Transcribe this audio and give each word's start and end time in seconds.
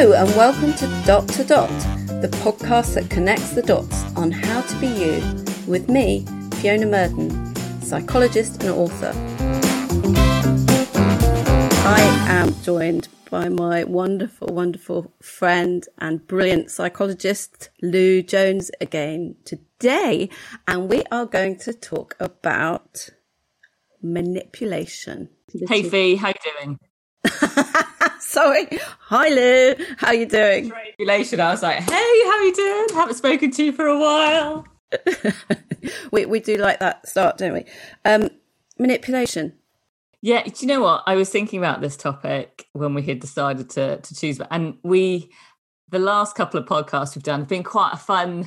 Hello, 0.00 0.14
and 0.14 0.34
welcome 0.34 0.72
to 0.72 1.02
Dot 1.04 1.28
to 1.28 1.44
Dot, 1.44 1.68
the 2.22 2.30
podcast 2.40 2.94
that 2.94 3.10
connects 3.10 3.50
the 3.50 3.60
dots 3.60 4.02
on 4.16 4.30
how 4.30 4.62
to 4.62 4.80
be 4.80 4.86
you 4.86 5.20
with 5.66 5.90
me, 5.90 6.24
Fiona 6.54 6.86
Murden, 6.86 7.54
psychologist 7.82 8.62
and 8.62 8.70
author. 8.70 9.12
I 11.86 12.00
am 12.30 12.54
joined 12.62 13.08
by 13.30 13.50
my 13.50 13.84
wonderful, 13.84 14.48
wonderful 14.48 15.12
friend 15.20 15.86
and 15.98 16.26
brilliant 16.26 16.70
psychologist, 16.70 17.68
Lou 17.82 18.22
Jones, 18.22 18.70
again 18.80 19.36
today. 19.44 20.30
And 20.66 20.88
we 20.88 21.02
are 21.10 21.26
going 21.26 21.58
to 21.58 21.74
talk 21.74 22.16
about 22.18 23.10
manipulation. 24.00 25.28
Hey, 25.68 25.82
Fee, 25.82 26.16
how 26.16 26.28
you 26.28 26.52
doing? 26.58 26.78
Sorry. 28.20 28.68
Hi, 29.00 29.28
Lou. 29.28 29.84
How 29.98 30.12
you 30.12 30.26
doing? 30.26 30.68
Manipulation. 30.68 31.40
I 31.40 31.50
was 31.50 31.62
like, 31.62 31.78
hey, 31.78 31.90
how 31.90 32.40
you 32.42 32.54
doing? 32.54 32.86
Haven't 32.94 33.14
spoken 33.14 33.50
to 33.52 33.64
you 33.64 33.72
for 33.72 33.86
a 33.86 33.98
while. 33.98 34.66
we, 36.12 36.26
we 36.26 36.40
do 36.40 36.56
like 36.56 36.80
that 36.80 37.08
start, 37.08 37.38
don't 37.38 37.52
we? 37.52 37.64
Um, 38.04 38.30
manipulation. 38.78 39.54
Yeah, 40.22 40.42
do 40.42 40.52
you 40.58 40.66
know 40.66 40.82
what? 40.82 41.02
I 41.06 41.14
was 41.14 41.30
thinking 41.30 41.58
about 41.58 41.80
this 41.80 41.96
topic 41.96 42.66
when 42.72 42.94
we 42.94 43.02
had 43.02 43.20
decided 43.20 43.70
to 43.70 43.98
to 43.98 44.14
choose, 44.14 44.38
and 44.50 44.76
we 44.82 45.30
the 45.88 45.98
last 45.98 46.34
couple 46.36 46.60
of 46.60 46.66
podcasts 46.66 47.16
we've 47.16 47.22
done 47.22 47.40
have 47.40 47.48
been 47.48 47.62
quite 47.62 47.92
a 47.94 47.96
fun 47.96 48.46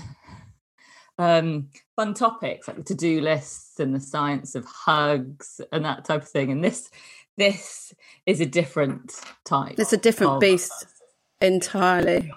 um 1.20 1.70
fun 1.96 2.14
topics 2.14 2.68
like 2.68 2.78
the 2.78 2.84
to-do 2.84 3.22
lists 3.22 3.80
and 3.80 3.94
the 3.94 4.00
science 4.00 4.56
of 4.56 4.66
hugs 4.66 5.62
and 5.72 5.86
that 5.86 6.04
type 6.06 6.24
of 6.24 6.28
thing 6.28 6.52
and 6.52 6.64
this 6.64 6.90
this 7.38 7.94
is 8.26 8.40
a 8.40 8.46
different 8.46 9.14
type 9.46 9.76
it's 9.78 9.94
a 9.94 9.98
different 9.98 10.40
beast 10.40 10.86
entirely. 11.42 12.32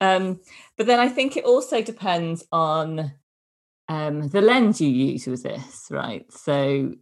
Um 0.00 0.40
but 0.76 0.86
then 0.86 0.98
i 0.98 1.08
think 1.08 1.36
it 1.36 1.44
also 1.44 1.82
depends 1.82 2.44
on 2.52 3.12
um 3.88 4.28
the 4.28 4.40
lens 4.40 4.80
you 4.80 4.88
use 4.88 5.26
with 5.26 5.42
this 5.42 5.86
right? 5.90 6.30
So 6.32 6.92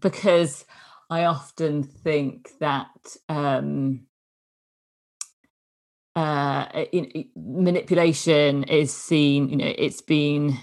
because 0.00 0.64
I 1.10 1.24
often 1.24 1.82
think 1.82 2.52
that 2.60 3.16
um, 3.28 4.06
uh, 6.16 6.84
manipulation 7.36 8.64
is 8.64 8.94
seen, 8.94 9.48
you 9.50 9.56
know, 9.56 9.72
it's 9.76 10.00
been, 10.00 10.56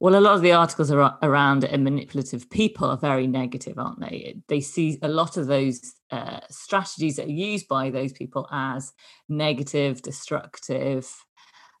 well, 0.00 0.16
a 0.16 0.20
lot 0.20 0.34
of 0.34 0.42
the 0.42 0.52
articles 0.52 0.90
are 0.90 1.18
around 1.22 1.64
it 1.64 1.70
and 1.70 1.84
manipulative 1.84 2.50
people 2.50 2.88
are 2.88 2.98
very 2.98 3.26
negative, 3.26 3.78
aren't 3.78 4.00
they? 4.00 4.36
They 4.48 4.60
see 4.60 4.98
a 5.02 5.08
lot 5.08 5.36
of 5.36 5.46
those 5.46 5.94
uh, 6.10 6.40
strategies 6.50 7.16
that 7.16 7.26
are 7.26 7.30
used 7.30 7.66
by 7.68 7.90
those 7.90 8.12
people 8.12 8.46
as 8.52 8.92
negative, 9.28 10.02
destructive, 10.02 11.10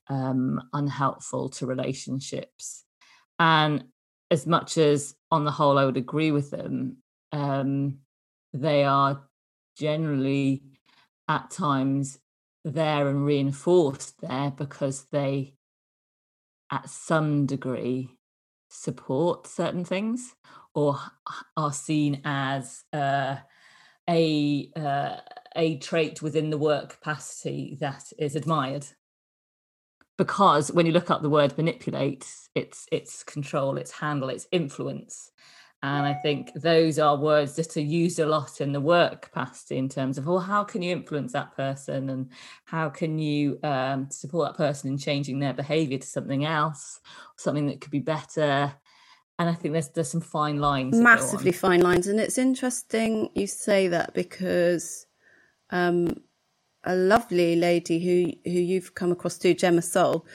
um, 0.08 0.62
unhelpful 0.72 1.50
to 1.50 1.66
relationships. 1.66 2.84
And 3.38 3.84
as 4.30 4.46
much 4.46 4.78
as 4.78 5.14
on 5.30 5.44
the 5.44 5.50
whole 5.50 5.78
I 5.78 5.84
would 5.84 5.96
agree 5.96 6.30
with 6.30 6.50
them, 6.50 6.98
um, 7.32 7.98
they 8.52 8.84
are 8.84 9.22
generally 9.78 10.62
at 11.28 11.50
times 11.50 12.18
there 12.64 13.08
and 13.08 13.24
reinforced 13.24 14.20
there 14.20 14.50
because 14.50 15.04
they 15.12 15.54
at 16.70 16.88
some 16.88 17.46
degree 17.46 18.10
support 18.68 19.46
certain 19.46 19.84
things 19.84 20.34
or 20.74 20.98
are 21.56 21.72
seen 21.72 22.20
as 22.24 22.84
uh, 22.92 23.36
a 24.08 24.70
uh, 24.76 25.16
a 25.54 25.78
trait 25.78 26.20
within 26.20 26.50
the 26.50 26.58
work 26.58 26.90
capacity 26.90 27.76
that 27.80 28.12
is 28.18 28.36
admired. 28.36 28.86
Because 30.18 30.72
when 30.72 30.86
you 30.86 30.92
look 30.92 31.10
up 31.10 31.22
the 31.22 31.30
word 31.30 31.56
manipulate 31.56 32.26
it's 32.54 32.86
it's 32.90 33.22
control 33.22 33.76
it's 33.76 33.92
handle 33.92 34.28
it's 34.28 34.46
influence 34.50 35.30
and 35.82 36.06
I 36.06 36.14
think 36.14 36.52
those 36.54 36.98
are 36.98 37.16
words 37.16 37.54
that 37.56 37.76
are 37.76 37.80
used 37.80 38.18
a 38.18 38.26
lot 38.26 38.60
in 38.60 38.72
the 38.72 38.80
work 38.80 39.22
capacity 39.22 39.76
in 39.76 39.88
terms 39.88 40.16
of, 40.16 40.26
well, 40.26 40.40
how 40.40 40.64
can 40.64 40.80
you 40.82 40.90
influence 40.90 41.32
that 41.32 41.54
person 41.54 42.08
and 42.08 42.30
how 42.64 42.88
can 42.88 43.18
you 43.18 43.58
um, 43.62 44.10
support 44.10 44.48
that 44.48 44.56
person 44.56 44.90
in 44.90 44.98
changing 44.98 45.38
their 45.38 45.52
behavior 45.52 45.98
to 45.98 46.06
something 46.06 46.44
else, 46.46 47.00
something 47.36 47.66
that 47.66 47.80
could 47.82 47.90
be 47.90 48.00
better. 48.00 48.74
And 49.38 49.50
I 49.50 49.54
think 49.54 49.74
there's 49.74 49.90
there's 49.90 50.10
some 50.10 50.22
fine 50.22 50.60
lines. 50.60 50.98
Massively 50.98 51.52
fine 51.52 51.82
lines. 51.82 52.06
And 52.06 52.18
it's 52.18 52.38
interesting 52.38 53.28
you 53.34 53.46
say 53.46 53.88
that 53.88 54.14
because 54.14 55.06
um, 55.68 56.22
a 56.84 56.96
lovely 56.96 57.54
lady 57.54 57.98
who 58.00 58.50
who 58.50 58.58
you've 58.58 58.94
come 58.94 59.12
across 59.12 59.36
too, 59.36 59.52
Gemma 59.52 59.82
Soul, 59.82 60.26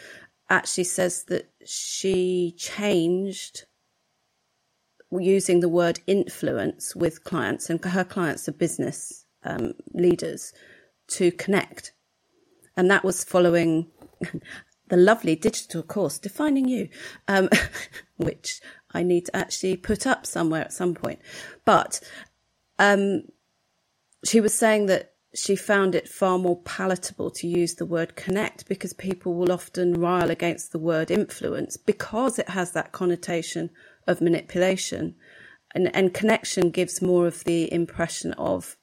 actually 0.52 0.84
says 0.84 1.24
that 1.26 1.50
she 1.66 2.54
changed 2.58 3.66
using 5.20 5.60
the 5.60 5.70
word 5.70 6.00
influence 6.08 6.96
with 6.96 7.24
clients, 7.24 7.70
and 7.70 7.84
her 7.84 8.04
clients 8.04 8.48
are 8.48 8.54
business 8.54 9.26
um, 9.44 9.74
leaders 9.94 10.54
to 11.08 11.32
connect. 11.32 11.94
And 12.78 12.90
that 12.90 13.04
was 13.04 13.24
following 13.24 13.88
the 14.88 14.98
lovely 14.98 15.36
digital 15.36 15.84
course, 15.84 16.20
Defining 16.20 16.68
You, 16.68 16.90
um, 17.28 17.50
which 18.18 18.62
I 18.92 19.04
need 19.04 19.26
to 19.26 19.36
actually 19.36 19.78
put 19.78 20.08
up 20.08 20.26
somewhere 20.26 20.62
at 20.62 20.74
some 20.74 20.94
point. 20.94 21.20
But 21.66 22.00
um, 22.80 23.24
she 24.24 24.40
was 24.40 24.58
saying 24.58 24.86
that 24.88 25.14
she 25.34 25.56
found 25.56 25.96
it 25.96 26.10
far 26.10 26.38
more 26.38 26.62
palatable 26.62 27.32
to 27.32 27.48
use 27.48 27.76
the 27.76 27.86
word 27.86 28.16
connect 28.16 28.68
because 28.68 28.92
people 28.94 29.34
will 29.34 29.52
often 29.52 29.94
rile 29.94 30.30
against 30.30 30.72
the 30.72 30.80
word 30.80 31.10
influence 31.10 31.78
because 31.78 32.38
it 32.38 32.50
has 32.50 32.74
that 32.74 32.92
connotation 32.92 33.70
of 34.08 34.22
manipulation. 34.22 35.16
And, 35.74 35.96
and 35.96 36.14
connection 36.14 36.70
gives 36.70 37.02
more 37.02 37.28
of 37.28 37.44
the 37.44 37.72
impression 37.74 38.34
of 38.34 38.78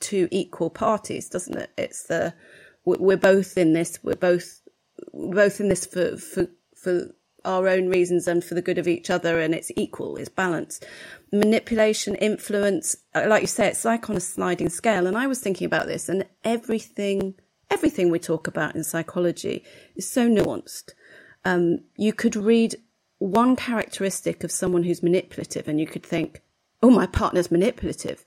two 0.00 0.28
equal 0.30 0.70
parties, 0.70 1.28
doesn't 1.28 1.56
it? 1.56 1.70
It's 1.76 2.04
the, 2.04 2.34
we're 2.84 3.16
both 3.16 3.56
in 3.56 3.72
this, 3.72 3.98
we're 4.02 4.14
both, 4.14 4.60
we're 5.12 5.34
both 5.34 5.60
in 5.60 5.68
this 5.68 5.86
for, 5.86 6.16
for, 6.16 6.46
for 6.76 7.08
our 7.44 7.68
own 7.68 7.88
reasons 7.88 8.28
and 8.28 8.44
for 8.44 8.54
the 8.54 8.62
good 8.62 8.78
of 8.78 8.88
each 8.88 9.10
other 9.10 9.40
and 9.40 9.54
it's 9.54 9.70
equal, 9.76 10.16
it's 10.16 10.28
balanced. 10.28 10.84
Manipulation, 11.32 12.14
influence, 12.16 12.96
uh, 13.14 13.26
like 13.26 13.42
you 13.42 13.46
say, 13.46 13.68
it's 13.68 13.84
like 13.84 14.10
on 14.10 14.16
a 14.16 14.20
sliding 14.20 14.68
scale. 14.68 15.06
And 15.06 15.16
I 15.16 15.26
was 15.26 15.40
thinking 15.40 15.66
about 15.66 15.86
this 15.86 16.08
and 16.08 16.26
everything, 16.44 17.34
everything 17.70 18.10
we 18.10 18.18
talk 18.18 18.46
about 18.46 18.74
in 18.74 18.84
psychology 18.84 19.64
is 19.96 20.10
so 20.10 20.28
nuanced. 20.28 20.90
Um, 21.44 21.80
you 21.96 22.12
could 22.12 22.36
read 22.36 22.76
one 23.18 23.56
characteristic 23.56 24.44
of 24.44 24.52
someone 24.52 24.84
who's 24.84 25.02
manipulative 25.02 25.68
and 25.68 25.80
you 25.80 25.86
could 25.86 26.04
think, 26.04 26.40
oh, 26.82 26.90
my 26.90 27.06
partner's 27.06 27.50
manipulative. 27.50 28.24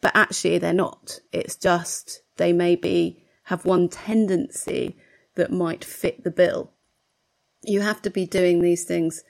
But 0.00 0.12
actually 0.14 0.58
they're 0.58 0.72
not. 0.72 1.20
It's 1.32 1.56
just 1.56 2.22
they 2.36 2.52
maybe 2.52 3.24
have 3.44 3.64
one 3.64 3.88
tendency 3.88 4.96
that 5.34 5.52
might 5.52 5.84
fit 5.84 6.24
the 6.24 6.30
bill. 6.30 6.72
You 7.62 7.82
have 7.82 8.02
to 8.02 8.10
be 8.10 8.26
doing 8.26 8.60
these 8.60 8.84
things 8.84 9.22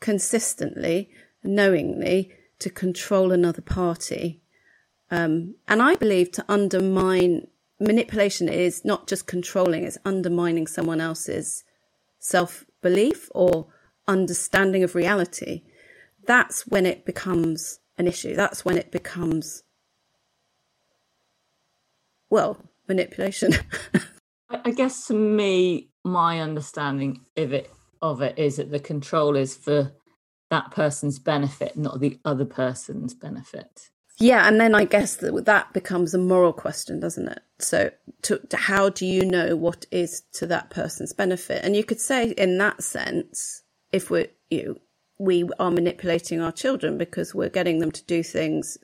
consistently, 0.00 1.10
knowingly 1.42 2.32
to 2.60 2.70
control 2.70 3.32
another 3.32 3.62
party. 3.62 4.42
Um, 5.10 5.56
and 5.66 5.82
I 5.82 5.96
believe 5.96 6.30
to 6.32 6.44
undermine 6.48 7.48
manipulation 7.80 8.48
is 8.48 8.84
not 8.84 9.08
just 9.08 9.26
controlling, 9.26 9.84
it's 9.84 9.98
undermining 10.04 10.66
someone 10.66 11.00
else's 11.00 11.64
self 12.18 12.64
belief 12.82 13.28
or 13.34 13.66
understanding 14.10 14.82
of 14.82 14.94
reality, 14.94 15.62
that's 16.26 16.66
when 16.66 16.84
it 16.84 17.06
becomes 17.06 17.78
an 17.96 18.06
issue. 18.06 18.34
That's 18.34 18.64
when 18.64 18.76
it 18.76 18.90
becomes, 18.90 19.62
well, 22.28 22.58
manipulation. 22.88 23.52
I 24.50 24.72
guess 24.72 25.06
to 25.06 25.14
me, 25.14 25.90
my 26.04 26.40
understanding 26.40 27.24
of 27.36 27.52
it 27.52 27.70
of 28.02 28.22
it 28.22 28.38
is 28.38 28.56
that 28.56 28.70
the 28.70 28.80
control 28.80 29.36
is 29.36 29.54
for 29.54 29.92
that 30.50 30.70
person's 30.70 31.18
benefit, 31.18 31.76
not 31.76 32.00
the 32.00 32.18
other 32.24 32.46
person's 32.46 33.14
benefit. 33.14 33.90
Yeah, 34.18 34.46
and 34.46 34.60
then 34.60 34.74
I 34.74 34.84
guess 34.84 35.16
that 35.16 35.44
that 35.46 35.72
becomes 35.72 36.12
a 36.12 36.18
moral 36.18 36.52
question, 36.52 37.00
doesn't 37.00 37.28
it? 37.28 37.40
So, 37.58 37.90
to, 38.22 38.38
to 38.48 38.56
how 38.56 38.90
do 38.90 39.06
you 39.06 39.24
know 39.24 39.56
what 39.56 39.86
is 39.90 40.22
to 40.34 40.46
that 40.48 40.70
person's 40.70 41.12
benefit? 41.14 41.64
And 41.64 41.74
you 41.74 41.84
could 41.84 42.00
say, 42.00 42.30
in 42.30 42.58
that 42.58 42.82
sense, 42.82 43.62
if 43.92 44.10
we're 44.10 44.28
you 44.50 44.64
know, 44.64 44.74
we 45.18 45.48
are 45.58 45.70
manipulating 45.70 46.40
our 46.40 46.50
children 46.50 46.96
because 46.96 47.34
we're 47.34 47.50
getting 47.50 47.78
them 47.78 47.92
to 47.92 48.02
do 48.04 48.22
things 48.22 48.78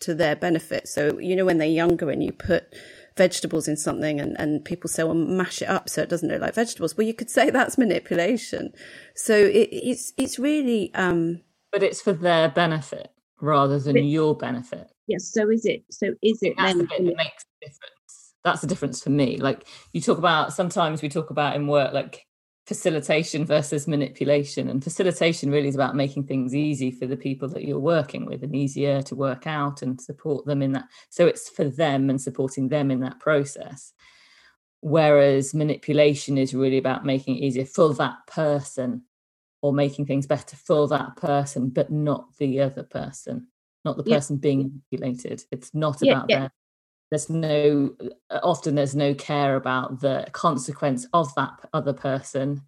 to 0.00 0.14
their 0.14 0.36
benefit. 0.36 0.88
So, 0.88 1.18
you 1.18 1.36
know, 1.36 1.44
when 1.44 1.58
they're 1.58 1.68
younger 1.68 2.10
and 2.10 2.22
you 2.22 2.32
put 2.32 2.74
vegetables 3.16 3.68
in 3.68 3.76
something 3.76 4.20
and, 4.20 4.38
and 4.38 4.64
people 4.64 4.88
say, 4.88 5.04
well, 5.04 5.14
mash 5.14 5.62
it 5.62 5.68
up 5.68 5.88
so 5.88 6.02
it 6.02 6.08
doesn't 6.08 6.28
look 6.28 6.40
like 6.40 6.54
vegetables. 6.54 6.96
Well, 6.96 7.06
you 7.06 7.14
could 7.14 7.30
say 7.30 7.50
that's 7.50 7.78
manipulation. 7.78 8.72
So 9.14 9.34
it, 9.36 9.68
it's, 9.72 10.12
it's 10.16 10.38
really, 10.38 10.92
um, 10.94 11.40
but 11.72 11.84
it's 11.84 12.02
for 12.02 12.12
their 12.12 12.48
benefit 12.48 13.10
rather 13.40 13.78
than 13.78 13.96
your 13.96 14.36
benefit. 14.36 14.90
Yes. 15.06 15.30
So 15.32 15.48
is 15.50 15.64
it, 15.64 15.84
so 15.90 16.08
is 16.20 16.38
it 16.42 16.54
that's 16.56 16.72
then, 16.72 16.78
the 16.78 16.84
bit 16.84 17.04
that 17.04 17.16
makes 17.16 17.44
a 17.44 17.64
difference. 17.64 18.34
that's 18.42 18.60
the 18.60 18.66
difference 18.66 19.02
for 19.02 19.10
me 19.10 19.36
like 19.36 19.66
you 19.92 20.00
talk 20.00 20.18
about 20.18 20.52
sometimes 20.52 21.00
we 21.00 21.08
talk 21.08 21.30
about 21.30 21.54
in 21.54 21.68
work 21.68 21.92
like 21.92 22.26
facilitation 22.66 23.44
versus 23.44 23.86
manipulation 23.86 24.68
and 24.68 24.82
facilitation 24.82 25.50
really 25.50 25.68
is 25.68 25.76
about 25.76 25.94
making 25.94 26.24
things 26.24 26.52
easy 26.52 26.90
for 26.90 27.06
the 27.06 27.16
people 27.16 27.48
that 27.48 27.64
you're 27.64 27.78
working 27.78 28.26
with 28.26 28.42
and 28.42 28.56
easier 28.56 29.00
to 29.02 29.14
work 29.14 29.46
out 29.46 29.82
and 29.82 30.00
support 30.00 30.44
them 30.46 30.62
in 30.62 30.72
that 30.72 30.86
so 31.08 31.26
it's 31.26 31.48
for 31.48 31.64
them 31.64 32.10
and 32.10 32.20
supporting 32.20 32.68
them 32.68 32.90
in 32.90 33.00
that 33.00 33.20
process 33.20 33.92
whereas 34.80 35.54
manipulation 35.54 36.36
is 36.36 36.54
really 36.54 36.78
about 36.78 37.06
making 37.06 37.36
it 37.36 37.44
easier 37.44 37.64
for 37.64 37.94
that 37.94 38.16
person 38.26 39.02
or 39.62 39.72
making 39.72 40.04
things 40.04 40.26
better 40.26 40.56
for 40.56 40.88
that 40.88 41.16
person 41.16 41.68
but 41.68 41.90
not 41.90 42.26
the 42.38 42.60
other 42.60 42.82
person 42.82 43.46
not 43.84 43.96
the 43.96 44.02
person 44.02 44.36
yeah. 44.36 44.40
being 44.40 44.82
manipulated 44.90 45.44
it's 45.52 45.72
not 45.72 45.98
yeah, 46.02 46.12
about 46.12 46.26
yeah. 46.28 46.38
their 46.40 46.52
there's 47.10 47.30
no 47.30 47.94
uh, 48.30 48.40
often 48.42 48.74
there's 48.74 48.96
no 48.96 49.14
care 49.14 49.56
about 49.56 50.00
the 50.00 50.26
consequence 50.32 51.06
of 51.12 51.34
that 51.34 51.52
other 51.72 51.92
person 51.92 52.62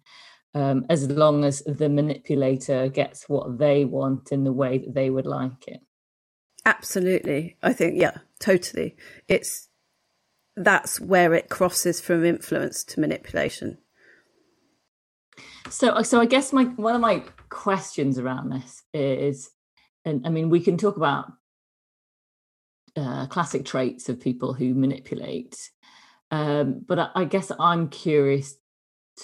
um, 0.53 0.85
as 0.89 1.09
long 1.09 1.43
as 1.43 1.61
the 1.63 1.89
manipulator 1.89 2.89
gets 2.89 3.29
what 3.29 3.57
they 3.57 3.85
want 3.85 4.31
in 4.31 4.43
the 4.43 4.53
way 4.53 4.79
that 4.79 4.93
they 4.93 5.09
would 5.09 5.27
like 5.27 5.67
it. 5.67 5.81
Absolutely. 6.65 7.57
I 7.61 7.73
think 7.73 7.99
yeah 7.99 8.17
totally. 8.39 8.95
It's 9.27 9.67
that's 10.55 10.99
where 10.99 11.33
it 11.33 11.49
crosses 11.49 12.01
from 12.01 12.25
influence 12.25 12.83
to 12.83 12.99
manipulation. 12.99 13.77
So 15.69 16.01
so 16.01 16.19
i 16.19 16.25
guess 16.25 16.51
my 16.51 16.63
one 16.63 16.95
of 16.95 17.01
my 17.01 17.23
questions 17.49 18.17
around 18.17 18.49
this 18.51 18.83
is 18.93 19.51
and 20.05 20.25
i 20.25 20.29
mean 20.29 20.49
we 20.49 20.59
can 20.59 20.77
talk 20.77 20.97
about 20.97 21.31
uh, 22.95 23.27
classic 23.27 23.65
traits 23.65 24.09
of 24.09 24.19
people 24.19 24.53
who 24.53 24.73
manipulate. 24.73 25.71
Um, 26.31 26.83
but 26.87 26.99
I, 26.99 27.09
I 27.15 27.25
guess 27.25 27.51
I'm 27.59 27.89
curious 27.89 28.55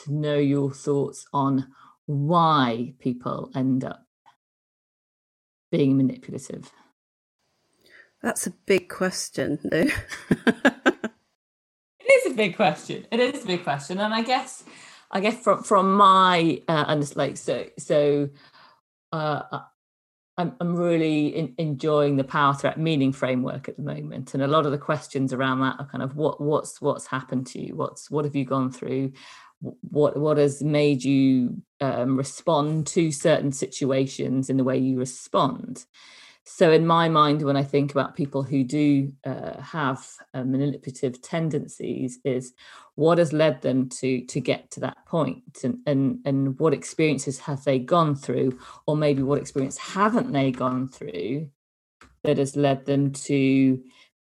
to 0.04 0.14
know 0.14 0.38
your 0.38 0.72
thoughts 0.72 1.26
on 1.34 1.68
why 2.06 2.94
people 3.00 3.52
end 3.56 3.84
up 3.84 4.06
being 5.72 5.98
manipulative. 5.98 6.72
That's 8.22 8.48
a 8.48 8.52
big 8.66 8.90
question, 8.90 9.60
Lou. 9.64 9.88
it 10.30 11.06
is 12.10 12.32
a 12.32 12.36
big 12.36 12.56
question. 12.56 13.06
It 13.12 13.20
is 13.20 13.44
a 13.44 13.48
big 13.48 13.64
question, 13.64 14.00
and 14.00 14.14
I 14.14 14.24
guess, 14.24 14.64
I 15.12 15.20
guess 15.20 15.44
from 15.44 15.64
from 15.64 15.94
my 15.94 16.62
uh, 16.68 17.04
like 17.16 17.38
so 17.38 17.66
so, 17.78 18.30
uh, 19.12 19.60
I'm, 20.38 20.54
I'm 20.60 20.76
really 20.76 21.28
in, 21.28 21.56
enjoying 21.58 22.18
the 22.18 22.24
power 22.24 22.54
threat 22.54 22.78
meaning 22.78 23.14
framework 23.14 23.70
at 23.70 23.78
the 23.78 23.84
moment, 23.84 24.34
and 24.34 24.44
a 24.44 24.48
lot 24.48 24.66
of 24.66 24.72
the 24.72 24.78
questions 24.78 25.32
around 25.32 25.62
that 25.62 25.80
are 25.80 25.88
kind 25.88 26.04
of 26.04 26.16
what 26.16 26.42
what's 26.42 26.82
what's 26.82 27.08
happened 27.08 27.48
to 27.48 27.60
you, 27.60 27.76
what's 27.76 28.12
what 28.12 28.26
have 28.26 28.36
you 28.36 28.46
gone 28.46 28.72
through, 28.72 29.14
what 29.62 30.18
what 30.18 30.38
has 30.38 30.62
made 30.62 31.04
you 31.04 31.62
um, 31.80 32.18
respond 32.18 32.88
to 32.88 33.12
certain 33.12 33.52
situations 33.52 34.50
in 34.50 34.58
the 34.58 34.64
way 34.64 34.78
you 34.78 35.00
respond, 35.00 35.86
so 36.46 36.72
in 36.72 36.86
my 36.86 37.10
mind 37.10 37.42
when 37.42 37.58
i 37.58 37.64
think 37.64 37.92
about 37.92 38.16
people 38.16 38.44
who 38.44 38.64
do 38.64 39.12
uh, 39.26 39.60
have 39.62 40.08
uh, 40.34 40.44
manipulative 40.44 41.22
tendencies 41.22 42.20
is 42.24 42.54
what 42.96 43.18
has 43.18 43.34
led 43.34 43.62
them 43.62 43.90
to 43.90 44.22
to 44.26 44.40
get 44.40 44.72
to 44.72 44.80
that 44.80 45.06
point? 45.06 45.60
And, 45.64 45.80
and 45.86 46.20
and 46.26 46.60
what 46.60 46.74
experiences 46.74 47.40
have 47.40 47.64
they 47.64 47.78
gone 47.80 48.16
through? 48.16 48.58
Or 48.88 48.96
maybe 48.96 49.22
what 49.22 49.40
experience 49.40 49.78
haven't 49.78 50.32
they 50.32 50.52
gone 50.52 50.88
through 50.88 51.50
that 52.24 52.38
has 52.38 52.56
led 52.56 52.86
them 52.86 53.12
to 53.12 53.84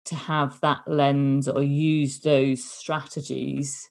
to 0.06 0.14
have 0.14 0.60
that 0.60 0.86
lens 0.86 1.48
or 1.48 1.62
use 1.62 2.20
those 2.20 2.62
strategies 2.62 3.88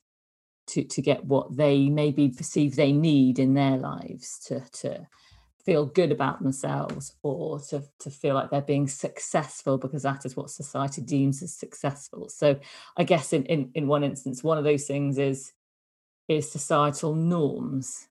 to 0.68 0.84
to 0.84 1.02
get 1.02 1.26
what 1.26 1.56
they 1.58 1.90
maybe 1.90 2.30
perceive 2.30 2.76
they 2.76 2.92
need 2.92 3.40
in 3.40 3.56
their 3.56 3.78
lives 3.78 4.40
to 4.46 4.64
to 4.74 5.08
feel 5.68 5.86
good 5.86 6.14
about 6.14 6.42
themselves 6.42 7.14
or 7.24 7.60
to, 7.60 7.84
to 8.00 8.10
feel 8.10 8.34
like 8.34 8.50
they're 8.50 8.62
being 8.62 8.88
successful 8.88 9.78
because 9.78 10.04
that 10.04 10.26
is 10.26 10.34
what 10.34 10.50
society 10.50 11.02
deems 11.02 11.44
as 11.44 11.54
successful. 11.54 12.30
So 12.30 12.58
i 12.96 13.04
guess 13.04 13.34
in, 13.34 13.44
in 13.48 13.70
in 13.76 13.86
one 13.86 14.06
instance 14.06 14.42
one 14.42 14.58
of 14.58 14.64
those 14.64 14.86
things 14.86 15.18
is 15.18 15.52
is 16.30 16.50
societal 16.50 17.14
norms. 17.16 18.08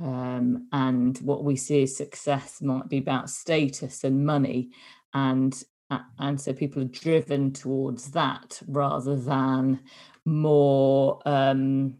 Um, 0.00 0.66
and 0.72 1.16
what 1.18 1.44
we 1.44 1.56
see 1.56 1.82
as 1.82 1.96
success 1.96 2.60
might 2.62 2.88
be 2.88 2.98
about 2.98 3.30
status 3.30 4.02
and 4.02 4.26
money 4.26 4.70
and 5.14 5.62
and 6.18 6.40
so 6.40 6.52
people 6.52 6.82
are 6.82 6.96
driven 7.04 7.52
towards 7.52 8.10
that 8.12 8.60
rather 8.66 9.14
than 9.16 9.80
more 10.24 11.20
um, 11.26 11.98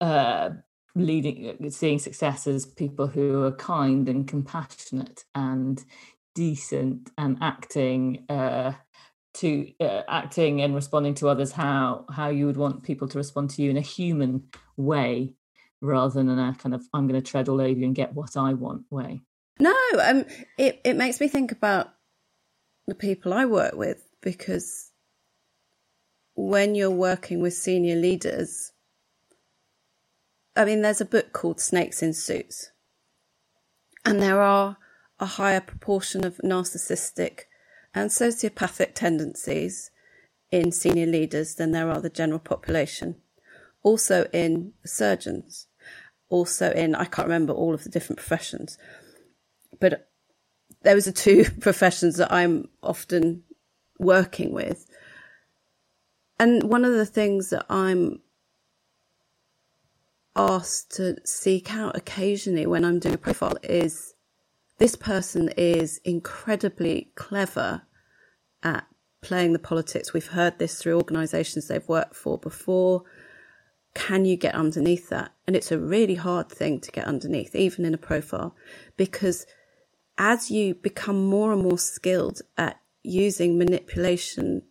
uh, 0.00 0.50
leading 0.94 1.48
uh, 1.48 1.70
seeing 1.70 1.98
success 1.98 2.46
as 2.46 2.66
people 2.66 3.06
who 3.06 3.42
are 3.42 3.52
kind 3.52 4.08
and 4.08 4.28
compassionate 4.28 5.24
and 5.34 5.84
decent 6.34 7.10
and 7.18 7.38
acting 7.40 8.24
uh, 8.28 8.72
to 9.34 9.72
uh, 9.80 10.02
acting 10.08 10.60
and 10.60 10.74
responding 10.74 11.14
to 11.14 11.28
others 11.28 11.52
how 11.52 12.04
how 12.10 12.28
you 12.28 12.46
would 12.46 12.56
want 12.56 12.82
people 12.82 13.08
to 13.08 13.18
respond 13.18 13.50
to 13.50 13.62
you 13.62 13.70
in 13.70 13.76
a 13.76 13.82
human 13.82 14.44
way 14.76 15.34
rather 15.80 16.22
than 16.22 16.38
a 16.38 16.54
kind 16.54 16.74
of 16.74 16.82
I'm 16.92 17.06
going 17.06 17.20
to 17.20 17.30
tread 17.30 17.48
all 17.48 17.60
over 17.60 17.70
you 17.70 17.84
and 17.84 17.94
get 17.94 18.14
what 18.14 18.36
I 18.36 18.54
want 18.54 18.84
way. 18.90 19.20
No, 19.58 19.74
um, 20.02 20.24
it 20.58 20.80
it 20.84 20.96
makes 20.96 21.20
me 21.20 21.28
think 21.28 21.52
about 21.52 21.92
the 22.86 22.94
people 22.94 23.32
I 23.32 23.46
work 23.46 23.74
with 23.74 24.06
because 24.20 24.90
when 26.34 26.74
you're 26.74 26.90
working 26.90 27.40
with 27.40 27.54
senior 27.54 27.96
leaders, 27.96 28.72
I 30.56 30.64
mean, 30.64 30.82
there's 30.82 31.00
a 31.00 31.06
book 31.06 31.32
called 31.32 31.60
Snakes 31.60 32.02
in 32.02 32.12
Suits, 32.12 32.70
and 34.04 34.22
there 34.22 34.40
are 34.40 34.76
a 35.18 35.26
higher 35.26 35.60
proportion 35.60 36.24
of 36.24 36.36
narcissistic 36.38 37.40
and 37.94 38.10
sociopathic 38.10 38.94
tendencies 38.94 39.90
in 40.50 40.70
senior 40.70 41.06
leaders 41.06 41.54
than 41.56 41.72
there 41.72 41.90
are 41.90 42.00
the 42.00 42.10
general 42.10 42.38
population. 42.38 43.16
Also 43.82 44.28
in 44.32 44.72
surgeons, 44.84 45.66
also 46.28 46.70
in, 46.70 46.94
I 46.94 47.04
can't 47.04 47.28
remember 47.28 47.52
all 47.52 47.74
of 47.74 47.84
the 47.84 47.90
different 47.90 48.18
professions, 48.18 48.78
but 49.80 50.08
those 50.82 51.08
are 51.08 51.12
two 51.12 51.44
professions 51.60 52.16
that 52.18 52.32
I'm 52.32 52.68
often 52.82 53.42
working 53.98 54.52
with. 54.52 54.86
And 56.38 56.64
one 56.64 56.84
of 56.84 56.92
the 56.92 57.06
things 57.06 57.50
that 57.50 57.66
I'm 57.68 58.20
asked 60.36 60.96
to 60.96 61.16
seek 61.24 61.72
out 61.72 61.96
occasionally 61.96 62.66
when 62.66 62.84
I'm 62.84 62.98
doing 62.98 63.14
a 63.14 63.18
profile 63.18 63.56
is 63.62 64.14
this 64.78 64.96
person 64.96 65.50
is 65.56 66.00
incredibly 66.04 67.12
clever 67.14 67.82
at 68.62 68.86
playing 69.20 69.52
the 69.52 69.58
politics. 69.58 70.12
We've 70.12 70.26
heard 70.26 70.58
this 70.58 70.78
through 70.78 70.96
organizations 70.96 71.68
they've 71.68 71.88
worked 71.88 72.16
for 72.16 72.38
before. 72.38 73.04
Can 73.94 74.24
you 74.24 74.36
get 74.36 74.54
underneath 74.54 75.08
that? 75.10 75.32
And 75.46 75.54
it's 75.54 75.70
a 75.70 75.78
really 75.78 76.16
hard 76.16 76.48
thing 76.48 76.80
to 76.80 76.90
get 76.90 77.06
underneath, 77.06 77.54
even 77.54 77.84
in 77.84 77.94
a 77.94 77.98
profile, 77.98 78.56
because 78.96 79.46
as 80.18 80.50
you 80.50 80.74
become 80.74 81.26
more 81.26 81.52
and 81.52 81.62
more 81.62 81.78
skilled 81.78 82.42
at 82.58 82.80
using 83.02 83.58
manipulation 83.58 84.62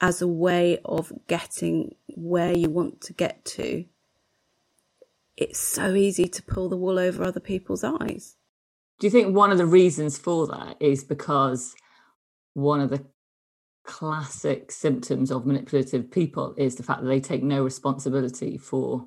as 0.00 0.20
a 0.22 0.28
way 0.28 0.78
of 0.84 1.12
getting 1.26 1.94
where 2.08 2.56
you 2.56 2.70
want 2.70 3.00
to 3.02 3.12
get 3.12 3.44
to, 3.44 3.84
it's 5.36 5.58
so 5.58 5.94
easy 5.94 6.28
to 6.28 6.42
pull 6.42 6.68
the 6.68 6.76
wool 6.76 6.98
over 6.98 7.22
other 7.24 7.40
people's 7.40 7.84
eyes. 7.84 8.36
Do 8.98 9.06
you 9.06 9.10
think 9.10 9.34
one 9.34 9.52
of 9.52 9.58
the 9.58 9.66
reasons 9.66 10.16
for 10.16 10.46
that 10.46 10.76
is 10.80 11.04
because 11.04 11.74
one 12.54 12.80
of 12.80 12.88
the 12.90 13.04
classic 13.84 14.72
symptoms 14.72 15.30
of 15.30 15.46
manipulative 15.46 16.10
people 16.10 16.54
is 16.56 16.74
the 16.74 16.82
fact 16.82 17.02
that 17.02 17.08
they 17.08 17.20
take 17.20 17.42
no 17.42 17.62
responsibility 17.62 18.58
for 18.58 19.06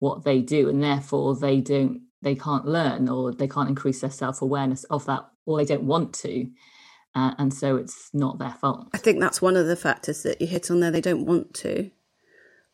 what 0.00 0.24
they 0.24 0.40
do 0.40 0.68
and 0.68 0.82
therefore 0.82 1.36
they 1.36 1.60
don't 1.60 2.02
they 2.20 2.34
can't 2.34 2.66
learn 2.66 3.08
or 3.08 3.32
they 3.32 3.46
can't 3.46 3.68
increase 3.68 4.00
their 4.00 4.10
self-awareness 4.10 4.82
of 4.84 5.06
that 5.06 5.24
or 5.46 5.56
they 5.56 5.64
don't 5.64 5.84
want 5.84 6.12
to 6.12 6.50
uh, 7.14 7.32
and 7.38 7.54
so 7.54 7.76
it's 7.76 8.10
not 8.12 8.38
their 8.38 8.50
fault 8.60 8.88
i 8.92 8.98
think 8.98 9.20
that's 9.20 9.40
one 9.40 9.56
of 9.56 9.66
the 9.66 9.76
factors 9.76 10.24
that 10.24 10.40
you 10.40 10.46
hit 10.46 10.70
on 10.70 10.80
there 10.80 10.90
they 10.90 11.00
don't 11.00 11.24
want 11.24 11.54
to 11.54 11.90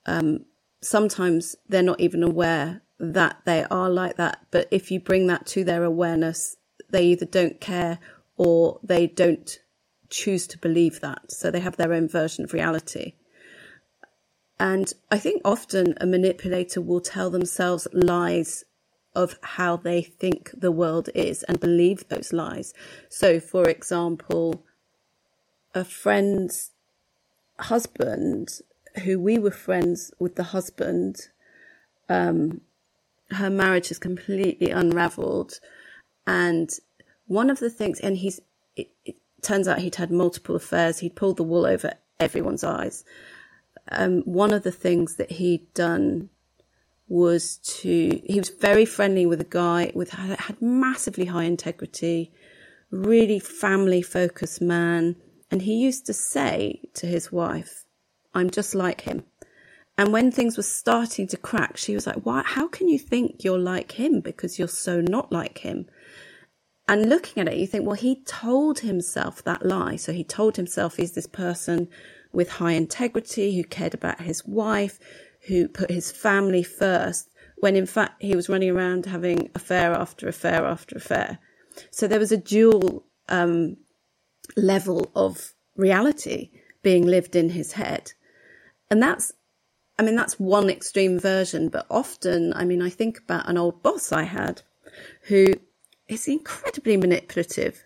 um, 0.06 0.44
sometimes 0.82 1.56
they're 1.68 1.82
not 1.82 2.00
even 2.00 2.22
aware 2.22 2.82
that 2.98 3.40
they 3.44 3.64
are 3.70 3.90
like 3.90 4.16
that. 4.16 4.40
But 4.50 4.68
if 4.70 4.90
you 4.90 5.00
bring 5.00 5.26
that 5.26 5.46
to 5.46 5.64
their 5.64 5.84
awareness, 5.84 6.56
they 6.90 7.04
either 7.06 7.26
don't 7.26 7.60
care 7.60 7.98
or 8.36 8.80
they 8.82 9.06
don't 9.06 9.58
choose 10.10 10.46
to 10.48 10.58
believe 10.58 11.00
that. 11.00 11.30
So 11.30 11.50
they 11.50 11.60
have 11.60 11.76
their 11.76 11.92
own 11.92 12.08
version 12.08 12.44
of 12.44 12.52
reality. 12.52 13.14
And 14.58 14.92
I 15.10 15.18
think 15.18 15.42
often 15.44 15.94
a 16.00 16.06
manipulator 16.06 16.80
will 16.80 17.00
tell 17.00 17.30
themselves 17.30 17.88
lies 17.92 18.64
of 19.14 19.38
how 19.42 19.76
they 19.76 20.02
think 20.02 20.50
the 20.56 20.72
world 20.72 21.08
is 21.14 21.42
and 21.44 21.60
believe 21.60 22.08
those 22.08 22.32
lies. 22.32 22.72
So, 23.08 23.40
for 23.40 23.68
example, 23.68 24.64
a 25.74 25.84
friend's 25.84 26.70
husband, 27.58 28.60
who 29.04 29.18
we 29.18 29.38
were 29.38 29.50
friends 29.50 30.12
with 30.18 30.36
the 30.36 30.44
husband, 30.44 31.28
um, 32.08 32.60
her 33.34 33.50
marriage 33.50 33.90
is 33.90 33.98
completely 33.98 34.70
unraveled. 34.70 35.60
And 36.26 36.70
one 37.26 37.50
of 37.50 37.60
the 37.60 37.70
things, 37.70 38.00
and 38.00 38.16
he's, 38.16 38.40
it, 38.76 38.88
it 39.04 39.16
turns 39.42 39.68
out 39.68 39.78
he'd 39.78 39.96
had 39.96 40.10
multiple 40.10 40.56
affairs. 40.56 40.98
He'd 40.98 41.16
pulled 41.16 41.36
the 41.36 41.42
wool 41.42 41.66
over 41.66 41.94
everyone's 42.18 42.64
eyes. 42.64 43.04
Um, 43.90 44.22
one 44.22 44.52
of 44.52 44.62
the 44.62 44.72
things 44.72 45.16
that 45.16 45.30
he'd 45.30 45.72
done 45.74 46.30
was 47.06 47.58
to, 47.58 48.20
he 48.24 48.38
was 48.38 48.48
very 48.48 48.86
friendly 48.86 49.26
with 49.26 49.40
a 49.40 49.44
guy 49.44 49.92
with, 49.94 50.10
had 50.10 50.60
massively 50.60 51.26
high 51.26 51.44
integrity, 51.44 52.32
really 52.90 53.38
family 53.38 54.02
focused 54.02 54.62
man. 54.62 55.16
And 55.50 55.62
he 55.62 55.74
used 55.74 56.06
to 56.06 56.14
say 56.14 56.80
to 56.94 57.06
his 57.06 57.30
wife, 57.30 57.84
I'm 58.32 58.50
just 58.50 58.74
like 58.74 59.02
him. 59.02 59.24
And 59.96 60.12
when 60.12 60.32
things 60.32 60.56
were 60.56 60.64
starting 60.64 61.26
to 61.28 61.36
crack, 61.36 61.76
she 61.76 61.94
was 61.94 62.06
like, 62.06 62.24
"Why? 62.24 62.42
How 62.44 62.66
can 62.68 62.88
you 62.88 62.98
think 62.98 63.44
you're 63.44 63.58
like 63.58 63.92
him? 63.92 64.20
Because 64.20 64.58
you're 64.58 64.68
so 64.68 65.00
not 65.00 65.30
like 65.30 65.58
him." 65.58 65.86
And 66.86 67.08
looking 67.08 67.40
at 67.40 67.52
it, 67.52 67.58
you 67.58 67.66
think, 67.66 67.86
well, 67.86 67.96
he 67.96 68.22
told 68.24 68.80
himself 68.80 69.42
that 69.44 69.64
lie. 69.64 69.96
So 69.96 70.12
he 70.12 70.22
told 70.24 70.56
himself 70.56 70.96
he's 70.96 71.12
this 71.12 71.26
person 71.26 71.88
with 72.32 72.50
high 72.50 72.72
integrity 72.72 73.56
who 73.56 73.64
cared 73.64 73.94
about 73.94 74.20
his 74.20 74.44
wife, 74.44 74.98
who 75.46 75.68
put 75.68 75.90
his 75.90 76.12
family 76.12 76.62
first, 76.62 77.30
when 77.56 77.76
in 77.76 77.86
fact 77.86 78.20
he 78.20 78.36
was 78.36 78.48
running 78.48 78.70
around 78.70 79.06
having 79.06 79.50
affair 79.54 79.92
after 79.92 80.28
affair 80.28 80.64
after 80.64 80.96
affair. 80.96 81.38
So 81.90 82.06
there 82.06 82.18
was 82.18 82.32
a 82.32 82.36
dual 82.36 83.06
um, 83.28 83.76
level 84.56 85.10
of 85.14 85.54
reality 85.76 86.50
being 86.82 87.06
lived 87.06 87.34
in 87.34 87.50
his 87.50 87.72
head. 87.72 88.12
And 88.90 89.02
that's 89.02 89.32
I 89.98 90.02
mean, 90.02 90.16
that's 90.16 90.40
one 90.40 90.70
extreme 90.70 91.20
version, 91.20 91.68
but 91.68 91.86
often, 91.90 92.52
I 92.54 92.64
mean, 92.64 92.82
I 92.82 92.90
think 92.90 93.18
about 93.18 93.48
an 93.48 93.56
old 93.56 93.82
boss 93.82 94.10
I 94.12 94.24
had 94.24 94.62
who 95.22 95.46
is 96.08 96.26
incredibly 96.26 96.96
manipulative, 96.96 97.84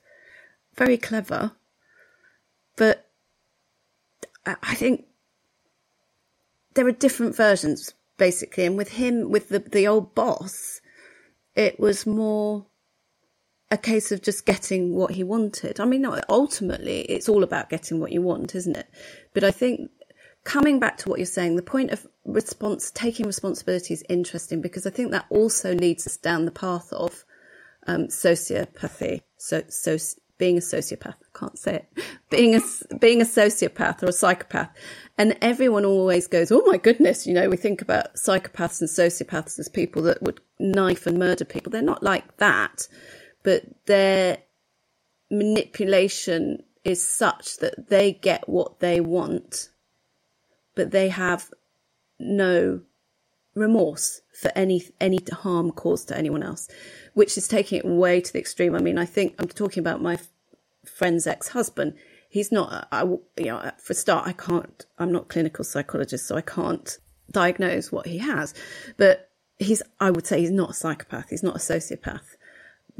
very 0.74 0.96
clever, 0.96 1.52
but 2.76 3.08
I 4.46 4.74
think 4.74 5.04
there 6.74 6.86
are 6.86 6.92
different 6.92 7.36
versions 7.36 7.92
basically. 8.18 8.66
And 8.66 8.76
with 8.76 8.90
him, 8.90 9.30
with 9.30 9.48
the, 9.48 9.60
the 9.60 9.88
old 9.88 10.14
boss, 10.14 10.82
it 11.54 11.80
was 11.80 12.06
more 12.06 12.66
a 13.70 13.78
case 13.78 14.12
of 14.12 14.22
just 14.22 14.44
getting 14.44 14.94
what 14.94 15.12
he 15.12 15.24
wanted. 15.24 15.80
I 15.80 15.84
mean, 15.84 16.06
ultimately, 16.28 17.00
it's 17.02 17.28
all 17.28 17.42
about 17.42 17.70
getting 17.70 18.00
what 18.00 18.12
you 18.12 18.20
want, 18.20 18.54
isn't 18.54 18.76
it? 18.76 18.88
But 19.32 19.44
I 19.44 19.50
think 19.50 19.90
coming 20.44 20.80
back 20.80 20.96
to 20.98 21.08
what 21.08 21.18
you're 21.18 21.26
saying, 21.26 21.56
the 21.56 21.62
point 21.62 21.90
of 21.90 22.06
response, 22.24 22.90
taking 22.90 23.26
responsibility 23.26 23.94
is 23.94 24.04
interesting 24.08 24.60
because 24.60 24.86
I 24.86 24.90
think 24.90 25.10
that 25.10 25.26
also 25.30 25.74
leads 25.74 26.06
us 26.06 26.16
down 26.16 26.44
the 26.44 26.50
path 26.50 26.92
of 26.92 27.24
um, 27.86 28.06
sociopathy. 28.06 29.22
So, 29.36 29.62
so 29.68 29.96
being 30.38 30.56
a 30.56 30.60
sociopath, 30.60 31.14
I 31.14 31.38
can't 31.38 31.58
say 31.58 31.74
it, 31.76 32.04
being 32.30 32.54
a, 32.54 32.96
being 32.98 33.20
a 33.20 33.24
sociopath 33.24 34.02
or 34.02 34.06
a 34.06 34.12
psychopath. 34.12 34.70
And 35.16 35.36
everyone 35.42 35.84
always 35.84 36.26
goes, 36.28 36.52
Oh 36.52 36.62
my 36.66 36.76
goodness, 36.76 37.26
you 37.26 37.34
know, 37.34 37.48
we 37.48 37.56
think 37.56 37.82
about 37.82 38.14
psychopaths 38.14 38.80
and 38.80 38.88
sociopaths 38.88 39.58
as 39.58 39.68
people 39.68 40.02
that 40.02 40.22
would 40.22 40.40
knife 40.58 41.06
and 41.06 41.18
murder 41.18 41.44
people. 41.44 41.70
They're 41.70 41.82
not 41.82 42.02
like 42.02 42.36
that, 42.38 42.88
but 43.42 43.64
their 43.86 44.38
manipulation 45.30 46.62
is 46.84 47.06
such 47.06 47.58
that 47.58 47.88
they 47.88 48.12
get 48.12 48.48
what 48.48 48.80
they 48.80 49.00
want 49.00 49.68
but 50.78 50.92
they 50.92 51.08
have 51.08 51.50
no 52.20 52.80
remorse 53.56 54.20
for 54.40 54.52
any 54.54 54.80
any 55.00 55.18
harm 55.32 55.72
caused 55.72 56.06
to 56.06 56.16
anyone 56.16 56.44
else, 56.44 56.68
which 57.14 57.36
is 57.36 57.48
taking 57.48 57.80
it 57.80 57.84
way 57.84 58.20
to 58.20 58.32
the 58.32 58.38
extreme. 58.38 58.76
I 58.76 58.78
mean, 58.78 58.96
I 58.96 59.04
think 59.04 59.34
I'm 59.40 59.48
talking 59.48 59.80
about 59.80 60.00
my 60.00 60.20
friend's 60.86 61.26
ex-husband. 61.26 61.94
He's 62.30 62.52
not. 62.52 62.86
I 62.92 63.02
you 63.02 63.46
know 63.46 63.72
for 63.78 63.92
a 63.92 63.96
start, 63.96 64.28
I 64.28 64.32
can't. 64.32 64.86
I'm 65.00 65.10
not 65.10 65.28
clinical 65.28 65.64
psychologist, 65.64 66.28
so 66.28 66.36
I 66.36 66.42
can't 66.42 66.96
diagnose 67.32 67.90
what 67.90 68.06
he 68.06 68.18
has. 68.18 68.54
But 68.96 69.32
he's. 69.58 69.82
I 69.98 70.12
would 70.12 70.28
say 70.28 70.38
he's 70.38 70.52
not 70.52 70.70
a 70.70 70.74
psychopath. 70.74 71.30
He's 71.30 71.42
not 71.42 71.56
a 71.56 71.58
sociopath. 71.58 72.36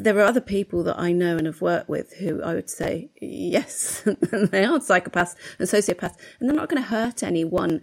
There 0.00 0.17
are 0.19 0.23
other 0.23 0.40
people 0.40 0.85
that 0.85 0.99
I 0.99 1.11
know 1.11 1.37
and 1.37 1.47
have 1.47 1.61
worked 1.61 1.88
with 1.88 2.14
who 2.19 2.40
I 2.40 2.55
would 2.55 2.71
say, 2.71 3.11
yes, 3.21 4.02
they 4.05 4.64
are 4.64 4.78
psychopaths 4.78 5.35
and 5.59 5.69
sociopaths, 5.69 6.17
and 6.38 6.49
they're 6.49 6.57
not 6.57 6.69
going 6.69 6.81
to 6.83 6.88
hurt 6.88 7.25
anyone 7.25 7.83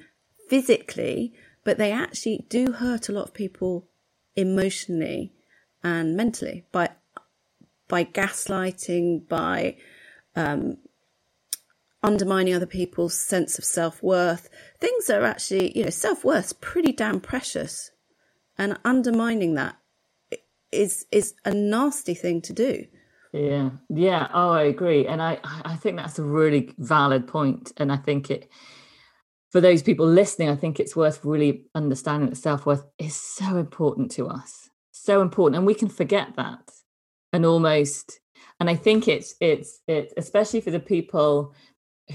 physically, 0.50 1.34
but 1.66 1.78
they 1.78 1.92
actually 1.92 2.46
do 2.48 2.72
hurt 2.72 3.10
a 3.10 3.12
lot 3.12 3.26
of 3.26 3.34
people 3.34 3.90
emotionally 4.36 5.34
and 5.84 6.16
mentally 6.16 6.66
by 6.72 6.90
by 7.88 8.04
gaslighting, 8.04 9.28
by 9.28 9.78
um, 10.36 10.78
undermining 12.02 12.54
other 12.54 12.66
people's 12.66 13.14
sense 13.14 13.58
of 13.58 13.66
self 13.66 14.02
worth. 14.02 14.50
Things 14.80 15.08
that 15.08 15.22
are 15.22 15.26
actually, 15.26 15.78
you 15.78 15.84
know, 15.84 15.90
self 15.90 16.24
worth's 16.24 16.54
pretty 16.54 16.94
damn 16.94 17.20
precious, 17.20 17.92
and 18.58 18.80
undermining 18.86 19.56
that 19.56 19.76
is 20.76 21.06
is 21.12 21.36
a 21.46 21.54
nasty 21.54 22.16
thing 22.16 22.42
to 22.44 22.54
do. 22.54 22.86
Yeah, 23.34 23.72
yeah. 23.90 24.30
Oh, 24.34 24.52
I 24.52 24.64
agree, 24.64 25.08
and 25.08 25.22
I 25.22 25.40
I 25.44 25.76
think 25.78 25.98
that's 25.98 26.20
a 26.20 26.24
really 26.24 26.74
valid 26.80 27.28
point, 27.28 27.74
and 27.78 27.92
I 27.92 27.98
think 27.98 28.32
it 28.32 28.50
for 29.52 29.62
those 29.62 29.84
people 29.84 30.08
listening, 30.08 30.50
I 30.50 30.56
think 30.56 30.80
it's 30.80 30.96
worth 30.96 31.24
really 31.26 31.66
understanding 31.76 32.30
that 32.30 32.36
self 32.38 32.66
worth 32.66 32.86
is 33.00 33.16
so 33.16 33.58
important 33.58 34.12
to 34.12 34.28
us, 34.28 34.70
so 34.92 35.22
important, 35.22 35.58
and 35.58 35.66
we 35.66 35.76
can 35.76 35.90
forget 35.90 36.36
that, 36.38 36.72
and 37.34 37.46
almost, 37.46 38.20
and 38.60 38.70
I 38.70 38.76
think 38.76 39.08
it's 39.08 39.36
it's 39.42 39.82
it's 39.88 40.14
especially 40.18 40.62
for 40.62 40.72
the 40.72 40.80
people 40.80 41.54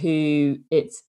who 0.00 0.58
it's 0.70 1.02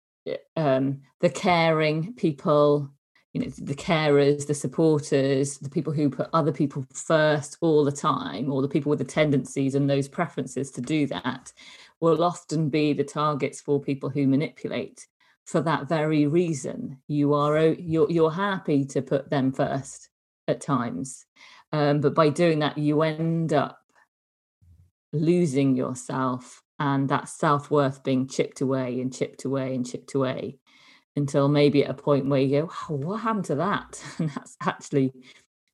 um 0.57 1.01
the 1.21 1.29
caring 1.29 2.13
people 2.13 2.91
you 3.33 3.41
know 3.41 3.47
the 3.59 3.75
carers 3.75 4.47
the 4.47 4.53
supporters 4.53 5.57
the 5.59 5.69
people 5.69 5.93
who 5.93 6.09
put 6.09 6.29
other 6.33 6.51
people 6.51 6.85
first 6.93 7.57
all 7.61 7.85
the 7.85 7.91
time 7.91 8.51
or 8.51 8.61
the 8.61 8.67
people 8.67 8.89
with 8.89 8.99
the 8.99 9.05
tendencies 9.05 9.75
and 9.75 9.89
those 9.89 10.07
preferences 10.07 10.69
to 10.71 10.81
do 10.81 11.07
that 11.07 11.53
will 12.01 12.23
often 12.23 12.69
be 12.69 12.93
the 12.93 13.03
targets 13.03 13.61
for 13.61 13.79
people 13.79 14.09
who 14.09 14.27
manipulate 14.27 15.07
for 15.45 15.61
that 15.61 15.87
very 15.87 16.27
reason. 16.27 16.97
You 17.07 17.33
are 17.33 17.59
you're, 17.59 18.09
you're 18.09 18.31
happy 18.31 18.85
to 18.85 19.01
put 19.01 19.29
them 19.29 19.51
first 19.51 20.09
at 20.47 20.61
times 20.61 21.25
um, 21.71 22.01
but 22.01 22.13
by 22.13 22.29
doing 22.29 22.59
that 22.59 22.77
you 22.77 23.01
end 23.03 23.53
up 23.53 23.79
losing 25.13 25.75
yourself 25.75 26.63
and 26.79 27.07
that 27.09 27.29
self-worth 27.29 28.03
being 28.03 28.27
chipped 28.27 28.61
away 28.61 28.99
and 28.99 29.13
chipped 29.13 29.45
away 29.45 29.75
and 29.75 29.85
chipped 29.85 30.15
away 30.15 30.57
until 31.15 31.47
maybe 31.47 31.83
at 31.83 31.91
a 31.91 31.93
point 31.93 32.27
where 32.27 32.39
you 32.39 32.61
go, 32.61 32.67
what 32.93 33.17
happened 33.17 33.45
to 33.45 33.55
that? 33.55 34.03
And 34.19 34.29
that's 34.29 34.55
actually 34.61 35.13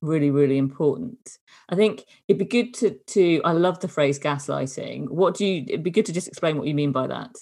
really, 0.00 0.30
really 0.30 0.58
important. 0.58 1.38
I 1.68 1.74
think 1.74 2.04
it'd 2.26 2.38
be 2.38 2.44
good 2.44 2.74
to 2.74 2.90
to 2.90 3.40
I 3.44 3.52
love 3.52 3.80
the 3.80 3.88
phrase 3.88 4.18
gaslighting. 4.18 5.08
What 5.08 5.36
do 5.36 5.44
you 5.44 5.64
it'd 5.68 5.82
be 5.82 5.90
good 5.90 6.06
to 6.06 6.12
just 6.12 6.28
explain 6.28 6.56
what 6.56 6.66
you 6.66 6.74
mean 6.74 6.92
by 6.92 7.06
that. 7.06 7.36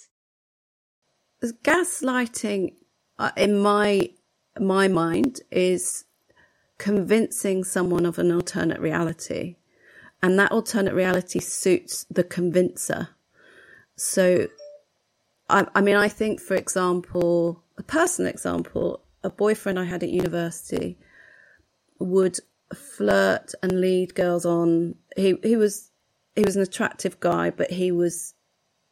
Gaslighting 1.63 2.73
uh, 3.19 3.31
in 3.37 3.59
my 3.59 4.09
my 4.59 4.87
mind 4.87 5.41
is 5.51 6.05
convincing 6.77 7.63
someone 7.63 8.05
of 8.05 8.19
an 8.19 8.31
alternate 8.31 8.79
reality 8.79 9.55
and 10.21 10.37
that 10.37 10.51
alternate 10.51 10.93
reality 10.93 11.39
suits 11.39 12.05
the 12.09 12.23
convincer. 12.23 13.09
So 13.95 14.47
I, 15.49 15.67
I 15.75 15.81
mean 15.81 15.95
I 15.95 16.07
think 16.07 16.41
for 16.41 16.55
example 16.55 17.63
a 17.77 17.83
personal 17.83 18.31
example, 18.31 19.03
a 19.23 19.29
boyfriend 19.29 19.79
I 19.79 19.85
had 19.85 20.03
at 20.03 20.09
university 20.09 20.97
would 21.99 22.39
flirt 22.73 23.53
and 23.61 23.81
lead 23.81 24.15
girls 24.15 24.45
on. 24.45 24.95
He 25.15 25.35
he 25.43 25.55
was 25.55 25.91
he 26.35 26.43
was 26.43 26.55
an 26.55 26.61
attractive 26.61 27.19
guy, 27.19 27.49
but 27.49 27.71
he 27.71 27.91
was 27.91 28.33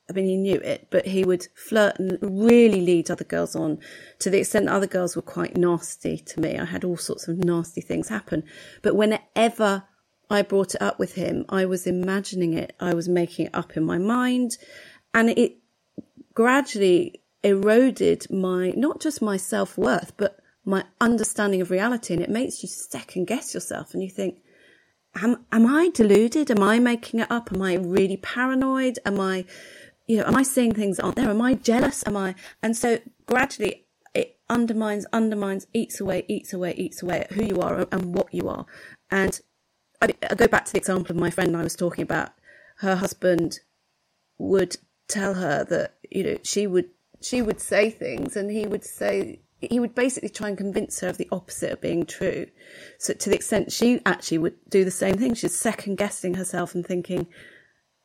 I 0.10 0.14
mean, 0.14 0.26
he 0.26 0.38
knew 0.38 0.58
it, 0.58 0.88
but 0.92 1.08
he 1.08 1.24
would 1.24 1.48
flirt 1.56 1.98
and 1.98 2.20
really 2.22 2.82
lead 2.82 3.10
other 3.10 3.24
girls 3.24 3.56
on 3.56 3.80
to 4.20 4.30
the 4.30 4.40
extent 4.40 4.70
other 4.70 4.88
girls 4.88 5.16
were 5.16 5.22
quite 5.24 5.58
nasty 5.58 6.18
to 6.18 6.40
me. 6.40 6.60
I 6.60 6.66
had 6.66 6.84
all 6.84 6.98
sorts 6.98 7.28
of 7.28 7.38
nasty 7.38 7.82
things 7.82 8.10
happen. 8.10 8.44
But 8.84 8.96
whenever 8.96 9.84
I 10.30 10.44
brought 10.44 10.76
it 10.76 10.82
up 10.82 11.00
with 11.00 11.16
him, 11.16 11.46
I 11.50 11.66
was 11.66 11.88
imagining 11.88 12.54
it, 12.54 12.76
I 12.80 12.94
was 12.94 13.10
making 13.10 13.48
it 13.48 13.56
up 13.56 13.76
in 13.76 13.84
my 13.84 13.98
mind. 13.98 14.58
And 15.16 15.32
it 15.32 15.58
gradually 16.36 17.24
eroded 17.46 18.30
my, 18.30 18.74
not 18.76 19.00
just 19.00 19.22
my 19.22 19.38
self 19.38 19.78
worth, 19.78 20.14
but 20.18 20.40
my 20.66 20.84
understanding 21.00 21.62
of 21.62 21.70
reality. 21.70 22.14
And 22.14 22.24
it 22.24 22.30
makes 22.30 22.64
you 22.64 22.70
second 22.70 23.28
guess 23.28 23.54
yourself 23.54 23.94
and 23.94 24.02
you 24.02 24.10
think, 24.10 24.40
am, 25.16 25.46
am 25.52 25.68
I 25.68 25.90
deluded? 25.94 26.50
Am 26.52 26.64
I 26.64 26.80
making 26.80 27.20
it 27.20 27.32
up? 27.32 27.52
Am 27.54 27.62
I 27.62 27.76
really 27.76 28.18
paranoid? 28.18 29.00
Am 29.06 29.20
I, 29.20 29.46
you 30.08 30.18
know, 30.18 30.26
am 30.26 30.36
I 30.36 30.44
seeing 30.44 30.74
things 30.74 31.00
aren't 31.00 31.16
there? 31.16 31.30
Am 31.30 31.42
I 31.42 31.54
jealous? 31.54 32.04
Am 32.08 32.18
I? 32.18 32.36
And 32.64 32.76
so 32.76 33.00
gradually 33.28 33.86
it 34.14 34.40
undermines, 34.50 35.06
undermines, 35.14 35.68
eats 35.74 36.00
away, 36.00 36.26
eats 36.28 36.52
away, 36.54 36.74
eats 36.78 37.04
away 37.04 37.22
at 37.22 37.32
who 37.34 37.44
you 37.44 37.62
are 37.62 37.88
and 37.92 38.16
what 38.16 38.34
you 38.34 38.50
are. 38.50 38.66
And 39.12 39.40
I, 40.02 40.14
I 40.30 40.36
go 40.36 40.48
back 40.48 40.66
to 40.66 40.72
the 40.72 40.80
example 40.80 41.16
of 41.16 41.22
my 41.22 41.30
friend 41.30 41.56
I 41.56 41.64
was 41.64 41.76
talking 41.76 42.04
about. 42.04 42.32
Her 42.78 42.96
husband 42.96 43.60
would 44.38 44.78
tell 45.08 45.36
her 45.36 45.64
that, 45.66 45.96
you 46.10 46.24
know, 46.24 46.38
she 46.44 46.68
would, 46.68 46.90
she 47.26 47.42
would 47.42 47.60
say 47.60 47.90
things 47.90 48.36
and 48.36 48.52
he 48.52 48.68
would 48.68 48.84
say, 48.84 49.42
he 49.60 49.80
would 49.80 49.96
basically 49.96 50.30
try 50.30 50.50
and 50.50 50.58
convince 50.58 51.00
her 51.00 51.08
of 51.08 51.18
the 51.18 51.28
opposite 51.32 51.72
of 51.72 51.82
being 51.82 52.06
true. 52.06 52.46
So 53.00 53.14
to 53.14 53.30
the 53.30 53.36
extent 53.36 53.72
she 53.72 54.00
actually 54.06 54.38
would 54.40 54.56
do 54.70 54.86
the 54.86 54.92
same 54.92 55.16
thing, 55.16 55.34
she's 55.34 55.58
second 55.58 55.98
guessing 55.98 56.36
herself 56.36 56.76
and 56.76 56.86
thinking, 56.86 57.28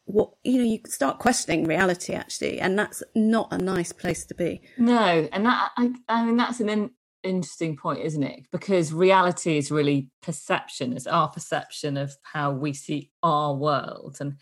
what 0.04 0.30
you 0.42 0.58
know, 0.58 0.64
you 0.64 0.80
start 0.86 1.18
questioning 1.18 1.64
reality 1.64 2.14
actually, 2.14 2.60
and 2.60 2.78
that's 2.78 3.02
not 3.14 3.52
a 3.52 3.58
nice 3.58 3.92
place 3.92 4.24
to 4.26 4.34
be. 4.34 4.62
No, 4.76 5.28
and 5.32 5.46
that 5.46 5.70
I, 5.76 5.92
I 6.08 6.24
mean 6.24 6.36
that's 6.36 6.58
an 6.60 6.68
in, 6.68 6.90
interesting 7.22 7.76
point, 7.76 8.00
isn't 8.00 8.22
it? 8.22 8.46
Because 8.50 8.92
reality 8.92 9.56
is 9.56 9.70
really 9.70 10.08
perception, 10.22 10.94
it's 10.94 11.06
our 11.06 11.28
perception 11.28 11.96
of 11.96 12.16
how 12.22 12.50
we 12.50 12.72
see 12.72 13.10
our 13.22 13.54
world, 13.54 14.16
and 14.18 14.36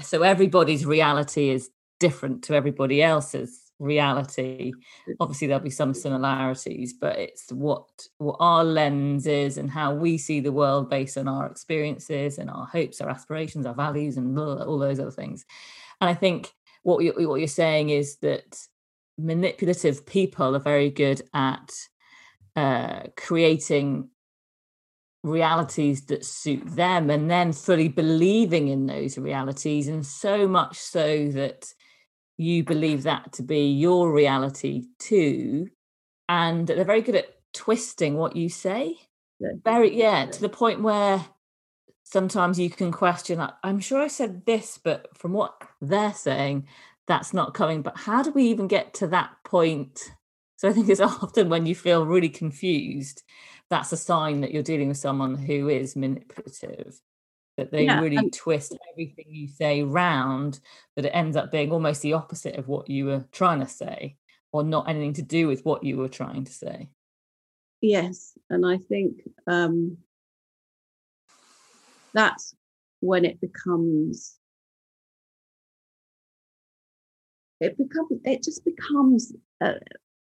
so 0.00 0.22
everybody's 0.22 0.84
reality 0.84 1.50
is 1.50 1.70
different 2.00 2.42
to 2.44 2.54
everybody 2.54 3.00
else's 3.00 3.71
reality. 3.82 4.72
Obviously 5.20 5.48
there'll 5.48 5.62
be 5.62 5.70
some 5.70 5.92
similarities 5.92 6.94
but 6.94 7.18
it's 7.18 7.50
what 7.52 7.86
what 8.18 8.36
our 8.40 8.64
lens 8.64 9.26
is 9.26 9.58
and 9.58 9.70
how 9.70 9.92
we 9.92 10.16
see 10.16 10.40
the 10.40 10.52
world 10.52 10.88
based 10.88 11.18
on 11.18 11.28
our 11.28 11.46
experiences 11.46 12.38
and 12.38 12.48
our 12.48 12.66
hopes 12.66 13.00
our 13.00 13.10
aspirations 13.10 13.66
our 13.66 13.74
values 13.74 14.16
and 14.16 14.38
all 14.38 14.78
those 14.78 15.00
other 15.00 15.10
things. 15.10 15.44
And 16.00 16.08
i 16.08 16.14
think 16.14 16.52
what 16.82 17.04
you, 17.04 17.12
what 17.28 17.40
you're 17.40 17.48
saying 17.48 17.90
is 17.90 18.16
that 18.18 18.56
manipulative 19.18 20.04
people 20.06 20.56
are 20.56 20.60
very 20.60 20.90
good 20.90 21.22
at 21.34 21.70
uh, 22.56 23.02
creating 23.16 24.08
realities 25.22 26.06
that 26.06 26.24
suit 26.24 26.64
them 26.74 27.08
and 27.08 27.30
then 27.30 27.52
fully 27.52 27.88
believing 27.88 28.68
in 28.68 28.86
those 28.86 29.16
realities 29.16 29.86
and 29.86 30.04
so 30.04 30.48
much 30.48 30.76
so 30.76 31.28
that 31.28 31.72
you 32.42 32.64
believe 32.64 33.04
that 33.04 33.32
to 33.34 33.42
be 33.42 33.72
your 33.72 34.12
reality 34.12 34.84
too 34.98 35.68
and 36.28 36.66
they're 36.66 36.84
very 36.84 37.02
good 37.02 37.16
at 37.16 37.36
twisting 37.52 38.16
what 38.16 38.36
you 38.36 38.48
say. 38.48 38.96
Very 39.64 39.96
yeah 39.96 40.26
to 40.26 40.40
the 40.40 40.48
point 40.48 40.82
where 40.82 41.24
sometimes 42.04 42.58
you 42.58 42.70
can 42.70 42.92
question 42.92 43.38
like, 43.38 43.54
i'm 43.62 43.80
sure 43.80 44.00
i 44.00 44.06
said 44.06 44.44
this 44.44 44.78
but 44.82 45.08
from 45.16 45.32
what 45.32 45.54
they're 45.80 46.12
saying 46.12 46.66
that's 47.08 47.34
not 47.34 47.52
coming. 47.52 47.82
But 47.82 47.98
how 47.98 48.22
do 48.22 48.30
we 48.30 48.44
even 48.44 48.68
get 48.68 48.94
to 48.94 49.08
that 49.08 49.30
point? 49.44 50.12
So 50.56 50.68
i 50.68 50.72
think 50.72 50.88
it's 50.88 51.00
often 51.22 51.48
when 51.48 51.66
you 51.66 51.74
feel 51.74 52.06
really 52.06 52.28
confused 52.28 53.22
that's 53.70 53.92
a 53.92 53.96
sign 53.96 54.42
that 54.42 54.52
you're 54.52 54.62
dealing 54.62 54.88
with 54.88 54.98
someone 54.98 55.34
who 55.34 55.68
is 55.68 55.96
manipulative 55.96 57.00
that 57.56 57.70
they 57.70 57.84
yeah, 57.84 58.00
really 58.00 58.16
and- 58.16 58.32
twist 58.32 58.76
everything 58.92 59.26
you 59.28 59.48
say 59.48 59.82
round 59.82 60.60
that 60.96 61.04
it 61.04 61.10
ends 61.10 61.36
up 61.36 61.50
being 61.50 61.70
almost 61.70 62.02
the 62.02 62.14
opposite 62.14 62.56
of 62.56 62.68
what 62.68 62.88
you 62.88 63.06
were 63.06 63.24
trying 63.32 63.60
to 63.60 63.68
say 63.68 64.16
or 64.52 64.62
not 64.62 64.88
anything 64.88 65.14
to 65.14 65.22
do 65.22 65.48
with 65.48 65.64
what 65.64 65.82
you 65.82 65.96
were 65.96 66.08
trying 66.08 66.44
to 66.44 66.52
say. 66.52 66.88
Yes 67.80 68.38
and 68.48 68.64
i 68.64 68.78
think 68.78 69.22
um 69.48 69.98
that's 72.14 72.54
when 73.00 73.24
it 73.24 73.40
becomes 73.40 74.38
it 77.60 77.76
becomes 77.76 78.20
it 78.24 78.42
just 78.42 78.64
becomes 78.64 79.32
uh, 79.60 79.74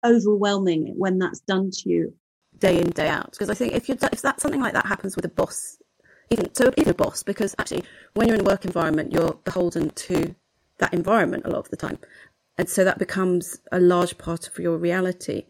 overwhelming 0.04 0.94
when 0.96 1.18
that's 1.18 1.40
done 1.40 1.70
to 1.70 1.88
you 1.88 2.14
day 2.58 2.80
in 2.80 2.90
day 2.90 3.08
out 3.08 3.30
because 3.30 3.50
i 3.50 3.54
think 3.54 3.74
if 3.74 3.88
you 3.88 3.96
if 4.12 4.22
that 4.22 4.40
something 4.40 4.60
like 4.60 4.72
that 4.72 4.86
happens 4.86 5.14
with 5.14 5.24
a 5.24 5.28
boss 5.28 5.78
even 6.30 6.52
so 6.54 6.72
even 6.76 6.90
a 6.90 6.94
boss 6.94 7.22
because 7.22 7.54
actually 7.58 7.84
when 8.14 8.28
you're 8.28 8.36
in 8.36 8.40
a 8.40 8.44
work 8.44 8.64
environment 8.64 9.12
you're 9.12 9.34
beholden 9.44 9.90
to 9.90 10.34
that 10.78 10.92
environment 10.92 11.44
a 11.46 11.50
lot 11.50 11.60
of 11.60 11.70
the 11.70 11.76
time. 11.76 11.98
And 12.58 12.68
so 12.68 12.84
that 12.84 12.98
becomes 12.98 13.58
a 13.70 13.80
large 13.80 14.18
part 14.18 14.48
of 14.48 14.58
your 14.58 14.76
reality. 14.78 15.44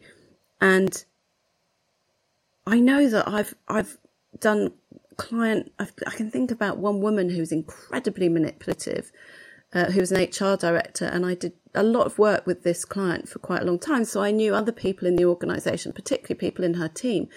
And 0.61 1.03
i 2.67 2.79
know 2.79 3.09
that 3.09 3.27
i've 3.27 3.55
i've 3.69 3.97
done 4.39 4.71
client 5.15 5.71
I've, 5.79 5.93
i 6.05 6.11
can 6.11 6.29
think 6.29 6.51
about 6.51 6.77
one 6.77 7.01
woman 7.01 7.29
who's 7.29 7.51
incredibly 7.51 8.29
manipulative 8.29 9.11
uh, 9.73 9.85
who 9.85 10.01
was 10.01 10.11
an 10.11 10.21
hr 10.21 10.55
director 10.57 11.05
and 11.05 11.25
i 11.25 11.33
did 11.33 11.53
a 11.73 11.83
lot 11.83 12.05
of 12.05 12.19
work 12.19 12.45
with 12.45 12.63
this 12.63 12.85
client 12.85 13.29
for 13.29 13.39
quite 13.39 13.61
a 13.61 13.65
long 13.65 13.79
time. 13.79 14.03
So 14.03 14.21
i 14.21 14.31
knew 14.31 14.53
other 14.53 14.71
people 14.71 15.07
in 15.07 15.15
the 15.15 15.25
organization 15.25 15.93
particularly 15.93 16.39
people 16.39 16.65
in 16.65 16.75
her 16.75 16.87
team 16.87 17.29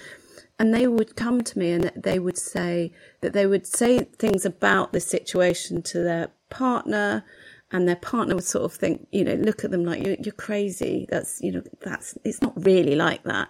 and 0.61 0.75
they 0.75 0.87
would 0.87 1.17
come 1.17 1.41
to 1.41 1.59
me 1.59 1.71
and 1.71 1.91
they 1.97 2.19
would 2.19 2.37
say 2.37 2.93
that 3.23 3.33
they 3.33 3.47
would 3.47 3.67
say 3.67 4.01
things 4.19 4.45
about 4.45 4.93
the 4.93 5.01
situation 5.01 5.81
to 5.81 6.01
their 6.01 6.29
partner 6.51 7.25
and 7.73 7.89
their 7.89 7.97
partner 7.97 8.35
would 8.35 8.45
sort 8.45 8.67
of 8.67 8.75
think 8.75 9.09
you 9.11 9.25
know 9.25 9.37
look 9.37 9.65
at 9.65 9.71
them 9.71 9.87
like 9.87 10.05
you're, 10.05 10.17
you're 10.23 10.35
crazy. 10.35 11.07
That's 11.09 11.41
you 11.41 11.53
know 11.53 11.63
that's 11.81 12.19
it's 12.25 12.43
not 12.43 12.63
really 12.63 12.95
like 12.95 13.23
that. 13.25 13.49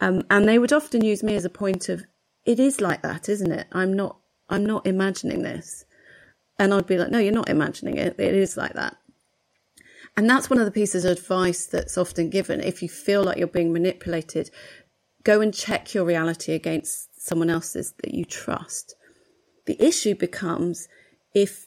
Um, 0.00 0.22
and 0.30 0.48
they 0.48 0.60
would 0.60 0.72
often 0.72 1.04
use 1.04 1.24
me 1.24 1.34
as 1.34 1.44
a 1.44 1.50
point 1.50 1.88
of 1.88 2.04
it 2.44 2.60
is 2.60 2.80
like 2.80 3.02
that 3.02 3.28
isn't 3.28 3.50
it? 3.50 3.66
I'm 3.72 3.92
not 3.92 4.18
i'm 4.48 4.64
not 4.64 4.86
imagining 4.86 5.42
this. 5.42 5.86
And 6.56 6.72
i'd 6.72 6.86
be 6.86 6.98
like 6.98 7.10
no 7.10 7.18
you're 7.18 7.32
not 7.32 7.48
imagining 7.48 7.96
it. 7.96 8.14
It 8.16 8.34
is 8.34 8.56
like 8.56 8.74
that. 8.74 8.96
And 10.16 10.30
that's 10.30 10.48
one 10.48 10.60
of 10.60 10.66
the 10.66 10.70
pieces 10.80 11.04
of 11.04 11.18
advice 11.18 11.66
that's 11.66 11.98
often 11.98 12.30
given. 12.30 12.60
If 12.60 12.80
you 12.80 12.88
feel 12.88 13.24
like 13.24 13.38
you're 13.38 13.48
being 13.48 13.72
manipulated 13.72 14.50
go 15.24 15.40
and 15.40 15.54
check 15.54 15.94
your 15.94 16.04
reality 16.04 16.52
against 16.52 17.20
someone 17.20 17.50
else's 17.50 17.94
that 18.02 18.14
you 18.14 18.24
trust. 18.24 18.94
The 19.66 19.82
issue 19.82 20.14
becomes 20.14 20.88
if 21.34 21.66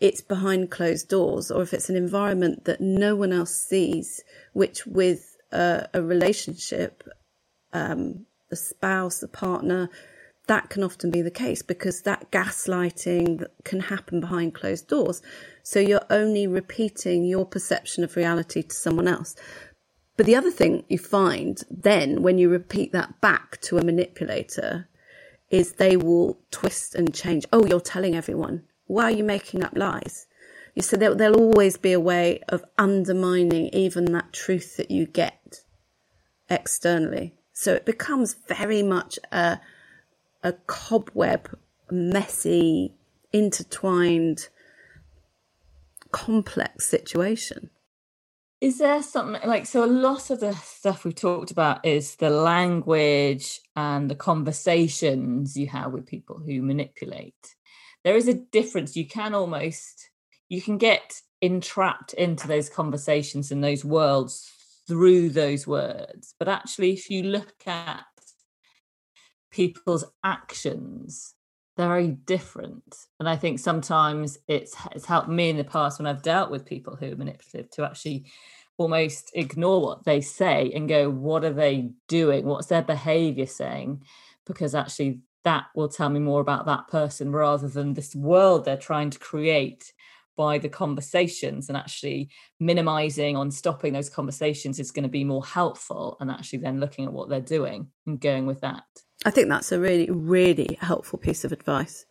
it's 0.00 0.20
behind 0.20 0.70
closed 0.70 1.08
doors 1.08 1.50
or 1.50 1.62
if 1.62 1.74
it's 1.74 1.90
an 1.90 1.96
environment 1.96 2.64
that 2.64 2.80
no 2.80 3.16
one 3.16 3.32
else 3.32 3.54
sees, 3.54 4.22
which 4.52 4.86
with 4.86 5.36
a, 5.52 5.88
a 5.92 6.02
relationship, 6.02 7.02
um, 7.72 8.26
the 8.48 8.56
spouse, 8.56 9.22
a 9.22 9.28
partner, 9.28 9.90
that 10.46 10.70
can 10.70 10.82
often 10.82 11.10
be 11.10 11.20
the 11.20 11.30
case 11.30 11.60
because 11.62 12.02
that 12.02 12.30
gaslighting 12.30 13.44
can 13.64 13.80
happen 13.80 14.20
behind 14.20 14.54
closed 14.54 14.88
doors. 14.88 15.20
So 15.62 15.78
you're 15.78 16.06
only 16.08 16.46
repeating 16.46 17.24
your 17.24 17.44
perception 17.44 18.02
of 18.02 18.16
reality 18.16 18.62
to 18.62 18.74
someone 18.74 19.06
else. 19.06 19.36
But 20.18 20.26
the 20.26 20.34
other 20.34 20.50
thing 20.50 20.82
you 20.88 20.98
find 20.98 21.62
then 21.70 22.22
when 22.22 22.38
you 22.38 22.50
repeat 22.50 22.90
that 22.90 23.20
back 23.20 23.60
to 23.60 23.78
a 23.78 23.84
manipulator 23.84 24.88
is 25.48 25.74
they 25.74 25.96
will 25.96 26.40
twist 26.50 26.96
and 26.96 27.14
change. 27.14 27.46
Oh, 27.52 27.64
you're 27.64 27.80
telling 27.80 28.16
everyone. 28.16 28.64
Why 28.88 29.04
are 29.04 29.12
you 29.12 29.22
making 29.22 29.62
up 29.62 29.76
lies? 29.76 30.26
You 30.74 30.82
said 30.82 30.98
there, 30.98 31.14
there'll 31.14 31.40
always 31.40 31.76
be 31.76 31.92
a 31.92 32.00
way 32.00 32.40
of 32.48 32.64
undermining 32.76 33.68
even 33.68 34.06
that 34.06 34.32
truth 34.32 34.76
that 34.76 34.90
you 34.90 35.06
get 35.06 35.62
externally. 36.50 37.36
So 37.52 37.74
it 37.74 37.86
becomes 37.86 38.34
very 38.34 38.82
much 38.82 39.20
a, 39.30 39.60
a 40.42 40.52
cobweb, 40.66 41.56
messy, 41.92 42.92
intertwined, 43.32 44.48
complex 46.10 46.86
situation. 46.86 47.70
Is 48.60 48.78
there 48.78 49.02
something 49.02 49.48
like 49.48 49.66
so? 49.66 49.84
A 49.84 49.86
lot 49.86 50.30
of 50.30 50.40
the 50.40 50.52
stuff 50.52 51.04
we've 51.04 51.14
talked 51.14 51.52
about 51.52 51.86
is 51.86 52.16
the 52.16 52.30
language 52.30 53.60
and 53.76 54.10
the 54.10 54.16
conversations 54.16 55.56
you 55.56 55.68
have 55.68 55.92
with 55.92 56.06
people 56.06 56.38
who 56.38 56.60
manipulate. 56.62 57.54
There 58.02 58.16
is 58.16 58.26
a 58.26 58.34
difference. 58.34 58.96
You 58.96 59.06
can 59.06 59.32
almost 59.32 60.10
you 60.48 60.60
can 60.60 60.76
get 60.76 61.20
entrapped 61.40 62.14
into 62.14 62.48
those 62.48 62.68
conversations 62.68 63.52
and 63.52 63.62
those 63.62 63.84
worlds 63.84 64.50
through 64.88 65.30
those 65.30 65.66
words. 65.66 66.34
But 66.38 66.48
actually, 66.48 66.92
if 66.94 67.10
you 67.10 67.24
look 67.24 67.54
at 67.66 68.06
people's 69.52 70.04
actions, 70.24 71.34
they're 71.78 71.86
very 71.86 72.08
different. 72.08 73.06
And 73.20 73.28
I 73.28 73.36
think 73.36 73.60
sometimes 73.60 74.36
it's 74.48 74.76
it's 74.90 75.06
helped 75.06 75.28
me 75.28 75.48
in 75.48 75.56
the 75.56 75.64
past 75.64 76.00
when 76.00 76.08
I've 76.08 76.22
dealt 76.22 76.50
with 76.50 76.66
people 76.66 76.96
who 76.96 77.12
are 77.12 77.16
manipulative 77.16 77.70
to 77.70 77.84
actually 77.84 78.26
almost 78.78 79.30
ignore 79.34 79.80
what 79.80 80.04
they 80.04 80.20
say 80.20 80.72
and 80.74 80.88
go, 80.88 81.08
what 81.08 81.44
are 81.44 81.52
they 81.52 81.90
doing? 82.08 82.44
What's 82.44 82.66
their 82.66 82.82
behavior 82.82 83.46
saying? 83.46 84.02
Because 84.44 84.74
actually 84.74 85.20
that 85.44 85.66
will 85.76 85.88
tell 85.88 86.10
me 86.10 86.18
more 86.18 86.40
about 86.40 86.66
that 86.66 86.88
person 86.88 87.30
rather 87.30 87.68
than 87.68 87.94
this 87.94 88.14
world 88.14 88.64
they're 88.64 88.76
trying 88.76 89.08
to 89.10 89.18
create 89.20 89.92
by 90.36 90.58
the 90.58 90.68
conversations 90.68 91.68
and 91.68 91.76
actually 91.76 92.28
minimizing 92.58 93.36
on 93.36 93.52
stopping 93.52 93.92
those 93.92 94.10
conversations 94.10 94.80
is 94.80 94.90
going 94.90 95.04
to 95.04 95.08
be 95.08 95.24
more 95.24 95.44
helpful 95.44 96.16
and 96.20 96.28
actually 96.30 96.58
then 96.58 96.80
looking 96.80 97.04
at 97.04 97.12
what 97.12 97.28
they're 97.28 97.40
doing 97.40 97.88
and 98.06 98.20
going 98.20 98.46
with 98.46 98.60
that 98.60 98.84
I 99.24 99.30
think 99.30 99.48
that's 99.48 99.72
a 99.72 99.80
really, 99.80 100.10
really 100.10 100.78
helpful 100.80 101.18
piece 101.18 101.44
of 101.44 101.52
advice. 101.52 102.06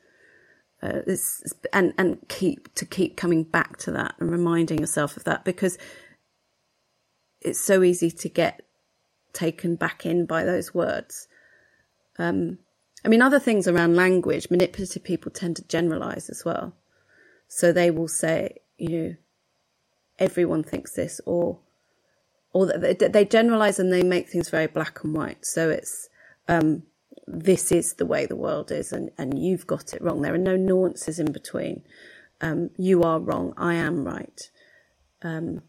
uh, 0.82 1.02
and 1.74 1.94
and 1.98 2.20
keep 2.28 2.74
to 2.76 2.86
keep 2.86 3.18
coming 3.18 3.44
back 3.44 3.78
to 3.78 3.92
that 3.92 4.16
and 4.20 4.30
reminding 4.30 4.80
yourself 4.80 5.18
of 5.18 5.24
that 5.24 5.44
because 5.44 5.78
it's 7.42 7.60
so 7.60 7.84
easy 7.84 8.12
to 8.12 8.30
get 8.30 8.62
taken 9.34 9.76
back 9.76 10.06
in 10.06 10.26
by 10.26 10.44
those 10.44 10.74
words. 10.74 11.28
Um, 12.20 12.60
I 13.06 13.10
mean, 13.10 13.22
other 13.22 13.40
things 13.40 13.68
around 13.68 13.96
language, 13.96 14.50
manipulative 14.50 15.04
people 15.04 15.32
tend 15.32 15.56
to 15.58 15.68
generalize 15.68 16.30
as 16.30 16.44
well. 16.44 16.74
So 17.48 17.72
they 17.72 17.92
will 17.92 18.08
say, 18.08 18.58
you 18.78 18.90
know, 18.90 19.16
everyone 20.20 20.64
thinks 20.64 20.94
this, 20.94 21.22
or 21.26 21.60
or 22.52 22.66
they, 22.66 22.94
they 22.94 23.26
generalize 23.26 23.80
and 23.80 23.92
they 23.92 24.04
make 24.04 24.30
things 24.30 24.50
very 24.50 24.68
black 24.68 25.04
and 25.04 25.14
white. 25.16 25.46
So 25.46 25.70
it's 25.70 26.10
um, 26.48 26.84
this 27.28 27.72
is 27.72 27.94
the 27.94 28.06
way 28.06 28.26
the 28.26 28.36
world 28.36 28.72
is, 28.72 28.92
and 28.92 29.12
and 29.18 29.38
you've 29.38 29.68
got 29.68 29.94
it 29.94 30.02
wrong. 30.02 30.22
There 30.22 30.34
are 30.34 30.40
no 30.40 30.56
nuances 30.56 31.20
in 31.20 31.32
between. 31.32 31.84
Um, 32.40 32.70
you 32.78 33.04
are 33.04 33.20
wrong. 33.20 33.54
I 33.58 33.74
am 33.76 34.06
right. 34.06 34.42
Um, 35.22 35.62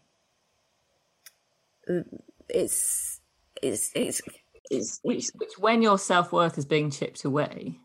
it's 2.49 3.19
it's 3.61 3.91
it's, 3.95 4.21
it's, 4.69 4.99
which, 5.01 5.27
which 5.35 5.57
when 5.57 5.81
your 5.81 5.97
self-worth 5.97 6.57
is 6.57 6.65
being 6.65 6.91
chipped 6.91 7.25
away 7.25 7.79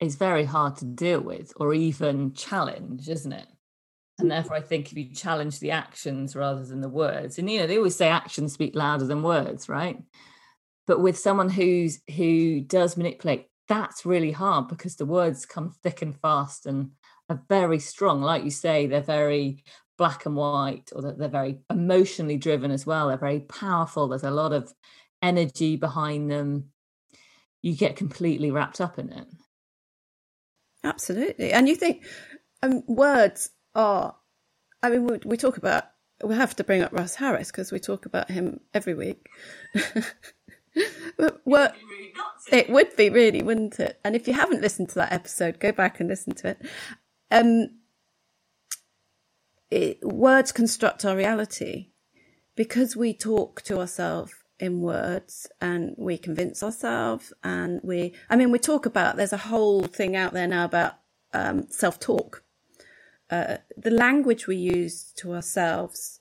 is 0.00 0.16
very 0.16 0.44
hard 0.44 0.76
to 0.76 0.84
deal 0.84 1.20
with 1.20 1.52
or 1.56 1.72
even 1.72 2.34
challenge 2.34 3.08
isn't 3.08 3.32
it 3.32 3.46
and 4.18 4.30
therefore 4.30 4.56
i 4.56 4.60
think 4.60 4.90
if 4.90 4.98
you 4.98 5.14
challenge 5.14 5.60
the 5.60 5.70
actions 5.70 6.34
rather 6.34 6.64
than 6.64 6.80
the 6.80 6.88
words 6.88 7.38
and 7.38 7.48
you 7.48 7.60
know 7.60 7.66
they 7.66 7.76
always 7.76 7.96
say 7.96 8.08
actions 8.08 8.52
speak 8.52 8.74
louder 8.74 9.06
than 9.06 9.22
words 9.22 9.68
right 9.68 10.02
but 10.86 11.00
with 11.00 11.18
someone 11.18 11.48
who's 11.48 12.00
who 12.16 12.60
does 12.60 12.96
manipulate 12.96 13.46
that's 13.68 14.04
really 14.04 14.32
hard 14.32 14.68
because 14.68 14.96
the 14.96 15.06
words 15.06 15.46
come 15.46 15.70
thick 15.82 16.02
and 16.02 16.18
fast 16.20 16.66
and 16.66 16.90
are 17.30 17.42
very 17.48 17.78
strong. 17.78 18.20
Like 18.20 18.44
you 18.44 18.50
say 18.50 18.86
they're 18.86 19.00
very 19.00 19.64
black 19.96 20.26
and 20.26 20.36
white 20.36 20.90
or 20.94 21.02
that 21.02 21.18
they're 21.18 21.28
very 21.28 21.60
emotionally 21.70 22.36
driven 22.36 22.70
as 22.70 22.84
well. 22.84 23.08
They're 23.08 23.16
very 23.16 23.40
powerful. 23.40 24.08
There's 24.08 24.24
a 24.24 24.30
lot 24.30 24.52
of 24.52 24.72
energy 25.22 25.76
behind 25.76 26.30
them. 26.30 26.70
You 27.62 27.74
get 27.74 27.96
completely 27.96 28.50
wrapped 28.50 28.80
up 28.80 28.98
in 28.98 29.12
it. 29.12 29.26
Absolutely. 30.84 31.52
And 31.52 31.68
you 31.68 31.76
think 31.76 32.04
um, 32.62 32.82
words 32.86 33.50
are 33.74 34.14
i 34.82 34.90
mean 34.90 35.06
we, 35.06 35.18
we 35.24 35.36
talk 35.36 35.56
about 35.56 35.84
we 36.22 36.34
have 36.34 36.54
to 36.54 36.64
bring 36.64 36.82
up 36.82 36.92
russ 36.92 37.14
harris 37.14 37.50
because 37.50 37.72
we 37.72 37.78
talk 37.78 38.06
about 38.06 38.30
him 38.30 38.60
every 38.74 38.94
week 38.94 39.28
what 41.44 41.76
it 42.50 42.70
would 42.70 42.96
be 42.96 43.10
really 43.10 43.42
wouldn't 43.42 43.78
it? 43.78 43.98
And 44.04 44.16
if 44.16 44.26
you 44.26 44.34
haven't 44.34 44.62
listened 44.62 44.88
to 44.90 44.94
that 44.96 45.12
episode 45.12 45.60
go 45.60 45.72
back 45.72 46.00
and 46.00 46.08
listen 46.08 46.34
to 46.36 46.48
it. 46.48 46.62
Um 47.30 47.78
it, 49.70 49.98
words 50.02 50.52
construct 50.52 51.04
our 51.04 51.16
reality. 51.16 51.88
Because 52.54 52.94
we 52.94 53.14
talk 53.14 53.62
to 53.62 53.78
ourselves 53.78 54.34
in 54.60 54.80
words 54.80 55.48
and 55.60 55.94
we 55.96 56.18
convince 56.18 56.62
ourselves 56.62 57.32
and 57.42 57.80
we 57.82 58.14
i 58.30 58.36
mean 58.36 58.52
we 58.52 58.58
talk 58.60 58.86
about 58.86 59.16
there's 59.16 59.32
a 59.32 59.38
whole 59.38 59.82
thing 59.82 60.14
out 60.14 60.32
there 60.34 60.46
now 60.46 60.64
about 60.64 60.98
um, 61.32 61.66
self-talk. 61.68 62.42
Uh, 63.30 63.58
the 63.76 63.90
language 63.90 64.46
we 64.46 64.56
use 64.56 65.12
to 65.16 65.32
ourselves 65.32 66.20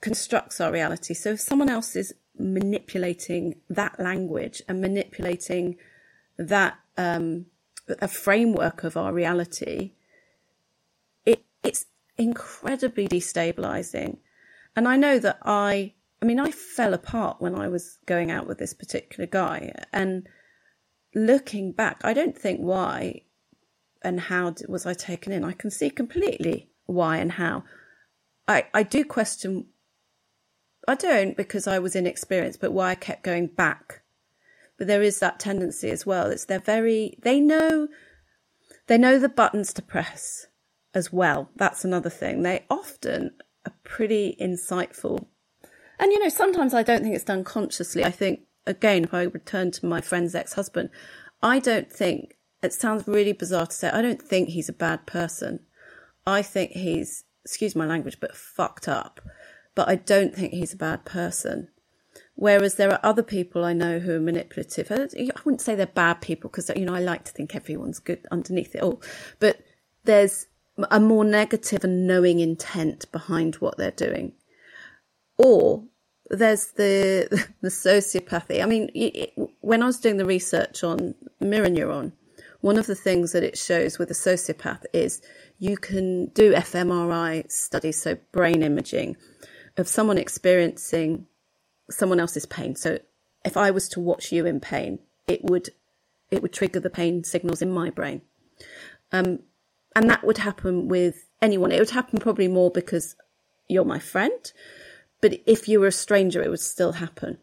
constructs 0.00 0.60
our 0.60 0.70
reality. 0.70 1.14
So 1.14 1.30
if 1.30 1.40
someone 1.40 1.68
else 1.68 1.96
is 1.96 2.14
manipulating 2.38 3.56
that 3.68 3.98
language 3.98 4.62
and 4.68 4.80
manipulating 4.80 5.76
that 6.38 6.78
um, 6.96 7.46
a 8.00 8.08
framework 8.08 8.84
of 8.84 8.96
our 8.96 9.12
reality 9.12 9.92
it, 11.24 11.44
it's 11.62 11.86
incredibly 12.16 13.08
destabilizing. 13.08 14.18
And 14.74 14.86
I 14.86 14.96
know 14.96 15.18
that 15.18 15.38
I, 15.42 15.94
I 16.22 16.24
mean, 16.24 16.40
I 16.40 16.50
fell 16.50 16.94
apart 16.94 17.40
when 17.40 17.54
I 17.54 17.68
was 17.68 17.98
going 18.06 18.30
out 18.30 18.46
with 18.46 18.58
this 18.58 18.74
particular 18.74 19.26
guy. 19.26 19.72
And 19.92 20.28
looking 21.14 21.72
back, 21.72 22.00
I 22.04 22.12
don't 22.12 22.36
think 22.36 22.60
why 22.60 23.22
and 24.02 24.20
how 24.20 24.54
was 24.68 24.86
I 24.86 24.94
taken 24.94 25.32
in. 25.32 25.44
I 25.44 25.52
can 25.52 25.70
see 25.70 25.90
completely 25.90 26.70
why 26.84 27.16
and 27.18 27.32
how. 27.32 27.64
I, 28.46 28.66
I 28.72 28.82
do 28.82 29.04
question, 29.04 29.66
I 30.88 30.94
don't 30.94 31.36
because 31.36 31.66
I 31.66 31.78
was 31.78 31.96
inexperienced, 31.96 32.60
but 32.60 32.72
why 32.72 32.90
I 32.90 32.94
kept 32.94 33.22
going 33.22 33.48
back. 33.48 34.02
But 34.78 34.86
there 34.86 35.02
is 35.02 35.18
that 35.20 35.40
tendency 35.40 35.90
as 35.90 36.04
well. 36.04 36.30
It's 36.30 36.44
they're 36.44 36.58
very, 36.58 37.18
they 37.22 37.40
know, 37.40 37.88
they 38.86 38.98
know 38.98 39.18
the 39.18 39.28
buttons 39.28 39.72
to 39.74 39.82
press 39.82 40.46
as 40.94 41.12
well. 41.12 41.50
That's 41.56 41.84
another 41.84 42.10
thing. 42.10 42.42
They 42.42 42.64
often 42.70 43.32
are 43.64 43.72
pretty 43.84 44.36
insightful. 44.40 45.26
And, 45.98 46.12
you 46.12 46.22
know, 46.22 46.28
sometimes 46.28 46.74
I 46.74 46.82
don't 46.82 47.02
think 47.02 47.14
it's 47.14 47.24
done 47.24 47.42
consciously. 47.42 48.04
I 48.04 48.10
think, 48.10 48.40
again, 48.66 49.04
if 49.04 49.14
I 49.14 49.22
return 49.22 49.70
to 49.72 49.86
my 49.86 50.00
friend's 50.00 50.34
ex 50.34 50.52
husband, 50.52 50.90
I 51.42 51.58
don't 51.58 51.90
think, 51.90 52.36
it 52.62 52.72
sounds 52.72 53.08
really 53.08 53.32
bizarre 53.32 53.66
to 53.66 53.72
say, 53.72 53.88
I 53.90 54.02
don't 54.02 54.20
think 54.20 54.50
he's 54.50 54.68
a 54.68 54.74
bad 54.74 55.06
person. 55.06 55.60
I 56.26 56.42
think 56.42 56.72
he's, 56.72 57.24
excuse 57.44 57.74
my 57.74 57.86
language, 57.86 58.18
but 58.20 58.36
fucked 58.36 58.88
up. 58.88 59.20
But 59.76 59.88
I 59.88 59.94
don't 59.94 60.34
think 60.34 60.52
he's 60.52 60.72
a 60.72 60.76
bad 60.76 61.04
person. 61.04 61.68
Whereas 62.34 62.74
there 62.74 62.90
are 62.90 63.00
other 63.04 63.22
people 63.22 63.64
I 63.64 63.72
know 63.72 64.00
who 64.00 64.16
are 64.16 64.20
manipulative. 64.20 64.90
I 64.90 65.06
wouldn't 65.44 65.60
say 65.60 65.76
they're 65.76 65.86
bad 65.86 66.20
people 66.20 66.50
because, 66.50 66.70
you 66.74 66.84
know, 66.84 66.94
I 66.94 67.00
like 67.00 67.24
to 67.26 67.32
think 67.32 67.54
everyone's 67.54 68.00
good 68.00 68.26
underneath 68.30 68.74
it 68.74 68.82
all. 68.82 69.00
But 69.38 69.60
there's 70.04 70.48
a 70.90 70.98
more 70.98 71.24
negative 71.24 71.84
and 71.84 72.06
knowing 72.06 72.40
intent 72.40 73.10
behind 73.12 73.56
what 73.56 73.76
they're 73.76 73.90
doing. 73.90 74.32
Or 75.38 75.84
there's 76.28 76.72
the 76.72 77.28
the 77.60 77.68
sociopathy. 77.68 78.62
I 78.62 78.66
mean, 78.66 78.90
it, 78.94 79.32
when 79.60 79.82
I 79.82 79.86
was 79.86 80.00
doing 80.00 80.16
the 80.16 80.26
research 80.26 80.84
on 80.84 81.14
mirror 81.40 81.68
neuron, 81.68 82.12
one 82.60 82.78
of 82.78 82.86
the 82.86 82.94
things 82.94 83.32
that 83.32 83.42
it 83.42 83.58
shows 83.58 83.98
with 83.98 84.10
a 84.10 84.14
sociopath 84.14 84.84
is 84.92 85.22
you 85.58 85.76
can 85.76 86.26
do 86.26 86.52
fMRI 86.52 87.50
studies, 87.50 88.00
so 88.02 88.16
brain 88.32 88.62
imaging, 88.62 89.16
of 89.76 89.88
someone 89.88 90.18
experiencing 90.18 91.26
someone 91.90 92.20
else's 92.20 92.46
pain. 92.46 92.74
So 92.74 92.98
if 93.44 93.56
I 93.56 93.70
was 93.70 93.88
to 93.90 94.00
watch 94.00 94.32
you 94.32 94.46
in 94.46 94.60
pain, 94.60 94.98
it 95.26 95.44
would 95.44 95.70
it 96.30 96.42
would 96.42 96.52
trigger 96.52 96.80
the 96.80 96.90
pain 96.90 97.22
signals 97.22 97.62
in 97.62 97.72
my 97.72 97.90
brain. 97.90 98.22
Um, 99.12 99.40
and 99.94 100.10
that 100.10 100.24
would 100.24 100.38
happen 100.38 100.88
with 100.88 101.26
anyone. 101.40 101.70
It 101.70 101.78
would 101.78 101.90
happen 101.90 102.18
probably 102.18 102.48
more 102.48 102.70
because 102.70 103.14
you're 103.68 103.84
my 103.84 104.00
friend. 104.00 104.52
But 105.20 105.40
if 105.46 105.68
you 105.68 105.80
were 105.80 105.86
a 105.86 105.92
stranger, 105.92 106.42
it 106.42 106.50
would 106.50 106.60
still 106.60 106.92
happen. 106.92 107.38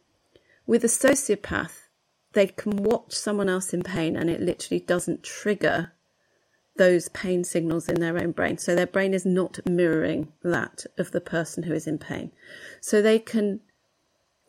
With 0.68 0.84
a 0.84 0.88
sociopath, 0.88 1.88
they 2.34 2.48
can 2.48 2.78
watch 2.78 3.14
someone 3.14 3.50
else 3.50 3.74
in 3.74 3.84
pain 3.84 4.16
and 4.16 4.30
it 4.30 4.42
literally 4.42 4.80
doesn't 4.82 5.24
trigger 5.24 5.94
those 6.76 7.10
pain 7.10 7.44
signals 7.44 7.88
in 7.88 8.00
their 8.00 8.18
own 8.18 8.32
brain. 8.32 8.58
So 8.58 8.76
their 8.76 8.88
brain 8.88 9.14
is 9.14 9.26
not 9.26 9.60
mirroring 9.68 10.32
that 10.42 10.86
of 10.98 11.12
the 11.12 11.22
person 11.22 11.64
who 11.64 11.74
is 11.74 11.88
in 11.88 12.00
pain. 12.00 12.32
So 12.82 13.02
they 13.02 13.20
can 13.20 13.60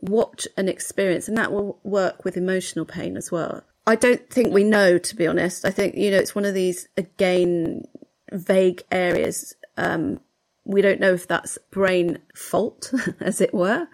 watch 0.01 0.47
and 0.57 0.69
experience, 0.69 1.29
and 1.29 1.37
that 1.37 1.53
will 1.53 1.79
work 1.83 2.25
with 2.25 2.37
emotional 2.37 2.85
pain 2.85 3.17
as 3.17 3.31
well. 3.31 3.63
I 3.87 3.97
don't 3.97 4.29
think 4.31 4.53
we 4.53 4.65
know, 4.65 4.99
to 4.99 5.17
be 5.17 5.27
honest. 5.27 5.65
I 5.65 5.71
think, 5.71 5.95
you 5.95 6.11
know, 6.11 6.17
it's 6.17 6.35
one 6.35 6.47
of 6.47 6.55
these, 6.55 6.89
again, 6.97 7.85
vague 8.33 8.83
areas. 8.91 9.55
Um, 9.77 10.21
we 10.65 10.81
don't 10.81 11.01
know 11.01 11.13
if 11.13 11.29
that's 11.29 11.59
brain 11.71 12.19
fault, 12.35 12.93
as 13.21 13.41
it 13.41 13.53
were, 13.53 13.87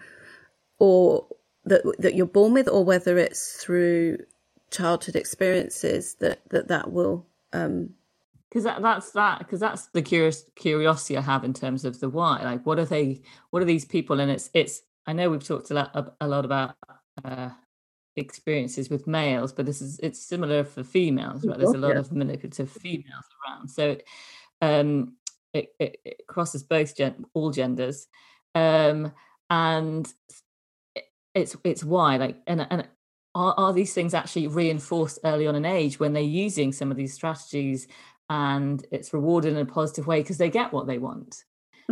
or 0.79 1.27
that 1.65 1.81
that 1.99 2.15
you're 2.15 2.25
born 2.25 2.53
with, 2.53 2.69
or 2.69 2.85
whether 2.85 3.17
it's 3.17 3.61
through 3.61 4.17
childhood 4.71 5.17
experiences 5.17 6.15
that 6.15 6.39
that 6.49 6.69
that 6.69 6.91
will. 6.91 7.25
Um, 7.53 7.89
because 8.51 8.65
that, 8.65 8.81
that's 8.81 9.11
that 9.11 9.39
because 9.39 9.61
that's 9.61 9.87
the 9.87 10.01
curious 10.01 10.43
curiosity 10.55 11.17
I 11.17 11.21
have 11.21 11.45
in 11.45 11.53
terms 11.53 11.85
of 11.85 11.99
the 12.01 12.09
why. 12.09 12.41
Like, 12.43 12.65
what 12.65 12.79
are 12.79 12.85
they? 12.85 13.21
What 13.51 13.61
are 13.61 13.65
these 13.65 13.85
people? 13.85 14.19
And 14.19 14.29
it's 14.29 14.49
it's. 14.53 14.81
I 15.07 15.13
know 15.13 15.29
we've 15.29 15.43
talked 15.43 15.71
a 15.71 15.73
lot 15.73 16.15
a 16.19 16.27
lot 16.27 16.43
about 16.43 16.75
uh, 17.23 17.49
experiences 18.17 18.89
with 18.89 19.07
males, 19.07 19.53
but 19.53 19.65
this 19.65 19.81
is 19.81 19.99
it's 20.03 20.21
similar 20.21 20.65
for 20.65 20.83
females, 20.83 21.45
right? 21.45 21.57
There's 21.57 21.71
a 21.71 21.77
lot 21.77 21.95
of 21.95 22.11
manipulative 22.11 22.69
females 22.69 23.25
around, 23.47 23.69
so 23.69 23.95
um, 24.61 25.15
it, 25.53 25.69
it, 25.79 25.99
it, 26.03 26.27
crosses 26.27 26.61
both 26.61 26.95
gen- 26.95 27.25
all 27.33 27.51
genders, 27.51 28.07
um, 28.53 29.13
and 29.49 30.13
it's 31.33 31.55
it's 31.63 31.85
why 31.85 32.17
like 32.17 32.35
and 32.47 32.67
and 32.69 32.87
are, 33.33 33.53
are 33.57 33.73
these 33.73 33.93
things 33.93 34.13
actually 34.13 34.47
reinforced 34.47 35.19
early 35.23 35.47
on 35.47 35.55
in 35.55 35.65
age 35.65 36.01
when 36.01 36.11
they're 36.11 36.21
using 36.21 36.73
some 36.73 36.91
of 36.91 36.97
these 36.97 37.13
strategies 37.13 37.87
and 38.31 38.87
it's 38.91 39.13
rewarded 39.13 39.51
in 39.51 39.59
a 39.59 39.65
positive 39.65 40.07
way 40.07 40.21
because 40.21 40.37
they 40.37 40.49
get 40.49 40.71
what 40.71 40.87
they 40.87 40.97
want 40.97 41.43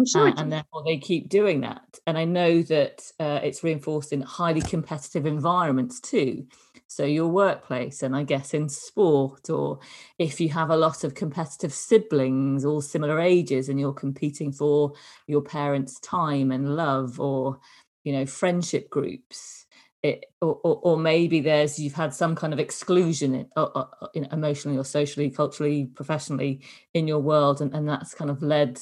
sure. 0.05 0.29
Uh, 0.29 0.33
and 0.37 0.51
therefore 0.51 0.83
they 0.85 0.97
keep 0.97 1.29
doing 1.29 1.61
that. 1.61 1.99
And 2.07 2.17
I 2.17 2.25
know 2.25 2.61
that 2.63 3.01
uh, 3.19 3.41
it's 3.43 3.63
reinforced 3.63 4.13
in 4.13 4.21
highly 4.21 4.61
competitive 4.61 5.25
environments 5.25 5.99
too. 5.99 6.47
so 6.87 7.05
your 7.05 7.27
workplace 7.27 8.01
and 8.01 8.15
i 8.15 8.23
guess 8.23 8.53
in 8.55 8.67
sport 8.67 9.49
or 9.49 9.79
if 10.17 10.41
you 10.41 10.49
have 10.49 10.71
a 10.71 10.75
lot 10.75 11.03
of 11.03 11.13
competitive 11.13 11.71
siblings 11.71 12.65
all 12.65 12.81
similar 12.81 13.19
ages 13.19 13.69
and 13.69 13.79
you're 13.79 13.93
competing 13.93 14.51
for 14.51 14.93
your 15.27 15.41
parents 15.41 15.99
time 15.99 16.51
and 16.51 16.75
love 16.75 17.19
or 17.19 17.59
you 18.03 18.11
know 18.11 18.25
friendship 18.25 18.89
groups 18.89 19.67
it, 20.01 20.25
or, 20.41 20.59
or, 20.63 20.79
or, 20.83 20.97
maybe 20.97 21.41
there's 21.41 21.77
you've 21.77 21.93
had 21.93 22.13
some 22.13 22.33
kind 22.33 22.53
of 22.53 22.59
exclusion 22.59 23.35
in, 23.35 23.47
or, 23.57 23.77
or, 23.77 24.09
in 24.13 24.25
emotionally 24.31 24.77
or 24.77 24.85
socially 24.85 25.29
culturally 25.29 25.87
professionally 25.93 26.61
in 26.93 27.05
your 27.05 27.19
world 27.19 27.59
and, 27.59 27.73
and 27.73 27.89
that's 27.89 28.13
kind 28.13 28.31
of 28.31 28.41
led 28.41 28.79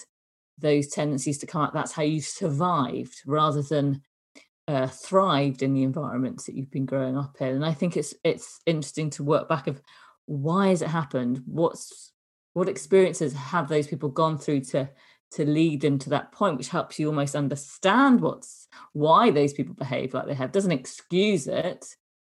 those 0.60 0.88
tendencies 0.88 1.40
to 1.40 1.48
come 1.48 1.64
out 1.64 1.74
that's 1.74 1.92
how 1.92 2.04
you've 2.04 2.24
survived 2.24 3.22
rather 3.26 3.64
than 3.64 4.02
uh, 4.68 4.86
thrived 4.86 5.64
in 5.64 5.74
the 5.74 5.84
environments 5.84 6.46
that 6.46 6.56
you've 6.56 6.70
been 6.70 6.86
growing 6.86 7.18
up 7.18 7.38
in. 7.40 7.48
And 7.48 7.66
i 7.66 7.74
think 7.74 7.98
it's 7.98 8.14
it's 8.24 8.60
interesting 8.66 9.10
to 9.12 9.24
work 9.24 9.50
back 9.50 9.66
of 9.68 9.82
why 10.28 10.68
has 10.68 10.82
it 10.82 10.90
happened? 10.90 11.42
What's 11.46 12.12
what 12.54 12.70
experiences 12.70 13.34
have 13.34 13.70
those 13.70 13.88
people 13.88 14.10
gone 14.10 14.38
through 14.38 14.62
to 14.62 14.90
to 15.32 15.46
lead 15.46 15.82
them 15.82 16.00
to 16.00 16.10
that 16.10 16.32
point 16.32 16.58
which 16.58 16.70
helps 16.70 16.98
you 16.98 17.08
almost 17.08 17.36
understand 17.36 18.22
what's 18.22 18.68
why 18.94 19.30
those 19.30 19.54
people 19.54 19.76
behave 19.76 20.14
like 20.14 20.26
they 20.26 20.34
have. 20.34 20.52
Doesn't 20.52 20.72
excuse 20.72 21.48
it 21.48 21.86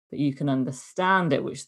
but 0.10 0.20
you 0.20 0.34
can 0.34 0.50
understand 0.50 1.34
it 1.34 1.44
which 1.44 1.64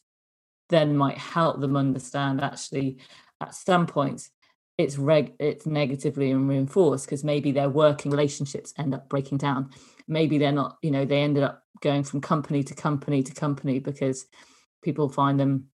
then 0.69 0.97
might 0.97 1.17
help 1.17 1.59
them 1.59 1.77
understand 1.77 2.41
actually 2.41 2.97
at 3.41 3.55
some 3.55 3.85
points 3.85 4.31
it's 4.77 4.97
reg 4.97 5.33
it's 5.39 5.65
negatively 5.65 6.33
reinforced 6.33 7.05
because 7.05 7.23
maybe 7.23 7.51
their 7.51 7.69
working 7.69 8.11
relationships 8.11 8.73
end 8.77 8.93
up 8.93 9.07
breaking 9.07 9.37
down. 9.37 9.69
Maybe 10.07 10.37
they're 10.37 10.51
not 10.51 10.77
you 10.81 10.91
know 10.91 11.05
they 11.05 11.21
ended 11.21 11.43
up 11.43 11.63
going 11.81 12.03
from 12.03 12.21
company 12.21 12.63
to 12.63 12.73
company 12.73 13.23
to 13.23 13.33
company 13.33 13.79
because 13.79 14.25
people 14.83 15.09
find 15.09 15.39
them 15.39 15.65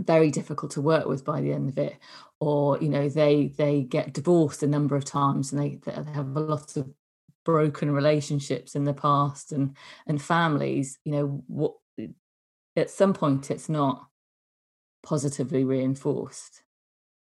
very 0.00 0.30
difficult 0.30 0.72
to 0.72 0.80
work 0.80 1.06
with 1.06 1.24
by 1.24 1.40
the 1.40 1.52
end 1.52 1.70
of 1.70 1.78
it 1.78 1.96
or 2.40 2.78
you 2.80 2.88
know 2.88 3.08
they 3.08 3.48
they 3.56 3.82
get 3.82 4.12
divorced 4.12 4.62
a 4.62 4.66
number 4.66 4.96
of 4.96 5.04
times 5.04 5.52
and 5.52 5.60
they, 5.60 5.78
they 5.84 5.92
have 5.92 6.36
a 6.36 6.40
lot 6.40 6.76
of 6.76 6.88
broken 7.44 7.90
relationships 7.90 8.74
in 8.74 8.84
the 8.84 8.92
past 8.92 9.52
and 9.52 9.76
and 10.06 10.20
families 10.20 10.98
you 11.04 11.12
know 11.12 11.42
what 11.46 11.74
at 12.76 12.90
some 12.90 13.14
point 13.14 13.50
it's 13.50 13.68
not 13.68 14.06
positively 15.02 15.64
reinforced. 15.64 16.62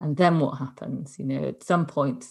And 0.00 0.16
then 0.16 0.40
what 0.40 0.58
happens? 0.58 1.18
You 1.18 1.26
know 1.26 1.44
at 1.44 1.62
some 1.62 1.86
point 1.86 2.26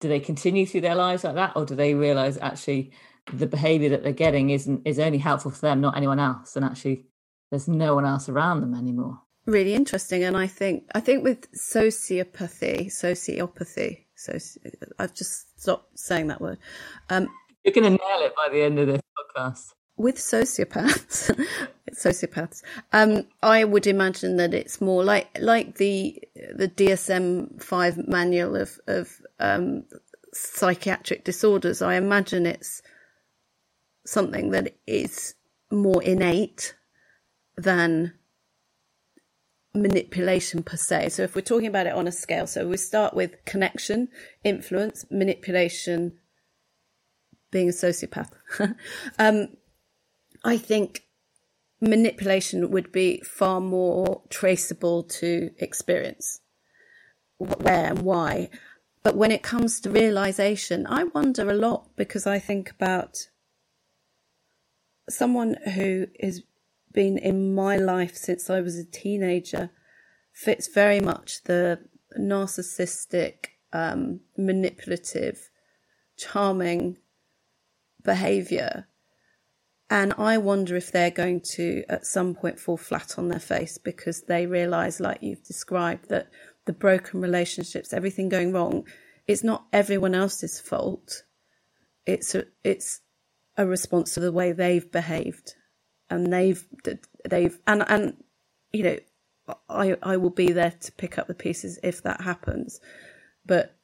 do 0.00 0.08
they 0.08 0.20
continue 0.20 0.66
through 0.66 0.80
their 0.80 0.96
lives 0.96 1.22
like 1.22 1.36
that 1.36 1.52
or 1.54 1.64
do 1.64 1.76
they 1.76 1.94
realize 1.94 2.36
actually 2.38 2.90
the 3.32 3.46
behavior 3.46 3.88
that 3.90 4.02
they're 4.02 4.12
getting 4.12 4.50
isn't 4.50 4.82
is 4.84 4.98
only 4.98 5.18
helpful 5.18 5.52
for 5.52 5.60
them 5.60 5.80
not 5.80 5.96
anyone 5.96 6.18
else? 6.18 6.56
And 6.56 6.64
actually 6.64 7.06
there's 7.50 7.68
no 7.68 7.94
one 7.94 8.04
else 8.04 8.28
around 8.28 8.60
them 8.60 8.74
anymore 8.74 9.20
really 9.46 9.74
interesting 9.74 10.22
and 10.24 10.36
i 10.36 10.46
think 10.46 10.84
i 10.94 11.00
think 11.00 11.24
with 11.24 11.50
sociopathy 11.52 12.86
sociopathy 12.86 14.04
so 14.14 14.38
i've 14.98 15.14
just 15.14 15.60
stopped 15.60 15.98
saying 15.98 16.28
that 16.28 16.40
word. 16.40 16.58
Um, 17.10 17.28
you're 17.64 17.74
going 17.74 17.84
to 17.84 17.90
nail 17.90 18.20
it 18.26 18.34
by 18.36 18.48
the 18.50 18.62
end 18.62 18.78
of 18.78 18.86
this 18.86 19.00
podcast. 19.18 19.72
with 19.96 20.16
sociopaths 20.16 21.46
sociopaths 21.92 22.62
um, 22.92 23.26
i 23.42 23.64
would 23.64 23.86
imagine 23.86 24.36
that 24.36 24.54
it's 24.54 24.80
more 24.80 25.02
like 25.02 25.28
like 25.40 25.76
the 25.76 26.22
the 26.54 26.68
dsm-5 26.68 28.08
manual 28.08 28.56
of 28.56 28.78
of 28.86 29.20
um, 29.40 29.84
psychiatric 30.32 31.24
disorders. 31.24 31.82
I 31.82 31.94
imagine 31.94 32.46
it's 32.46 32.82
something 34.04 34.50
that 34.50 34.74
is 34.86 35.34
more 35.70 36.02
innate 36.02 36.74
than 37.56 38.14
manipulation 39.74 40.62
per 40.62 40.76
se. 40.76 41.10
So 41.10 41.22
if 41.22 41.34
we're 41.34 41.42
talking 41.42 41.66
about 41.66 41.86
it 41.86 41.94
on 41.94 42.06
a 42.06 42.12
scale, 42.12 42.46
so 42.46 42.68
we 42.68 42.76
start 42.76 43.14
with 43.14 43.44
connection, 43.44 44.08
influence, 44.44 45.04
manipulation, 45.10 46.18
being 47.50 47.68
a 47.68 47.72
sociopath. 47.72 48.30
um, 49.18 49.48
I 50.44 50.56
think 50.56 51.04
manipulation 51.80 52.70
would 52.70 52.92
be 52.92 53.20
far 53.20 53.60
more 53.60 54.22
traceable 54.30 55.02
to 55.04 55.50
experience, 55.58 56.40
where 57.38 57.86
and 57.86 58.00
why. 58.00 58.50
But 59.02 59.16
when 59.16 59.32
it 59.32 59.42
comes 59.42 59.80
to 59.80 59.90
realization, 59.90 60.86
I 60.86 61.04
wonder 61.04 61.50
a 61.50 61.54
lot 61.54 61.88
because 61.96 62.26
I 62.26 62.38
think 62.38 62.70
about 62.70 63.28
someone 65.08 65.56
who 65.74 66.06
has 66.20 66.42
been 66.92 67.18
in 67.18 67.54
my 67.54 67.76
life 67.76 68.16
since 68.16 68.50
I 68.50 68.60
was 68.60 68.76
a 68.76 68.84
teenager 68.84 69.70
fits 70.32 70.68
very 70.68 71.00
much 71.00 71.42
the 71.44 71.78
narcissistic, 72.18 73.46
um, 73.72 74.20
manipulative, 74.36 75.50
charming 76.16 76.98
behavior. 78.02 78.86
And 79.90 80.14
I 80.16 80.38
wonder 80.38 80.74
if 80.74 80.90
they're 80.90 81.10
going 81.10 81.42
to 81.54 81.84
at 81.88 82.06
some 82.06 82.34
point 82.34 82.58
fall 82.58 82.78
flat 82.78 83.18
on 83.18 83.28
their 83.28 83.38
face 83.38 83.76
because 83.76 84.22
they 84.22 84.46
realize, 84.46 85.00
like 85.00 85.22
you've 85.22 85.44
described, 85.44 86.08
that 86.08 86.30
the 86.64 86.72
broken 86.72 87.20
relationships, 87.20 87.92
everything 87.92 88.30
going 88.30 88.52
wrong, 88.52 88.86
it's 89.26 89.44
not 89.44 89.66
everyone 89.72 90.14
else's 90.14 90.58
fault. 90.58 91.24
It's 92.06 92.34
a, 92.34 92.44
it's 92.64 93.00
a 93.56 93.66
response 93.66 94.14
to 94.14 94.20
the 94.20 94.32
way 94.32 94.52
they've 94.52 94.90
behaved 94.90 95.54
and 96.12 96.32
they've 96.32 96.64
they've 97.28 97.58
and 97.66 97.84
and 97.88 98.22
you 98.72 98.82
know 98.84 98.96
I 99.68 99.96
I 100.02 100.16
will 100.16 100.30
be 100.30 100.52
there 100.52 100.72
to 100.80 100.92
pick 100.92 101.18
up 101.18 101.26
the 101.26 101.34
pieces 101.34 101.78
if 101.82 102.02
that 102.02 102.20
happens. 102.20 102.80
But 103.44 103.76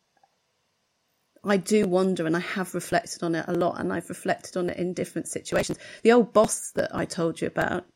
I 1.44 1.56
do 1.56 1.86
wonder 1.86 2.26
and 2.26 2.36
I 2.36 2.40
have 2.40 2.74
reflected 2.74 3.22
on 3.22 3.34
it 3.34 3.44
a 3.48 3.54
lot 3.54 3.80
and 3.80 3.92
I've 3.92 4.08
reflected 4.08 4.56
on 4.56 4.70
it 4.70 4.76
in 4.76 4.92
different 4.92 5.28
situations. 5.28 5.78
The 6.02 6.12
old 6.12 6.32
boss 6.32 6.72
that 6.72 6.94
I 6.94 7.04
told 7.04 7.40
you 7.40 7.46
about 7.46 7.86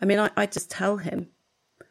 I 0.00 0.04
mean 0.04 0.18
I, 0.18 0.30
I 0.36 0.46
just 0.46 0.70
tell 0.70 0.96
him. 0.98 1.28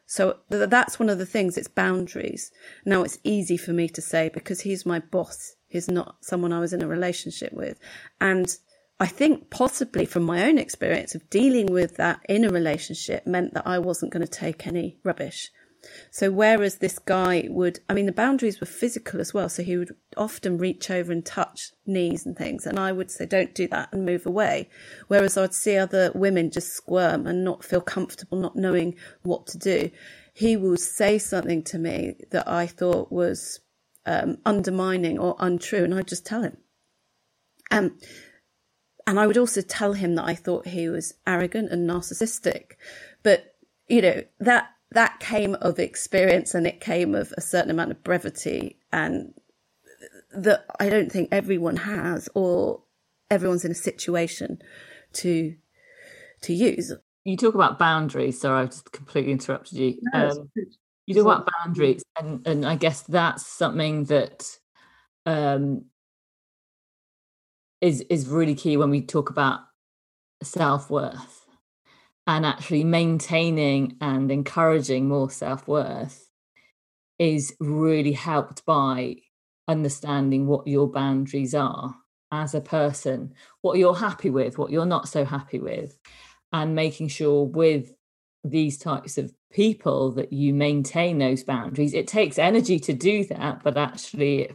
So 0.08 0.38
that's 0.48 1.00
one 1.00 1.08
of 1.08 1.18
the 1.18 1.26
things 1.26 1.56
it's 1.56 1.66
boundaries. 1.66 2.52
Now 2.84 3.02
it's 3.02 3.18
easy 3.24 3.56
for 3.56 3.72
me 3.72 3.88
to 3.88 4.00
say 4.00 4.28
because 4.32 4.60
he's 4.60 4.86
my 4.86 5.00
boss 5.00 5.56
he's 5.68 5.90
not 5.90 6.16
someone 6.20 6.52
I 6.52 6.60
was 6.60 6.72
in 6.72 6.82
a 6.82 6.88
relationship 6.88 7.52
with 7.52 7.78
and 8.20 8.56
I 8.98 9.06
think 9.06 9.50
possibly 9.50 10.06
from 10.06 10.22
my 10.22 10.46
own 10.46 10.56
experience 10.58 11.14
of 11.14 11.28
dealing 11.28 11.66
with 11.66 11.96
that 11.96 12.20
in 12.28 12.44
a 12.44 12.50
relationship 12.50 13.26
meant 13.26 13.52
that 13.54 13.66
I 13.66 13.78
wasn't 13.78 14.12
going 14.12 14.26
to 14.26 14.30
take 14.30 14.66
any 14.66 14.98
rubbish. 15.04 15.50
So 16.10 16.30
whereas 16.30 16.76
this 16.78 16.98
guy 16.98 17.46
would, 17.48 17.80
I 17.88 17.94
mean, 17.94 18.06
the 18.06 18.12
boundaries 18.12 18.60
were 18.60 18.66
physical 18.66 19.20
as 19.20 19.34
well. 19.34 19.48
So 19.48 19.62
he 19.62 19.76
would 19.76 19.94
often 20.16 20.58
reach 20.58 20.90
over 20.90 21.12
and 21.12 21.24
touch 21.24 21.72
knees 21.84 22.26
and 22.26 22.36
things. 22.36 22.66
And 22.66 22.78
I 22.78 22.92
would 22.92 23.10
say, 23.10 23.26
don't 23.26 23.54
do 23.54 23.68
that 23.68 23.92
and 23.92 24.04
move 24.04 24.26
away. 24.26 24.68
Whereas 25.08 25.36
I'd 25.36 25.54
see 25.54 25.76
other 25.76 26.10
women 26.14 26.50
just 26.50 26.72
squirm 26.72 27.26
and 27.26 27.44
not 27.44 27.64
feel 27.64 27.80
comfortable, 27.80 28.38
not 28.38 28.56
knowing 28.56 28.96
what 29.22 29.46
to 29.48 29.58
do. 29.58 29.90
He 30.32 30.56
would 30.56 30.80
say 30.80 31.18
something 31.18 31.62
to 31.64 31.78
me 31.78 32.16
that 32.30 32.48
I 32.48 32.66
thought 32.66 33.12
was 33.12 33.60
um, 34.04 34.38
undermining 34.44 35.18
or 35.18 35.36
untrue. 35.38 35.84
And 35.84 35.94
I'd 35.94 36.08
just 36.08 36.26
tell 36.26 36.42
him. 36.42 36.56
Um, 37.70 37.98
and 39.06 39.20
I 39.20 39.26
would 39.26 39.38
also 39.38 39.60
tell 39.60 39.92
him 39.92 40.16
that 40.16 40.24
I 40.24 40.34
thought 40.34 40.66
he 40.66 40.88
was 40.88 41.14
arrogant 41.26 41.70
and 41.70 41.88
narcissistic. 41.88 42.72
But, 43.22 43.54
you 43.86 44.02
know, 44.02 44.24
that, 44.40 44.70
that 44.90 45.20
came 45.20 45.54
of 45.56 45.78
experience 45.78 46.54
and 46.54 46.66
it 46.66 46.80
came 46.80 47.14
of 47.14 47.32
a 47.36 47.40
certain 47.40 47.70
amount 47.70 47.92
of 47.92 48.02
brevity 48.02 48.78
and 48.92 49.32
that 50.36 50.66
I 50.80 50.88
don't 50.88 51.10
think 51.10 51.28
everyone 51.30 51.76
has 51.76 52.28
or 52.34 52.82
everyone's 53.30 53.64
in 53.64 53.70
a 53.70 53.76
situation 53.76 54.58
to, 55.14 55.54
to 56.42 56.52
use. 56.52 56.92
You 57.24 57.36
talk 57.36 57.54
about 57.54 57.78
boundaries. 57.78 58.40
Sorry, 58.40 58.62
I've 58.62 58.70
just 58.70 58.90
completely 58.90 59.32
interrupted 59.32 59.78
you. 59.78 59.98
No, 60.12 60.30
um, 60.30 60.50
you 61.06 61.14
talk 61.14 61.24
about 61.24 61.48
boundaries 61.64 62.02
and, 62.20 62.44
and 62.46 62.66
I 62.66 62.74
guess 62.74 63.02
that's 63.02 63.46
something 63.46 64.04
that 64.04 64.58
um, 65.26 65.84
is 67.80 68.00
is 68.02 68.28
really 68.28 68.54
key 68.54 68.76
when 68.76 68.90
we 68.90 69.00
talk 69.00 69.30
about 69.30 69.60
self-worth 70.42 71.46
and 72.26 72.44
actually 72.44 72.84
maintaining 72.84 73.96
and 74.00 74.30
encouraging 74.30 75.08
more 75.08 75.30
self-worth 75.30 76.28
is 77.18 77.54
really 77.60 78.12
helped 78.12 78.64
by 78.64 79.16
understanding 79.68 80.46
what 80.46 80.66
your 80.66 80.88
boundaries 80.88 81.54
are 81.54 81.96
as 82.32 82.54
a 82.54 82.60
person 82.60 83.32
what 83.62 83.78
you're 83.78 83.94
happy 83.94 84.30
with 84.30 84.58
what 84.58 84.70
you're 84.70 84.86
not 84.86 85.08
so 85.08 85.24
happy 85.24 85.58
with 85.58 85.98
and 86.52 86.74
making 86.74 87.08
sure 87.08 87.44
with 87.44 87.92
these 88.50 88.78
types 88.78 89.18
of 89.18 89.32
people 89.50 90.12
that 90.12 90.32
you 90.32 90.54
maintain 90.54 91.18
those 91.18 91.42
boundaries. 91.42 91.94
It 91.94 92.06
takes 92.06 92.38
energy 92.38 92.78
to 92.80 92.92
do 92.92 93.24
that 93.26 93.62
but 93.62 93.76
actually 93.76 94.50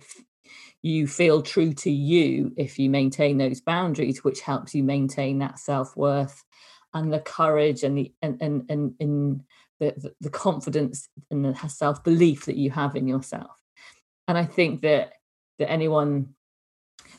you 0.81 1.07
feel 1.07 1.41
true 1.41 1.73
to 1.73 1.91
you 1.91 2.53
if 2.57 2.79
you 2.79 2.89
maintain 2.89 3.37
those 3.37 3.61
boundaries, 3.61 4.23
which 4.23 4.41
helps 4.41 4.73
you 4.73 4.83
maintain 4.83 5.39
that 5.39 5.59
self 5.59 5.95
worth 5.95 6.43
and 6.93 7.13
the 7.13 7.19
courage 7.19 7.83
and 7.83 7.97
the 7.97 8.13
and 8.21 8.41
and 8.41 8.65
and, 8.69 8.93
and 8.99 9.43
the, 9.79 10.13
the 10.21 10.29
confidence 10.29 11.07
and 11.29 11.45
the 11.45 11.55
self 11.67 12.03
belief 12.03 12.45
that 12.45 12.57
you 12.57 12.71
have 12.71 12.95
in 12.95 13.07
yourself. 13.07 13.51
And 14.27 14.37
I 14.37 14.45
think 14.45 14.81
that 14.81 15.13
that 15.59 15.69
anyone 15.69 16.33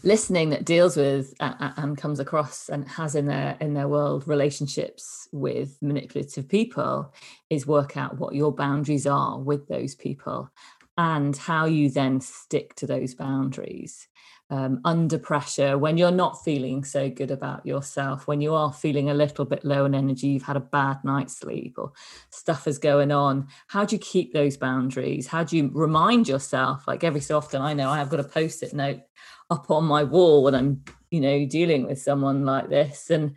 listening 0.02 0.50
that 0.50 0.64
deals 0.64 0.96
with 0.96 1.32
and 1.38 1.96
comes 1.96 2.18
across 2.18 2.68
and 2.68 2.88
has 2.88 3.14
in 3.14 3.26
their 3.26 3.56
in 3.60 3.74
their 3.74 3.88
world 3.88 4.26
relationships 4.26 5.28
with 5.32 5.78
manipulative 5.80 6.48
people 6.48 7.12
is 7.50 7.66
work 7.66 7.96
out 7.96 8.18
what 8.18 8.34
your 8.34 8.52
boundaries 8.52 9.06
are 9.06 9.38
with 9.38 9.68
those 9.68 9.94
people 9.94 10.50
and 10.98 11.36
how 11.36 11.64
you 11.66 11.90
then 11.90 12.20
stick 12.20 12.74
to 12.76 12.86
those 12.86 13.14
boundaries 13.14 14.08
um, 14.52 14.82
under 14.84 15.18
pressure, 15.18 15.78
when 15.78 15.96
you're 15.96 16.10
not 16.10 16.44
feeling 16.44 16.84
so 16.84 17.08
good 17.08 17.30
about 17.30 17.64
yourself, 17.64 18.28
when 18.28 18.42
you 18.42 18.52
are 18.52 18.70
feeling 18.70 19.08
a 19.08 19.14
little 19.14 19.46
bit 19.46 19.64
low 19.64 19.86
in 19.86 19.94
energy, 19.94 20.26
you've 20.26 20.42
had 20.42 20.58
a 20.58 20.60
bad 20.60 20.98
night's 21.04 21.38
sleep 21.38 21.76
or 21.78 21.92
stuff 22.28 22.68
is 22.68 22.78
going 22.78 23.10
on, 23.10 23.48
how 23.68 23.86
do 23.86 23.96
you 23.96 24.00
keep 24.00 24.34
those 24.34 24.58
boundaries? 24.58 25.26
How 25.26 25.42
do 25.42 25.56
you 25.56 25.70
remind 25.72 26.28
yourself? 26.28 26.86
Like 26.86 27.02
every 27.02 27.22
so 27.22 27.38
often, 27.38 27.62
I 27.62 27.72
know 27.72 27.88
I 27.88 27.96
have 27.96 28.10
got 28.10 28.20
a 28.20 28.24
post 28.24 28.62
it 28.62 28.74
note 28.74 29.00
up 29.48 29.70
on 29.70 29.84
my 29.84 30.04
wall 30.04 30.42
when 30.42 30.54
I'm, 30.54 30.84
you 31.10 31.20
know, 31.22 31.46
dealing 31.46 31.86
with 31.86 32.02
someone 32.02 32.44
like 32.44 32.68
this. 32.68 33.08
And 33.08 33.34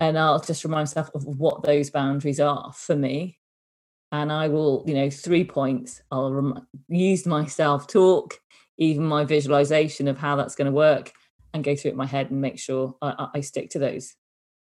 and 0.00 0.18
I'll 0.18 0.40
just 0.40 0.64
remind 0.64 0.82
myself 0.82 1.10
of 1.14 1.24
what 1.24 1.62
those 1.62 1.90
boundaries 1.90 2.40
are 2.40 2.72
for 2.74 2.96
me. 2.96 3.35
And 4.16 4.32
I 4.32 4.48
will, 4.48 4.82
you 4.86 4.94
know, 4.94 5.10
three 5.10 5.44
points. 5.44 6.00
I'll 6.10 6.32
rem- 6.32 6.66
use 6.88 7.26
my 7.26 7.46
self 7.46 7.86
talk 7.86 8.40
even 8.78 9.04
my 9.04 9.24
visualization 9.24 10.08
of 10.08 10.18
how 10.18 10.36
that's 10.36 10.54
going 10.54 10.66
to 10.66 10.72
work 10.72 11.12
and 11.54 11.64
go 11.64 11.74
through 11.74 11.90
it 11.90 11.92
in 11.92 11.98
my 11.98 12.06
head 12.06 12.30
and 12.30 12.40
make 12.40 12.58
sure 12.58 12.96
I, 13.00 13.28
I 13.34 13.40
stick 13.40 13.70
to 13.70 13.78
those 13.78 14.14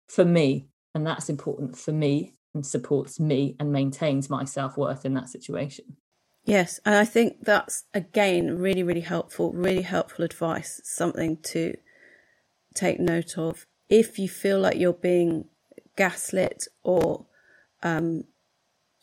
for 0.09 0.25
me. 0.25 0.69
And 0.95 1.07
that's 1.07 1.29
important 1.29 1.77
for 1.77 1.93
me 1.93 2.35
and 2.55 2.67
supports 2.67 3.21
me 3.21 3.57
and 3.61 3.73
maintains 3.73 4.31
my 4.31 4.45
self 4.45 4.77
worth 4.77 5.05
in 5.05 5.15
that 5.15 5.29
situation. 5.29 5.97
Yes, 6.45 6.81
and 6.87 6.95
I 6.95 7.05
think 7.05 7.45
that's 7.45 7.85
again 7.93 8.57
really, 8.59 8.83
really 8.83 9.03
helpful, 9.03 9.53
really 9.53 9.83
helpful 9.83 10.25
advice, 10.25 10.81
something 10.83 11.37
to 11.43 11.75
take 12.75 12.99
note 12.99 13.37
of. 13.37 13.67
If 13.91 14.19
you 14.19 14.29
feel 14.29 14.59
like 14.59 14.79
you're 14.79 14.95
being 14.95 15.45
gaslit 15.97 16.67
or 16.83 17.27
um, 17.83 18.25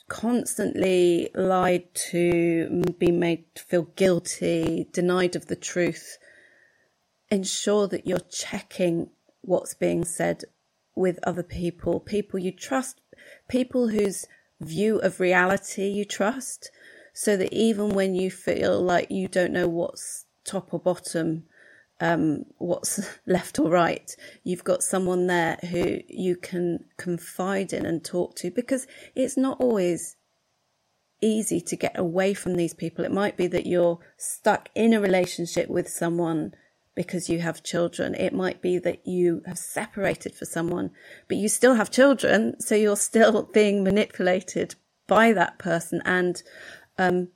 constantly 0.08 1.30
lied 1.34 1.94
to, 1.94 2.84
be 3.00 3.12
made 3.12 3.44
to 3.56 3.64
feel 3.64 3.84
guilty, 3.96 4.88
denied 4.92 5.36
of 5.36 5.48
the 5.48 5.56
truth, 5.56 6.18
ensure 7.30 7.88
that 7.88 8.06
you're 8.06 8.20
checking 8.20 9.10
what's 9.42 9.74
being 9.74 10.06
said 10.06 10.44
with 10.96 11.20
other 11.24 11.44
people, 11.44 12.00
people 12.00 12.40
you 12.40 12.52
trust, 12.52 13.02
people 13.48 13.90
whose 13.90 14.26
view 14.62 15.00
of 15.00 15.20
reality 15.20 15.88
you 15.88 16.06
trust, 16.06 16.72
so 17.14 17.36
that 17.38 17.52
even 17.54 17.90
when 17.90 18.16
you 18.16 18.30
feel 18.30 18.82
like 18.82 19.10
you 19.10 19.28
don't 19.28 19.54
know 19.54 19.68
what's 19.68 20.26
top 20.44 20.74
or 20.74 20.80
bottom, 20.80 21.44
um, 22.00 22.46
what's 22.58 23.00
left 23.26 23.60
or 23.60 23.70
right. 23.70 24.16
You've 24.44 24.64
got 24.64 24.84
someone 24.84 25.28
there 25.28 25.58
who 25.70 26.00
you 26.08 26.36
can 26.36 26.86
confide 26.98 27.74
in 27.74 27.86
and 27.86 28.04
talk 28.04 28.36
to 28.38 28.52
because 28.52 28.88
it's 29.16 29.38
not 29.38 29.60
always 29.60 30.16
easy 31.22 31.62
to 31.62 31.76
get 31.76 31.98
away 31.98 32.34
from 32.34 32.56
these 32.56 32.74
people. 32.74 33.06
It 33.06 33.12
might 33.12 33.38
be 33.38 33.48
that 33.48 33.66
you're 33.66 34.00
stuck 34.18 34.70
in 34.76 34.94
a 34.94 35.02
relationship 35.02 35.70
with 35.70 35.90
someone 35.90 36.54
because 36.94 37.30
you 37.30 37.40
have 37.40 37.64
children. 37.64 38.16
It 38.16 38.34
might 38.34 38.62
be 38.62 38.78
that 38.80 39.06
you 39.06 39.42
have 39.46 39.58
separated 39.58 40.34
for 40.36 40.46
someone, 40.46 40.92
but 41.28 41.38
you 41.38 41.50
still 41.50 41.76
have 41.76 41.92
children. 41.92 42.60
So 42.60 42.76
you're 42.76 42.96
still 42.96 43.44
being 43.54 43.84
manipulated 43.84 44.76
by 45.08 45.34
that 45.34 45.58
person. 45.58 46.02
And, 46.06 46.42
um, 46.98 47.30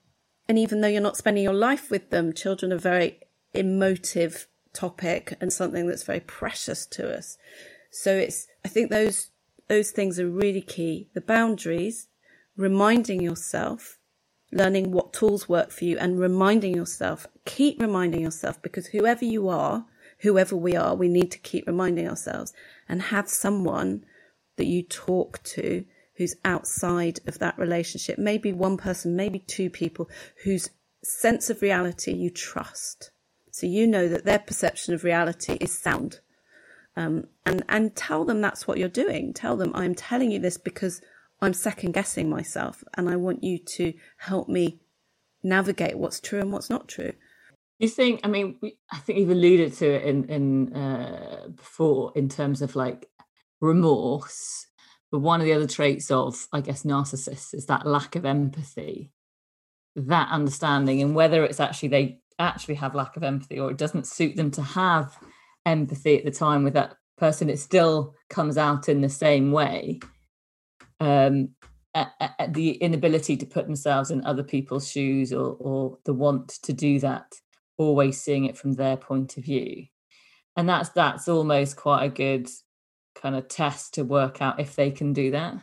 and 0.48 0.58
even 0.58 0.82
though 0.82 0.88
you're 0.88 1.02
not 1.02 1.17
spending 1.17 1.43
your 1.43 1.54
life 1.54 1.91
with 1.91 2.10
them, 2.10 2.34
children 2.34 2.72
are 2.72 2.78
very 2.78 3.19
emotive 3.54 4.48
topic 4.74 5.36
and 5.42 5.52
something 5.52 5.88
that's 5.88 6.04
very 6.04 6.20
precious 6.20 6.86
to 6.86 7.18
us. 7.18 7.38
So 7.92 8.16
it's, 8.16 8.48
I 8.64 8.68
think 8.68 8.90
those, 8.90 9.32
those 9.68 9.92
things 9.92 10.20
are 10.20 10.30
really 10.30 10.62
key. 10.62 11.10
The 11.14 11.22
boundaries, 11.22 12.08
reminding 12.56 13.22
yourself, 13.22 14.00
learning 14.52 14.92
what 14.92 15.14
tools 15.14 15.50
work 15.50 15.72
for 15.72 15.86
you 15.86 15.98
and 15.98 16.20
reminding 16.20 16.76
yourself, 16.76 17.28
keep 17.46 17.82
reminding 17.82 18.22
yourself 18.22 18.62
because 18.62 18.88
whoever 18.88 19.26
you 19.26 19.50
are, 19.50 19.86
whoever 20.20 20.56
we 20.56 20.76
are, 20.76 20.96
we 20.96 21.08
need 21.08 21.32
to 21.32 21.40
keep 21.40 21.66
reminding 21.68 22.08
ourselves 22.08 22.54
and 22.88 23.02
have 23.04 23.30
someone 23.30 24.04
that 24.58 24.66
you 24.66 24.84
talk 24.84 25.42
to 25.44 25.86
who's 26.16 26.36
outside 26.44 27.20
of 27.28 27.40
that 27.40 27.58
relationship. 27.58 28.18
Maybe 28.18 28.52
one 28.52 28.76
person, 28.76 29.16
maybe 29.16 29.40
two 29.40 29.70
people 29.70 30.10
whose 30.44 30.70
sense 31.02 31.50
of 31.50 31.62
reality 31.62 32.12
you 32.12 32.30
trust 32.30 33.12
so 33.60 33.67
you 33.67 33.86
know 33.88 34.08
that 34.08 34.26
their 34.26 34.39
perception 34.39 34.93
of 34.93 35.04
reality 35.04 35.58
is 35.60 35.78
sound. 35.78 36.19
Um, 36.95 37.28
and, 37.45 37.63
and 37.69 37.95
tell 37.95 38.26
them 38.26 38.41
that's 38.41 38.67
what 38.67 38.78
you're 38.78 38.89
doing. 38.89 39.34
Tell 39.34 39.56
them, 39.58 39.72
I'm 39.74 39.95
telling 39.95 40.32
you 40.32 40.39
this 40.39 40.58
because 40.58 41.02
I'm 41.41 41.54
second 41.54 41.93
guessing 41.93 42.30
myself 42.30 42.84
and 42.95 43.10
I 43.10 43.15
want 43.15 43.43
you 43.43 43.58
to 43.58 43.93
help 44.17 44.50
me 44.50 44.80
navigate 45.43 45.98
what's 45.98 46.19
true 46.19 46.39
and 46.39 46.52
what's 46.52 46.69
not 46.69 46.88
true. 46.88 47.13
You 47.80 47.88
think? 47.88 48.19
I 48.26 48.28
mean, 48.28 48.60
I 48.91 48.98
think 48.98 49.19
you've 49.19 49.30
alluded 49.30 49.74
to 49.76 49.86
it 49.86 50.04
in 50.04 50.26
in 50.26 50.74
uh, 50.74 51.48
before 51.56 52.12
in 52.13 52.28
terms 52.28 52.62
of 52.62 52.76
like 52.76 53.08
remorse. 53.62 54.67
But 55.12 55.19
one 55.19 55.39
of 55.39 55.45
the 55.45 55.54
other 55.54 55.65
traits 55.65 56.12
of, 56.12 56.48
I 56.52 56.62
guess, 56.62 56.84
narcissists 56.84 57.54
is 57.56 57.65
that 57.65 57.88
lack 57.88 58.15
of 58.15 58.26
empathy, 58.26 59.12
that 59.95 60.30
understanding, 60.30 61.02
and 61.02 61.15
whether 61.15 61.43
it's 61.43 61.60
actually 61.60 61.89
they 61.89 62.19
actually 62.39 62.75
have 62.75 62.95
lack 62.95 63.17
of 63.17 63.23
empathy 63.23 63.60
or 63.60 63.71
it 63.71 63.78
doesn't 63.78 64.08
suit 64.08 64.36
them 64.36 64.52
to 64.52 64.62
have 64.62 65.17
empathy 65.65 66.17
at 66.17 66.25
the 66.25 66.32
time 66.32 66.63
with 66.63 66.73
that 66.73 66.95
person 67.17 67.49
it 67.49 67.60
still 67.60 68.15
comes 68.30 68.58
out 68.58 68.89
in 68.89 69.02
the 69.02 69.10
same 69.10 69.52
way. 69.52 69.99
Um 70.99 71.49
the 72.49 72.71
inability 72.82 73.36
to 73.36 73.45
put 73.45 73.65
themselves 73.65 74.12
in 74.12 74.23
other 74.23 74.43
people's 74.43 74.89
shoes 74.89 75.34
or 75.34 75.58
or 75.60 75.97
the 76.06 76.13
want 76.13 76.49
to 76.49 76.73
do 76.73 76.99
that 76.99 77.34
always 77.80 78.21
seeing 78.21 78.45
it 78.45 78.58
from 78.58 78.73
their 78.73 78.97
point 78.97 79.38
of 79.38 79.45
view. 79.45 79.86
And 80.56 80.69
that's 80.69 80.89
that's 80.89 81.28
almost 81.28 81.78
quite 81.78 82.04
a 82.04 82.10
good 82.10 82.49
kind 83.15 83.36
of 83.36 83.47
test 83.47 83.95
to 83.95 84.04
work 84.04 84.41
out 84.41 84.60
if 84.60 84.75
they 84.75 84.91
can 84.91 85.13
do 85.13 85.32
that. 85.32 85.56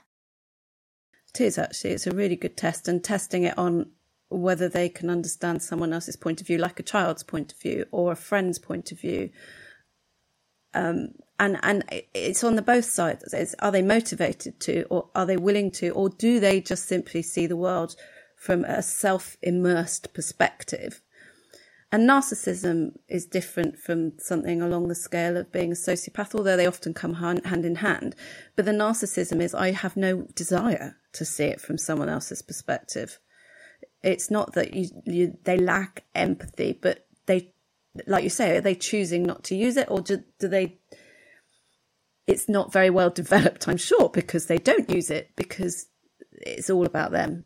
It 1.35 1.41
is 1.43 1.59
actually. 1.59 1.91
It's 1.91 2.07
a 2.07 2.15
really 2.15 2.37
good 2.37 2.57
test 2.57 2.89
and 2.89 3.05
testing 3.05 3.45
it 3.45 3.57
on 3.59 3.91
whether 4.29 4.69
they 4.69 4.89
can 4.89 5.09
understand 5.09 5.63
someone 5.63 5.93
else's 5.93 6.17
point 6.17 6.41
of 6.41 6.47
view, 6.47 6.59
like 6.59 6.81
a 6.81 6.83
child's 6.83 7.23
point 7.23 7.53
of 7.53 7.61
view 7.61 7.87
or 7.91 8.13
a 8.13 8.17
friend's 8.17 8.59
point 8.59 8.91
of 8.93 9.01
view. 9.01 9.31
Um, 10.75 11.11
and 11.39 11.59
and 11.63 11.85
it's 12.15 12.43
on 12.45 12.57
the 12.57 12.63
both 12.63 12.87
sides. 12.87 13.33
It's, 13.33 13.55
are 13.61 13.71
they 13.71 13.83
motivated 13.83 14.59
to, 14.61 14.85
or 14.85 15.11
are 15.15 15.27
they 15.27 15.37
willing 15.37 15.71
to, 15.73 15.91
or 15.91 16.09
do 16.09 16.41
they 16.41 16.61
just 16.61 16.87
simply 16.87 17.23
see 17.23 17.47
the 17.47 17.57
world 17.57 17.95
from 18.37 18.65
a 18.65 18.83
self-immersed 18.83 20.13
perspective? 20.13 21.03
And 21.93 22.09
narcissism 22.09 22.99
is 23.09 23.27
different 23.27 23.79
from 23.79 24.19
something 24.19 24.61
along 24.61 24.89
the 24.89 24.95
scale 24.95 25.37
of 25.37 25.53
being 25.53 25.71
a 25.71 25.77
sociopath, 25.77 26.35
although 26.35 26.57
they 26.57 26.67
often 26.67 26.93
come 26.95 27.15
hand 27.15 27.65
in 27.65 27.77
hand. 27.77 28.17
But 28.57 28.65
the 28.65 28.73
narcissism 28.73 29.41
is 29.41 29.55
I 29.55 29.71
have 29.71 29.97
no 29.97 30.23
desire 30.35 30.97
to 31.13 31.25
see 31.25 31.45
it 31.45 31.61
from 31.61 31.79
someone 31.79 32.09
else's 32.09 32.43
perspective. 32.43 33.21
It's 34.03 34.31
not 34.31 34.55
that 34.55 34.75
you, 34.75 34.89
you 35.05 35.37
they 35.45 35.59
lack 35.59 36.05
empathy, 36.15 36.79
but 36.81 37.07
they, 37.27 37.53
like 38.07 38.25
you 38.25 38.31
say, 38.31 38.57
are 38.57 38.61
they 38.61 38.75
choosing 38.75 39.25
not 39.25 39.45
to 39.45 39.57
use 39.57 39.77
it, 39.77 39.91
or 39.91 40.01
do, 40.01 40.23
do 40.39 40.49
they? 40.49 40.79
It's 42.27 42.49
not 42.49 42.73
very 42.73 42.91
well 42.91 43.11
developed, 43.11 43.69
I'm 43.69 43.77
sure, 43.77 44.09
because 44.09 44.47
they 44.47 44.59
don't 44.59 44.91
use 44.91 45.11
it 45.11 45.31
because 45.37 45.87
it's 46.33 46.71
all 46.71 46.87
about 46.87 47.13
them. 47.13 47.45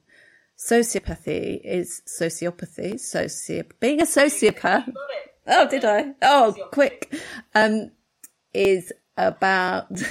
Sociopathy 0.59 1.61
is 1.65 2.03
sociopathy. 2.07 2.95
Soci 2.95 3.65
being 3.81 4.01
a 4.01 4.05
sociopath. 4.05 4.93
Oh, 5.47 5.67
did 5.69 5.85
I? 5.85 6.13
Oh, 6.21 6.55
quick. 6.73 7.15
Um, 7.55 7.91
is 8.53 8.93
about. 9.17 9.91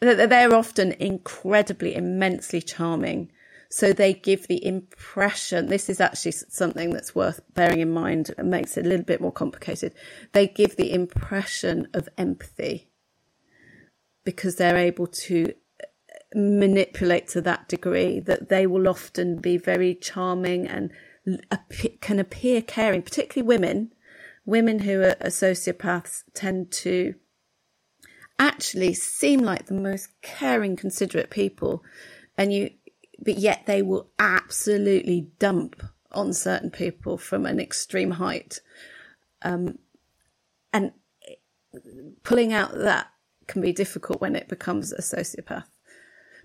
That 0.00 0.30
they're 0.30 0.52
often 0.52 0.90
incredibly, 0.98 1.94
immensely 1.94 2.60
charming 2.60 3.30
so 3.72 3.94
they 3.94 4.12
give 4.12 4.48
the 4.48 4.62
impression, 4.66 5.68
this 5.68 5.88
is 5.88 5.98
actually 5.98 6.32
something 6.32 6.90
that's 6.90 7.14
worth 7.14 7.40
bearing 7.54 7.80
in 7.80 7.90
mind 7.90 8.30
and 8.36 8.50
makes 8.50 8.76
it 8.76 8.84
a 8.84 8.88
little 8.88 9.06
bit 9.06 9.22
more 9.22 9.32
complicated. 9.32 9.94
They 10.32 10.46
give 10.46 10.76
the 10.76 10.92
impression 10.92 11.88
of 11.94 12.06
empathy 12.18 12.90
because 14.24 14.56
they're 14.56 14.76
able 14.76 15.06
to 15.06 15.54
uh, 15.82 15.86
manipulate 16.34 17.28
to 17.28 17.40
that 17.40 17.66
degree 17.66 18.20
that 18.20 18.50
they 18.50 18.66
will 18.66 18.86
often 18.86 19.38
be 19.38 19.56
very 19.56 19.94
charming 19.94 20.68
and 20.68 20.92
can 22.02 22.18
appear 22.18 22.60
caring, 22.60 23.00
particularly 23.00 23.48
women. 23.48 23.92
Women 24.44 24.80
who 24.80 25.00
are 25.00 25.14
sociopaths 25.14 26.24
tend 26.34 26.72
to 26.72 27.14
actually 28.38 28.92
seem 28.92 29.40
like 29.40 29.64
the 29.64 29.74
most 29.74 30.10
caring, 30.20 30.76
considerate 30.76 31.30
people, 31.30 31.82
and 32.36 32.52
you, 32.52 32.70
but 33.22 33.38
yet 33.38 33.66
they 33.66 33.82
will 33.82 34.10
absolutely 34.18 35.28
dump 35.38 35.82
on 36.10 36.32
certain 36.32 36.70
people 36.70 37.16
from 37.16 37.46
an 37.46 37.60
extreme 37.60 38.10
height. 38.12 38.60
Um, 39.42 39.78
and 40.72 40.92
pulling 42.22 42.52
out 42.52 42.72
that 42.74 43.08
can 43.46 43.62
be 43.62 43.72
difficult 43.72 44.20
when 44.20 44.36
it 44.36 44.48
becomes 44.48 44.92
a 44.92 45.00
sociopath. 45.00 45.66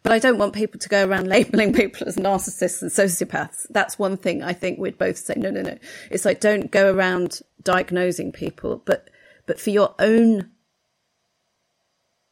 But 0.03 0.11
I 0.11 0.19
don't 0.19 0.37
want 0.37 0.53
people 0.53 0.79
to 0.79 0.89
go 0.89 1.05
around 1.05 1.27
labeling 1.27 1.73
people 1.73 2.07
as 2.07 2.15
narcissists 2.15 2.81
and 2.81 2.91
sociopaths. 2.91 3.65
That's 3.69 3.99
one 3.99 4.17
thing 4.17 4.43
I 4.43 4.53
think 4.53 4.79
we'd 4.79 4.97
both 4.97 5.17
say, 5.17 5.33
no, 5.35 5.49
no, 5.49 5.61
no. 5.61 5.77
It's 6.11 6.25
like, 6.25 6.39
don't 6.39 6.71
go 6.71 6.93
around 6.93 7.41
diagnosing 7.63 8.31
people, 8.31 8.81
but, 8.85 9.09
but 9.45 9.59
for 9.59 9.71
your 9.71 9.95
own 9.99 10.51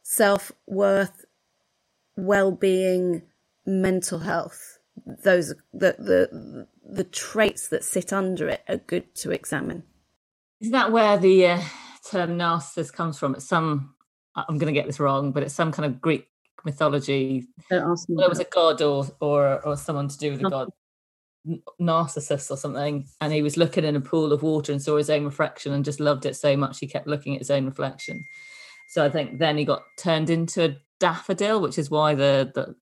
self 0.02 0.52
worth, 0.66 1.24
well 2.16 2.50
being, 2.52 3.22
mental 3.66 4.18
health, 4.18 4.78
those, 5.24 5.54
the, 5.72 5.96
the, 5.98 6.66
the 6.88 7.04
traits 7.04 7.68
that 7.68 7.84
sit 7.84 8.12
under 8.12 8.48
it 8.48 8.62
are 8.68 8.76
good 8.76 9.14
to 9.16 9.30
examine. 9.30 9.82
Isn't 10.60 10.72
that 10.72 10.92
where 10.92 11.18
the 11.18 11.46
uh, 11.46 11.60
term 12.10 12.38
narcissist 12.38 12.92
comes 12.92 13.18
from? 13.18 13.34
It's 13.34 13.48
some, 13.48 13.94
I'm 14.34 14.58
going 14.58 14.72
to 14.72 14.78
get 14.78 14.86
this 14.86 15.00
wrong, 15.00 15.32
but 15.32 15.42
it's 15.42 15.54
some 15.54 15.72
kind 15.72 15.86
of 15.86 16.00
Greek 16.00 16.28
mythology. 16.66 17.46
Don't 17.70 17.90
ask 17.90 18.08
me. 18.08 18.16
There 18.18 18.28
was 18.28 18.40
a 18.40 18.44
god 18.44 18.82
or 18.82 19.06
or 19.20 19.64
or 19.64 19.76
someone 19.76 20.08
to 20.08 20.18
do 20.18 20.32
with 20.32 20.44
a 20.44 20.50
god, 20.50 20.68
Narcissus 21.78 22.50
or 22.50 22.56
something, 22.56 23.06
and 23.20 23.32
he 23.32 23.40
was 23.40 23.56
looking 23.56 23.84
in 23.84 23.96
a 23.96 24.00
pool 24.00 24.32
of 24.32 24.42
water 24.42 24.72
and 24.72 24.82
saw 24.82 24.96
his 24.96 25.08
own 25.08 25.24
reflection 25.24 25.72
and 25.72 25.84
just 25.84 26.00
loved 26.00 26.26
it 26.26 26.36
so 26.36 26.56
much 26.56 26.80
he 26.80 26.86
kept 26.86 27.06
looking 27.06 27.34
at 27.34 27.40
his 27.40 27.50
own 27.50 27.64
reflection. 27.64 28.24
So 28.88 29.04
I 29.04 29.08
think 29.08 29.38
then 29.38 29.56
he 29.56 29.64
got 29.64 29.82
turned 29.98 30.28
into 30.28 30.64
a 30.64 30.76
daffodil, 31.00 31.60
which 31.60 31.78
is 31.78 31.90
why 31.90 32.14
the 32.14 32.50
the, 32.54 32.74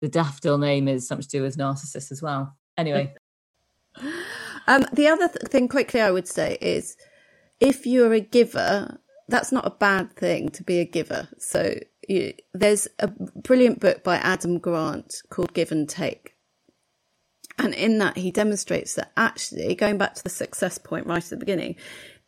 the 0.00 0.08
daffodil 0.08 0.58
name 0.58 0.88
is 0.88 1.06
something 1.06 1.22
to 1.22 1.28
do 1.28 1.42
with 1.42 1.56
Narcissus 1.56 2.12
as 2.12 2.22
well. 2.22 2.56
Anyway. 2.76 3.14
Um, 4.68 4.84
the 4.92 5.06
other 5.06 5.28
th- 5.28 5.48
thing, 5.48 5.68
quickly, 5.68 6.00
I 6.00 6.10
would 6.10 6.26
say 6.26 6.58
is 6.60 6.96
if 7.60 7.86
you're 7.86 8.12
a 8.12 8.20
giver, 8.20 8.98
that's 9.28 9.52
not 9.52 9.66
a 9.66 9.70
bad 9.70 10.12
thing 10.14 10.48
to 10.50 10.64
be 10.64 10.80
a 10.80 10.84
giver. 10.84 11.28
So 11.38 11.78
you, 12.08 12.34
there's 12.52 12.88
a 12.98 13.08
brilliant 13.08 13.80
book 13.80 14.02
by 14.02 14.16
Adam 14.16 14.58
Grant 14.58 15.14
called 15.30 15.54
Give 15.54 15.72
and 15.72 15.88
Take. 15.88 16.34
And 17.58 17.74
in 17.74 17.98
that, 17.98 18.16
he 18.16 18.30
demonstrates 18.30 18.94
that 18.94 19.12
actually, 19.16 19.74
going 19.74 19.98
back 19.98 20.14
to 20.14 20.24
the 20.24 20.30
success 20.30 20.78
point 20.78 21.06
right 21.06 21.22
at 21.22 21.30
the 21.30 21.36
beginning, 21.36 21.76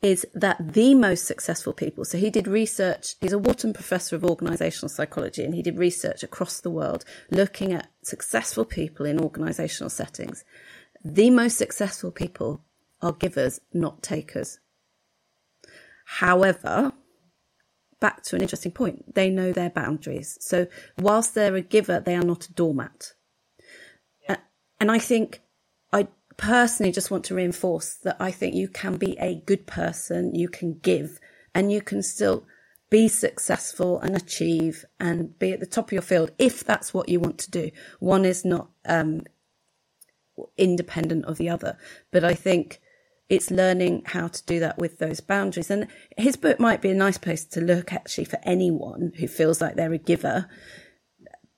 is 0.01 0.25
that 0.33 0.75
the 0.75 0.95
most 0.95 1.27
successful 1.27 1.73
people. 1.73 2.05
So 2.05 2.19
he 2.19 2.31
did 2.31 2.47
research. 2.47 3.17
He's 3.21 3.33
a 3.33 3.39
Wharton 3.39 3.73
professor 3.73 4.15
of 4.15 4.25
organizational 4.25 4.89
psychology 4.89 5.45
and 5.45 5.55
he 5.55 5.63
did 5.63 5.77
research 5.77 6.23
across 6.23 6.61
the 6.61 6.71
world 6.71 7.05
looking 7.31 7.73
at 7.73 7.91
successful 8.03 8.65
people 8.65 9.07
in 9.07 9.19
organizational 9.21 9.91
settings. 9.91 10.45
The 11.05 11.31
most 11.31 11.59
successful 11.59 12.13
people 12.13 12.63
are 13.03 13.13
givers, 13.13 13.61
not 13.73 14.03
takers. 14.03 14.61
However, 16.07 16.93
back 18.01 18.23
to 18.25 18.37
an 18.37 18.43
interesting 18.43 18.73
point, 18.73 19.15
they 19.15 19.31
know 19.31 19.53
their 19.53 19.71
boundaries. 19.71 20.39
So 20.41 20.69
whilst 20.97 21.35
they're 21.35 21.57
a 21.57 21.61
giver, 21.61 22.01
they 22.01 22.15
are 22.15 22.25
not 22.25 22.47
a 22.47 22.53
doormat. 22.53 23.15
Yeah. 24.29 24.35
Uh, 24.35 24.37
and 24.81 24.91
I 24.91 24.99
think 24.99 25.43
I 25.93 26.09
personally 26.39 26.93
just 26.93 27.11
want 27.11 27.25
to 27.25 27.35
reinforce 27.35 27.97
that 27.97 28.17
I 28.19 28.31
think 28.31 28.55
you 28.55 28.69
can 28.69 28.97
be 28.97 29.19
a 29.19 29.43
good 29.45 29.67
person, 29.67 30.35
you 30.35 30.49
can 30.49 30.79
give, 30.79 31.21
and 31.55 31.71
you 31.71 31.83
can 31.83 32.03
still 32.03 32.47
be 32.91 33.09
successful 33.09 34.01
and 34.01 34.17
achieve 34.17 34.87
and 34.99 35.39
be 35.39 35.53
at 35.53 35.61
the 35.61 35.67
top 35.67 35.89
of 35.89 35.93
your 35.93 36.01
field 36.01 36.31
if 36.39 36.65
that's 36.65 36.95
what 36.95 37.11
you 37.11 37.21
want 37.21 37.39
to 37.41 37.51
do. 37.51 37.71
One 38.01 38.25
is 38.25 38.47
not 38.47 38.71
um, 38.87 39.25
independent 40.57 41.25
of 41.27 41.39
the 41.39 41.49
other. 41.49 41.77
But 42.11 42.25
I 42.25 42.35
think 42.35 42.81
it's 43.29 43.51
learning 43.51 44.05
how 44.07 44.29
to 44.29 44.47
do 44.47 44.61
that 44.61 44.79
with 44.79 44.99
those 44.99 45.21
boundaries. 45.21 45.71
And 45.71 45.87
his 46.17 46.37
book 46.37 46.59
might 46.59 46.81
be 46.81 46.91
a 46.91 46.95
nice 46.95 47.19
place 47.19 47.45
to 47.47 47.61
look 47.61 47.93
actually 47.93 48.25
for 48.25 48.39
anyone 48.43 49.13
who 49.19 49.29
feels 49.29 49.61
like 49.61 49.75
they're 49.75 49.93
a 49.93 49.99
giver, 49.99 50.49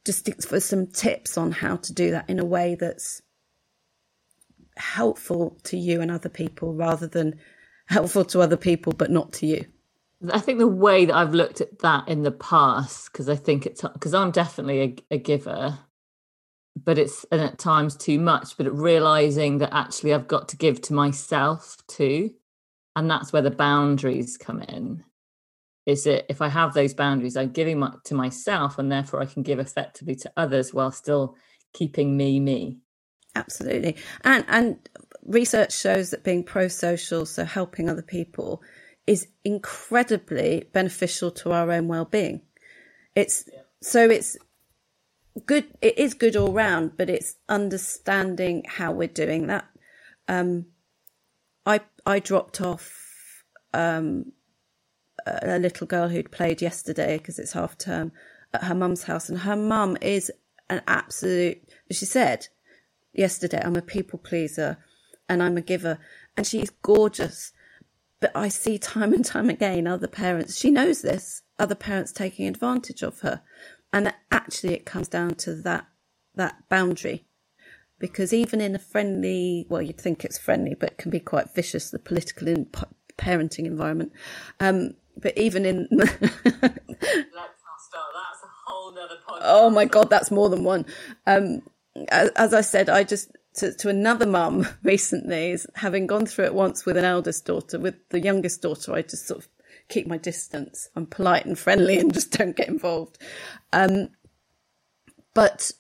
just 0.05 0.29
for 0.45 0.61
some 0.61 0.87
tips 0.87 1.39
on 1.39 1.53
how 1.53 1.77
to 1.77 1.93
do 1.93 2.11
that 2.11 2.29
in 2.29 2.39
a 2.39 2.45
way 2.45 2.77
that's 2.79 3.23
helpful 4.77 5.57
to 5.65 5.77
you 5.77 6.01
and 6.01 6.11
other 6.11 6.29
people 6.29 6.75
rather 6.75 7.07
than 7.07 7.39
helpful 7.87 8.25
to 8.25 8.41
other 8.41 8.57
people 8.57 8.93
but 8.93 9.11
not 9.11 9.33
to 9.35 9.47
you. 9.47 9.65
I 10.33 10.39
think 10.39 10.59
the 10.59 10.69
way 10.69 11.07
that 11.07 11.15
I've 11.17 11.35
looked 11.35 11.61
at 11.61 11.79
that 11.79 12.09
in 12.09 12.23
the 12.23 12.31
past, 12.31 13.11
because 13.11 13.29
I 13.29 13.37
think 13.37 13.65
it's 13.67 13.83
because 13.83 14.13
I'm 14.13 14.31
definitely 14.31 14.81
a, 15.11 15.15
a 15.15 15.19
giver, 15.19 15.79
but 16.77 16.99
it's 16.99 17.25
and 17.31 17.41
at 17.41 17.59
times 17.59 17.97
too 17.97 18.19
much 18.19 18.57
but 18.57 18.77
realizing 18.77 19.59
that 19.59 19.75
actually 19.75 20.15
i've 20.15 20.29
got 20.29 20.49
to 20.49 20.57
give 20.57 20.81
to 20.81 20.95
myself 20.95 21.77
too 21.89 22.31
and 22.97 23.11
that's 23.11 23.33
where 23.33 23.43
the 23.43 23.51
boundaries 23.51 24.37
come 24.37 24.63
in 24.63 25.05
is 25.87 26.05
that 26.05 26.31
if 26.31 26.41
i 26.41 26.49
have 26.49 26.75
those 26.75 26.95
boundaries 26.95 27.37
i'm 27.37 27.51
giving 27.51 27.83
to 28.05 28.15
myself 28.15 28.79
and 28.79 28.91
therefore 28.91 29.21
i 29.21 29.27
can 29.27 29.43
give 29.43 29.59
effectively 29.59 30.15
to 30.15 30.31
others 30.37 30.73
while 30.73 30.93
still 30.93 31.37
keeping 31.73 32.17
me 32.17 32.41
me 32.41 32.79
absolutely 33.35 33.97
and 34.25 34.45
and 34.49 34.79
research 35.25 35.77
shows 35.77 36.11
that 36.11 36.25
being 36.25 36.43
pro-social 36.43 37.27
so 37.27 37.45
helping 37.45 37.89
other 37.89 38.03
people 38.03 38.63
is 39.07 39.29
incredibly 39.45 40.65
beneficial 40.73 41.31
to 41.31 41.53
our 41.53 41.71
own 41.71 41.89
well-being 41.89 42.41
it's 43.15 43.45
yeah. 43.53 43.61
so 43.83 44.09
it's 44.09 44.37
good 45.47 45.67
it 45.81 45.97
is 45.99 46.15
good 46.15 46.37
all 46.37 46.53
round 46.53 46.93
but 46.97 47.09
it's 47.09 47.37
understanding 47.49 48.65
how 48.67 48.91
we're 48.91 49.07
doing 49.07 49.47
that 49.47 49.65
um 50.29 50.67
i 51.67 51.81
i 52.05 52.19
dropped 52.19 52.61
off 52.61 53.45
um 53.73 54.33
a 55.27 55.59
little 55.59 55.87
girl 55.87 56.09
who'd 56.09 56.31
played 56.31 56.63
yesterday 56.63 57.19
because 57.19 57.39
it's 57.39 57.53
half 57.53 57.77
term 57.79 58.11
at 58.53 58.65
her 58.65 58.75
mum's 58.75 59.05
house 59.05 59.29
and 59.29 59.39
her 59.41 59.57
mum 59.57 59.97
is 60.01 60.33
an 60.69 60.83
absolute 60.87 61.63
she 61.91 62.05
said 62.05 62.49
yesterday 63.13 63.61
i'm 63.65 63.77
a 63.77 63.83
people 63.83 64.19
pleaser 64.19 64.79
and 65.29 65.43
i'm 65.43 65.57
a 65.57 65.63
giver 65.63 65.99
and 66.37 66.47
she's 66.47 66.71
gorgeous 66.83 67.53
but 68.21 68.31
i 68.35 68.49
see 68.49 68.79
time 68.79 69.13
and 69.13 69.25
time 69.25 69.49
again 69.51 69.87
other 69.87 70.09
parents 70.09 70.59
she 70.59 70.71
knows 70.71 71.03
this 71.03 71.43
other 71.61 71.75
parents 71.75 72.11
taking 72.11 72.49
advantage 72.49 73.03
of 73.03 73.21
her. 73.21 73.43
And 73.93 74.13
actually 74.33 74.75
it 74.75 74.87
comes 74.87 75.09
down 75.09 75.35
to 75.37 75.55
that 75.55 75.87
that 76.37 76.69
boundary 76.69 77.27
because 77.99 78.33
even 78.33 78.61
in 78.61 78.75
a 78.75 78.79
friendly 78.79 79.67
well 79.69 79.83
you'd 79.83 80.01
think 80.01 80.25
it's 80.25 80.39
friendly 80.39 80.75
but 80.75 80.93
it 80.93 80.99
can 80.99 81.11
be 81.11 81.21
quite 81.21 81.53
vicious 81.55 81.91
the 81.91 81.99
political 81.99 82.49
in 82.49 82.67
parenting 83.19 83.67
environment. 83.67 84.13
Um, 84.59 84.95
but 85.17 85.37
even 85.37 85.67
in 85.67 85.89
That's 85.93 86.07
a 86.73 86.79
whole 88.67 88.97
other 88.97 89.17
point. 89.27 89.43
oh 89.45 89.69
my 89.69 89.85
god 89.85 90.09
that's 90.09 90.31
more 90.31 90.49
than 90.49 90.65
one. 90.65 90.87
Um, 91.27 91.63
as, 92.11 92.55
i 92.55 92.61
said 92.61 92.89
i 92.89 93.05
just 93.05 93.31
to, 93.55 93.73
to 93.75 93.89
another 93.89 94.27
mum 94.27 94.67
recently 94.83 95.51
is 95.51 95.67
having 95.75 96.07
gone 96.07 96.27
through 96.27 96.45
it 96.45 96.55
once 96.55 96.87
with 96.87 96.97
an 96.97 97.05
eldest 97.05 97.45
daughter 97.47 97.79
with 97.79 97.97
the 98.11 98.21
youngest 98.21 98.63
daughter 98.63 98.93
i 98.93 99.03
just 99.03 99.27
sort 99.27 99.41
of 99.41 99.49
keep 99.91 100.07
my 100.07 100.17
distance. 100.17 100.89
I'm 100.97 101.07
polite 101.07 101.45
and 101.45 101.59
friendly 101.59 101.99
and 102.01 102.15
just 102.15 102.31
don't 102.31 102.57
get 102.57 102.69
involved. 102.69 103.19
Um, 103.73 104.09
but 105.35 105.71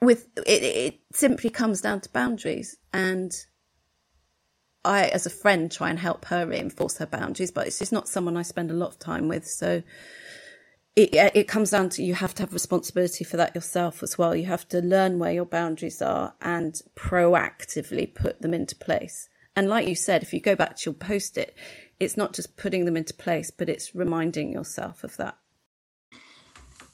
with 0.00 0.28
it, 0.38 0.62
it 0.62 1.00
simply 1.12 1.50
comes 1.50 1.82
down 1.82 2.00
to 2.00 2.10
boundaries 2.10 2.76
and 2.94 3.32
I, 4.82 5.08
as 5.08 5.26
a 5.26 5.30
friend, 5.30 5.70
try 5.70 5.90
and 5.90 5.98
help 5.98 6.24
her 6.26 6.46
reinforce 6.46 6.96
her 6.98 7.06
boundaries, 7.06 7.50
but 7.50 7.66
it's 7.66 7.78
just 7.78 7.92
not 7.92 8.08
someone 8.08 8.38
I 8.38 8.42
spend 8.42 8.70
a 8.70 8.74
lot 8.74 8.88
of 8.88 8.98
time 8.98 9.28
with. 9.28 9.46
So 9.46 9.82
it, 10.96 11.14
it 11.34 11.48
comes 11.48 11.70
down 11.70 11.88
to 11.90 12.02
you 12.02 12.14
have 12.14 12.34
to 12.34 12.42
have 12.42 12.52
responsibility 12.52 13.24
for 13.24 13.36
that 13.36 13.54
yourself 13.54 14.02
as 14.02 14.18
well. 14.18 14.34
You 14.34 14.46
have 14.46 14.68
to 14.68 14.80
learn 14.80 15.18
where 15.18 15.32
your 15.32 15.46
boundaries 15.46 16.02
are 16.02 16.34
and 16.40 16.80
proactively 16.96 18.12
put 18.12 18.42
them 18.42 18.54
into 18.54 18.74
place. 18.76 19.28
And 19.56 19.68
like 19.68 19.88
you 19.88 19.94
said, 19.94 20.22
if 20.22 20.32
you 20.32 20.40
go 20.40 20.56
back 20.56 20.76
to 20.76 20.90
your 20.90 20.94
post 20.94 21.36
it, 21.36 21.56
it's 21.98 22.16
not 22.16 22.32
just 22.32 22.56
putting 22.56 22.84
them 22.84 22.96
into 22.96 23.14
place, 23.14 23.50
but 23.50 23.68
it's 23.68 23.94
reminding 23.94 24.52
yourself 24.52 25.04
of 25.04 25.16
that. 25.16 25.36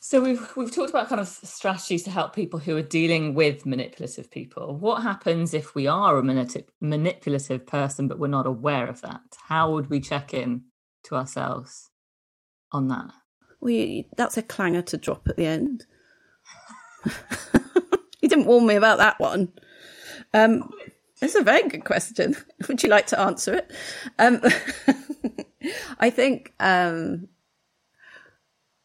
So 0.01 0.20
we've 0.20 0.57
we've 0.57 0.72
talked 0.72 0.90
about 0.90 1.09
kind 1.09 1.20
of 1.20 1.26
strategies 1.26 2.05
to 2.05 2.11
help 2.11 2.32
people 2.32 2.61
who 2.61 2.76
are 2.76 2.82
dealing 2.82 3.34
with 3.34 3.66
manipulative 3.66 4.30
people. 4.30 4.76
What 4.76 5.03
happens 5.03 5.53
if 5.53 5.74
we 5.74 5.88
are 5.88 6.16
a 6.16 6.22
manip- 6.22 6.68
manipulative 6.80 7.66
person 7.66 8.07
but 8.07 8.18
we're 8.18 8.28
not 8.28 8.47
aware 8.47 8.86
of 8.86 9.01
that? 9.01 9.20
How 9.49 9.72
would 9.72 9.90
we 9.90 9.99
check 9.99 10.32
in 10.32 10.66
to 11.05 11.16
ourselves 11.16 11.90
on 12.70 12.86
that? 12.88 13.11
We 13.66 14.06
that's 14.16 14.36
a 14.36 14.42
clanger 14.42 14.82
to 14.82 14.96
drop 14.96 15.26
at 15.26 15.34
the 15.36 15.46
end. 15.46 15.86
you 18.20 18.28
didn't 18.28 18.46
warn 18.46 18.64
me 18.64 18.76
about 18.76 18.98
that 18.98 19.18
one. 19.18 19.52
Um, 20.32 20.70
it's 21.20 21.34
a 21.34 21.42
very 21.42 21.68
good 21.68 21.84
question. 21.84 22.36
Would 22.68 22.84
you 22.84 22.88
like 22.88 23.08
to 23.08 23.18
answer 23.18 23.54
it? 23.54 23.72
Um, 24.20 24.40
I 25.98 26.10
think 26.10 26.54
um, 26.60 27.26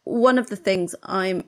one 0.04 0.40
of 0.40 0.48
the 0.48 0.56
things 0.56 0.96
I'm 1.04 1.44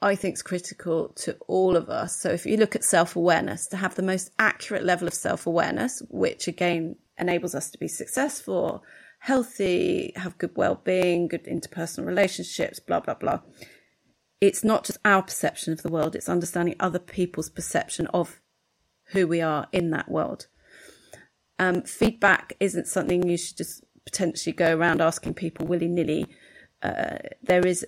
I 0.00 0.14
think 0.14 0.34
is 0.34 0.42
critical 0.42 1.08
to 1.16 1.36
all 1.48 1.76
of 1.76 1.90
us. 1.90 2.16
So 2.16 2.30
if 2.30 2.46
you 2.46 2.56
look 2.56 2.76
at 2.76 2.84
self 2.84 3.16
awareness, 3.16 3.66
to 3.66 3.76
have 3.76 3.96
the 3.96 4.02
most 4.02 4.30
accurate 4.38 4.84
level 4.84 5.08
of 5.08 5.14
self 5.14 5.48
awareness, 5.48 6.04
which 6.08 6.46
again 6.46 6.94
enables 7.18 7.56
us 7.56 7.72
to 7.72 7.78
be 7.78 7.88
successful, 7.88 8.84
healthy, 9.22 10.12
have 10.16 10.36
good 10.36 10.50
well 10.56 10.74
being, 10.82 11.28
good 11.28 11.44
interpersonal 11.44 12.04
relationships, 12.04 12.80
blah, 12.80 12.98
blah, 12.98 13.14
blah. 13.14 13.40
It's 14.40 14.64
not 14.64 14.84
just 14.84 14.98
our 15.04 15.22
perception 15.22 15.72
of 15.72 15.82
the 15.82 15.88
world, 15.88 16.16
it's 16.16 16.28
understanding 16.28 16.74
other 16.80 16.98
people's 16.98 17.48
perception 17.48 18.08
of 18.08 18.40
who 19.12 19.28
we 19.28 19.40
are 19.40 19.68
in 19.70 19.90
that 19.90 20.10
world. 20.10 20.48
Um, 21.60 21.82
feedback 21.82 22.54
isn't 22.58 22.88
something 22.88 23.28
you 23.28 23.36
should 23.36 23.58
just 23.58 23.84
potentially 24.04 24.52
go 24.52 24.76
around 24.76 25.00
asking 25.00 25.34
people 25.34 25.66
willy 25.66 25.86
nilly. 25.86 26.26
Uh, 26.82 27.18
there 27.44 27.64
is 27.64 27.86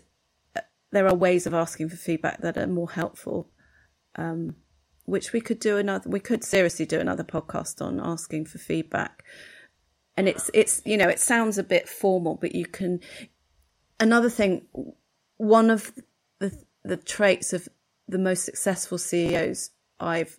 there 0.93 1.09
are 1.09 1.17
ways 1.17 1.49
of 1.49 1.55
asking 1.55 1.89
for 1.89 1.97
feedback 1.97 2.43
that 2.43 2.57
are 2.57 2.69
more 2.69 2.93
helpful, 2.93 3.51
um, 4.15 4.55
which 5.05 5.33
we 5.33 5.41
could 5.41 5.59
do 5.59 5.79
another. 5.79 6.09
We 6.09 6.21
could 6.21 6.45
seriously 6.45 6.87
do 6.87 7.01
another 7.01 7.25
podcast 7.25 7.85
on 7.85 7.99
asking 7.99 8.45
for 8.47 8.59
feedback. 8.59 9.25
And 10.17 10.29
it's 10.29 10.51
it's 10.55 10.81
you 10.85 10.97
know 10.97 11.09
it 11.09 11.21
sounds 11.21 11.59
a 11.59 11.65
bit 11.65 11.89
formal, 11.89 12.37
but 12.37 12.55
you 12.55 12.67
can. 12.67 13.01
Another 13.99 14.31
thing, 14.31 14.67
one 15.37 15.71
of 15.71 15.93
the 16.41 16.57
the 16.85 16.97
traits 16.97 17.53
of 17.53 17.69
the 18.07 18.19
most 18.19 18.45
successful 18.45 18.99
CEOs 18.99 19.71
I've 19.99 20.39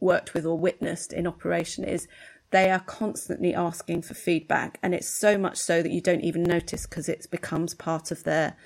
worked 0.00 0.34
with 0.34 0.46
or 0.46 0.58
witnessed 0.58 1.12
in 1.12 1.26
operation 1.26 1.84
is 1.84 2.06
they 2.50 2.70
are 2.70 2.80
constantly 2.80 3.54
asking 3.54 4.02
for 4.02 4.14
feedback 4.14 4.78
and 4.82 4.94
it's 4.94 5.08
so 5.08 5.36
much 5.36 5.56
so 5.56 5.82
that 5.82 5.90
you 5.90 6.00
don't 6.00 6.20
even 6.20 6.42
notice 6.42 6.86
because 6.86 7.08
it 7.08 7.26
becomes 7.30 7.74
part 7.74 8.10
of 8.10 8.24
their 8.24 8.56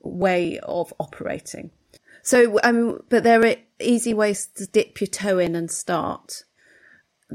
way 0.00 0.58
of 0.60 0.92
operating. 1.00 1.70
So, 2.22 2.58
mean, 2.64 3.00
but 3.08 3.22
there 3.22 3.44
are 3.44 3.56
easy 3.80 4.14
ways 4.14 4.46
to 4.56 4.66
dip 4.66 5.00
your 5.00 5.08
toe 5.08 5.38
in 5.38 5.54
and 5.54 5.70
start. 5.70 6.44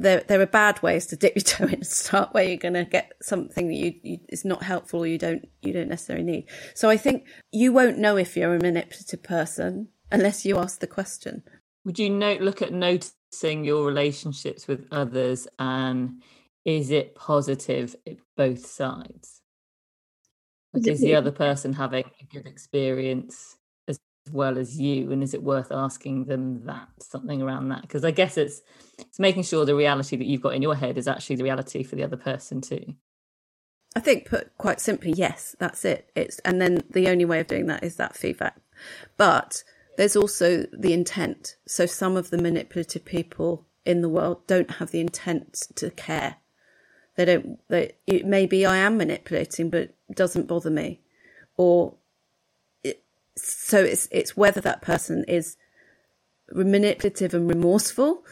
There, 0.02 0.24
there 0.28 0.42
are 0.42 0.46
bad 0.46 0.82
ways 0.82 1.06
to 1.08 1.16
dip 1.16 1.36
your 1.36 1.44
toe 1.44 1.66
in 1.66 1.76
and 1.76 1.88
start 1.88 2.34
where 2.34 2.44
you're 2.44 2.58
going 2.58 2.74
to 2.74 2.86
get 2.86 3.14
something 3.22 3.68
that 3.68 3.76
you, 3.76 3.94
you 4.04 4.20
is 4.30 4.46
not 4.46 4.64
helpful 4.64 5.02
or 5.02 5.08
you 5.08 5.18
don't 5.18 5.48
you 5.62 5.74
don't 5.74 5.90
necessarily 5.90 6.26
need. 6.26 6.50
So 6.74 6.90
I 6.90 6.98
think 6.98 7.26
you 7.52 7.74
won't 7.74 7.98
know 7.98 8.18
if 8.18 8.36
you're 8.36 8.56
a 8.56 8.60
manipulative 8.60 9.24
person 9.24 9.90
unless 10.12 10.46
you 10.46 10.58
ask 10.58 10.80
the 10.80 10.88
question. 10.88 11.44
Would 11.86 12.00
you 12.00 12.10
note 12.10 12.42
look 12.42 12.62
at 12.62 12.74
noticing 12.74 13.64
your 13.64 13.86
relationships 13.86 14.68
with 14.68 14.88
others 14.92 15.48
and 15.58 16.22
is 16.66 16.92
it 16.92 17.16
positive 17.16 17.96
at 18.06 18.18
both 18.36 18.66
sides? 18.66 19.42
Like, 20.74 20.88
is 20.88 21.02
the 21.02 21.16
other 21.16 21.32
person 21.32 21.74
having 21.74 22.06
a 22.22 22.26
good 22.26 22.46
experience 22.46 23.36
as 23.36 23.59
well 24.32 24.58
as 24.58 24.80
you? 24.80 25.12
And 25.12 25.24
is 25.24 25.34
it 25.34 25.44
worth 25.44 25.72
asking 25.72 26.26
them 26.26 26.66
that 26.66 26.88
something 27.00 27.42
around 27.42 27.70
that? 27.70 27.82
Because 27.84 28.04
I 28.04 28.12
guess 28.12 28.38
it's 28.38 28.62
it's 28.98 29.20
making 29.20 29.44
sure 29.44 29.66
the 29.66 29.76
reality 29.76 30.16
that 30.18 30.28
you've 30.28 30.42
got 30.42 30.56
in 30.56 30.62
your 30.62 30.76
head 30.76 30.98
is 30.98 31.08
actually 31.08 31.38
the 31.38 31.44
reality 31.44 31.84
for 31.84 31.96
the 31.96 32.04
other 32.04 32.18
person 32.18 32.62
too. 32.62 32.96
I 33.96 34.00
think 34.00 34.26
put 34.26 34.56
quite 34.58 34.80
simply, 34.80 35.12
yes, 35.12 35.56
that's 35.60 35.84
it. 35.84 36.12
It's 36.16 36.40
and 36.40 36.62
then 36.62 36.84
the 36.90 37.10
only 37.10 37.26
way 37.26 37.40
of 37.40 37.48
doing 37.48 37.68
that 37.68 37.84
is 37.84 37.96
that 37.96 38.16
feedback. 38.16 38.58
But 39.18 39.64
there's 39.98 40.16
also 40.16 40.66
the 40.72 40.94
intent. 40.94 41.58
So 41.68 41.86
some 41.86 42.16
of 42.16 42.30
the 42.30 42.38
manipulative 42.38 43.04
people 43.04 43.66
in 43.86 44.02
the 44.02 44.10
world 44.10 44.46
don't 44.48 44.72
have 44.72 44.92
the 44.92 45.00
intent 45.00 45.68
to 45.76 45.90
care. 45.90 46.38
They 47.16 47.26
don't. 47.26 47.60
They, 47.68 47.94
it 48.08 48.26
maybe 48.26 48.66
I 48.66 48.78
am 48.78 48.98
manipulating, 48.98 49.70
but 49.70 49.94
doesn't 50.14 50.48
bother 50.48 50.70
me, 50.70 51.02
or 51.58 51.96
so 53.42 53.84
it's 53.84 54.08
it's 54.12 54.38
whether 54.38 54.62
that 54.62 54.82
person 54.82 55.24
is 55.28 55.58
manipulative 56.52 57.34
and 57.34 57.48
remorseful, 57.48 58.24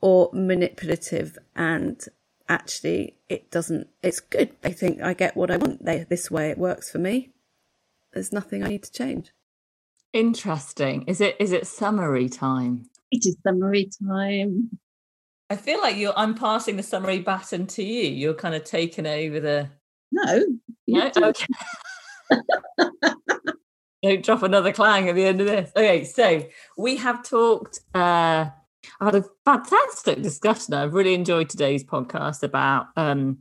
or 0.00 0.30
manipulative 0.32 1.38
and 1.56 2.04
actually 2.48 3.16
it 3.28 3.50
doesn't. 3.50 3.88
It's 4.02 4.20
good. 4.20 4.50
They 4.60 4.72
think 4.72 5.00
I 5.00 5.14
get 5.14 5.36
what 5.36 5.50
I 5.50 5.56
want. 5.56 5.84
They, 5.84 6.04
this 6.08 6.30
way 6.30 6.50
it 6.50 6.58
works 6.58 6.90
for 6.90 6.98
me. 6.98 7.32
There's 8.12 8.32
nothing 8.32 8.62
I 8.62 8.68
need 8.68 8.82
to 8.84 8.92
change. 8.92 9.32
Interesting. 10.12 11.04
Is 11.06 11.20
it 11.20 11.36
is 11.40 11.52
it 11.52 11.66
summary 11.66 12.28
time? 12.28 12.88
It 13.10 13.26
is 13.26 13.36
summary 13.46 13.88
time. 14.06 14.78
I 15.50 15.56
feel 15.56 15.80
like 15.80 15.96
you're. 15.96 16.16
I'm 16.16 16.34
passing 16.34 16.76
the 16.76 16.82
summary 16.82 17.20
baton 17.20 17.66
to 17.68 17.82
you. 17.82 18.10
You're 18.10 18.34
kind 18.34 18.54
of 18.54 18.64
taking 18.64 19.06
over 19.06 19.40
the. 19.40 19.70
No. 20.12 20.44
No. 20.86 21.10
Okay. 21.16 21.46
Don't 24.04 24.22
drop 24.22 24.42
another 24.42 24.70
clang 24.70 25.08
at 25.08 25.14
the 25.14 25.24
end 25.24 25.40
of 25.40 25.46
this. 25.46 25.70
Okay, 25.74 26.04
so 26.04 26.44
we 26.76 26.96
have 26.96 27.24
talked. 27.24 27.80
Uh, 27.94 28.50
I've 29.00 29.14
had 29.14 29.14
a 29.14 29.24
fantastic 29.46 30.20
discussion. 30.20 30.74
I've 30.74 30.92
really 30.92 31.14
enjoyed 31.14 31.48
today's 31.48 31.82
podcast 31.82 32.42
about 32.42 32.88
um, 32.98 33.38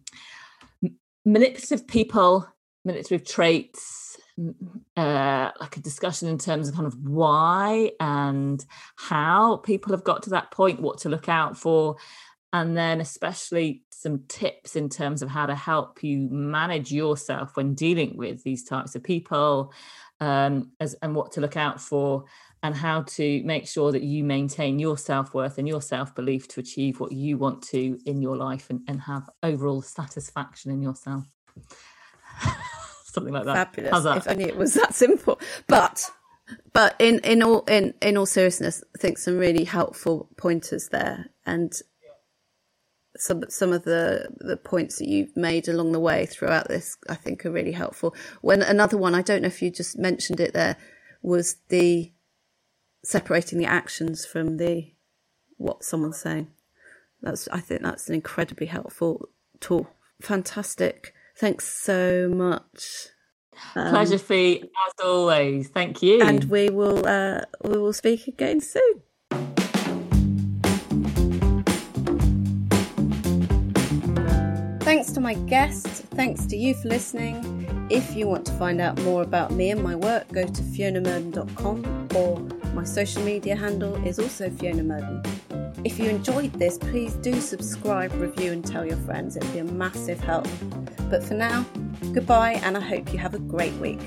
manipulative 1.25 1.85
people, 1.85 2.47
manipulative 2.85 3.27
traits, 3.27 4.17
uh, 4.95 5.51
like 5.59 5.75
a 5.75 5.81
discussion 5.81 6.29
in 6.29 6.37
terms 6.37 6.69
of 6.69 6.75
kind 6.75 6.87
of 6.87 6.95
why 7.03 7.91
and 7.99 8.65
how 8.95 9.57
people 9.57 9.91
have 9.91 10.05
got 10.05 10.23
to 10.23 10.29
that 10.29 10.51
point, 10.51 10.81
what 10.81 10.99
to 10.99 11.09
look 11.09 11.27
out 11.27 11.57
for, 11.57 11.97
and 12.53 12.77
then 12.77 13.01
especially 13.01 13.83
some 13.89 14.23
tips 14.27 14.75
in 14.75 14.89
terms 14.89 15.21
of 15.21 15.29
how 15.29 15.45
to 15.45 15.55
help 15.55 16.03
you 16.03 16.29
manage 16.29 16.91
yourself 16.91 17.55
when 17.55 17.73
dealing 17.73 18.15
with 18.15 18.43
these 18.43 18.63
types 18.63 18.95
of 18.95 19.03
people, 19.03 19.73
um, 20.19 20.71
as 20.79 20.93
and 21.01 21.15
what 21.15 21.31
to 21.33 21.41
look 21.41 21.57
out 21.57 21.81
for, 21.81 22.25
and 22.61 22.75
how 22.75 23.03
to 23.03 23.43
make 23.43 23.67
sure 23.67 23.91
that 23.91 24.03
you 24.03 24.23
maintain 24.23 24.79
your 24.79 24.97
self 24.97 25.33
worth 25.33 25.57
and 25.57 25.67
your 25.67 25.81
self 25.81 26.15
belief 26.15 26.47
to 26.49 26.59
achieve 26.59 26.99
what 26.99 27.11
you 27.11 27.37
want 27.37 27.61
to 27.63 27.99
in 28.05 28.21
your 28.21 28.37
life 28.37 28.69
and, 28.69 28.81
and 28.87 29.01
have 29.01 29.29
overall 29.41 29.81
satisfaction 29.81 30.71
in 30.71 30.81
yourself 30.81 31.25
something 33.03 33.33
like 33.33 33.45
that. 33.45 33.73
Fabulous. 33.73 34.03
That? 34.03 34.17
If 34.17 34.27
only 34.27 34.45
it 34.45 34.57
was 34.57 34.73
that 34.73 34.93
simple. 34.93 35.39
But 35.67 36.09
but 36.73 36.95
in 36.99 37.19
in 37.19 37.43
all 37.43 37.61
in 37.61 37.93
in 38.01 38.17
all 38.17 38.25
seriousness, 38.25 38.83
I 38.95 38.99
think 38.99 39.17
some 39.17 39.37
really 39.37 39.63
helpful 39.63 40.29
pointers 40.37 40.89
there, 40.89 41.27
and 41.45 41.71
some 43.17 43.43
some 43.49 43.71
of 43.73 43.83
the 43.83 44.27
the 44.39 44.57
points 44.57 44.97
that 44.99 45.07
you've 45.07 45.35
made 45.35 45.67
along 45.67 45.91
the 45.91 45.99
way 45.99 46.25
throughout 46.25 46.67
this, 46.67 46.97
I 47.09 47.15
think, 47.15 47.45
are 47.45 47.51
really 47.51 47.71
helpful. 47.71 48.15
When 48.41 48.61
another 48.61 48.97
one, 48.97 49.15
I 49.15 49.21
don't 49.21 49.41
know 49.41 49.47
if 49.47 49.61
you 49.61 49.69
just 49.69 49.97
mentioned 49.97 50.39
it 50.39 50.53
there, 50.53 50.77
was 51.21 51.57
the 51.69 52.11
separating 53.03 53.59
the 53.59 53.65
actions 53.65 54.25
from 54.25 54.57
the 54.57 54.93
what 55.57 55.83
someone's 55.83 56.19
saying. 56.19 56.47
That's 57.21 57.47
I 57.49 57.59
think 57.59 57.81
that's 57.81 58.09
an 58.09 58.15
incredibly 58.15 58.67
helpful 58.67 59.29
tool. 59.59 59.89
Fantastic. 60.21 61.13
Thanks 61.37 61.67
so 61.67 62.29
much. 62.29 63.07
Um, 63.75 63.89
Pleasure, 63.89 64.17
Fee, 64.17 64.63
as 64.63 65.05
always. 65.05 65.69
Thank 65.69 66.01
you. 66.01 66.21
And 66.21 66.45
we 66.45 66.69
will 66.69 67.05
uh, 67.05 67.41
we 67.63 67.77
will 67.77 67.93
speak 67.93 68.27
again 68.27 68.61
soon. 68.61 69.03
Thanks 74.93 75.11
to 75.13 75.21
my 75.21 75.33
guests. 75.33 76.01
Thanks 76.11 76.45
to 76.45 76.55
you 76.55 76.75
for 76.75 76.87
listening. 76.87 77.87
If 77.89 78.15
you 78.15 78.27
want 78.27 78.45
to 78.45 78.51
find 78.51 78.79
out 78.79 78.95
more 79.01 79.23
about 79.23 79.49
me 79.49 79.71
and 79.71 79.81
my 79.81 79.95
work, 79.95 80.31
go 80.31 80.43
to 80.43 80.61
fionamurden.com 80.61 82.09
or 82.15 82.39
my 82.75 82.83
social 82.83 83.23
media 83.23 83.55
handle 83.55 83.95
is 84.05 84.19
also 84.19 84.51
Fiona 84.51 84.83
Murden. 84.83 85.23
If 85.83 85.97
you 85.97 86.09
enjoyed 86.09 86.53
this, 86.53 86.77
please 86.77 87.15
do 87.15 87.41
subscribe, 87.41 88.13
review, 88.13 88.51
and 88.51 88.63
tell 88.63 88.85
your 88.85 88.97
friends. 88.97 89.35
It'd 89.35 89.51
be 89.51 89.57
a 89.57 89.63
massive 89.63 90.19
help. 90.19 90.47
But 91.09 91.23
for 91.23 91.33
now, 91.33 91.65
goodbye, 92.13 92.61
and 92.63 92.77
I 92.77 92.81
hope 92.81 93.11
you 93.11 93.17
have 93.17 93.33
a 93.33 93.39
great 93.39 93.73
week. 93.77 93.99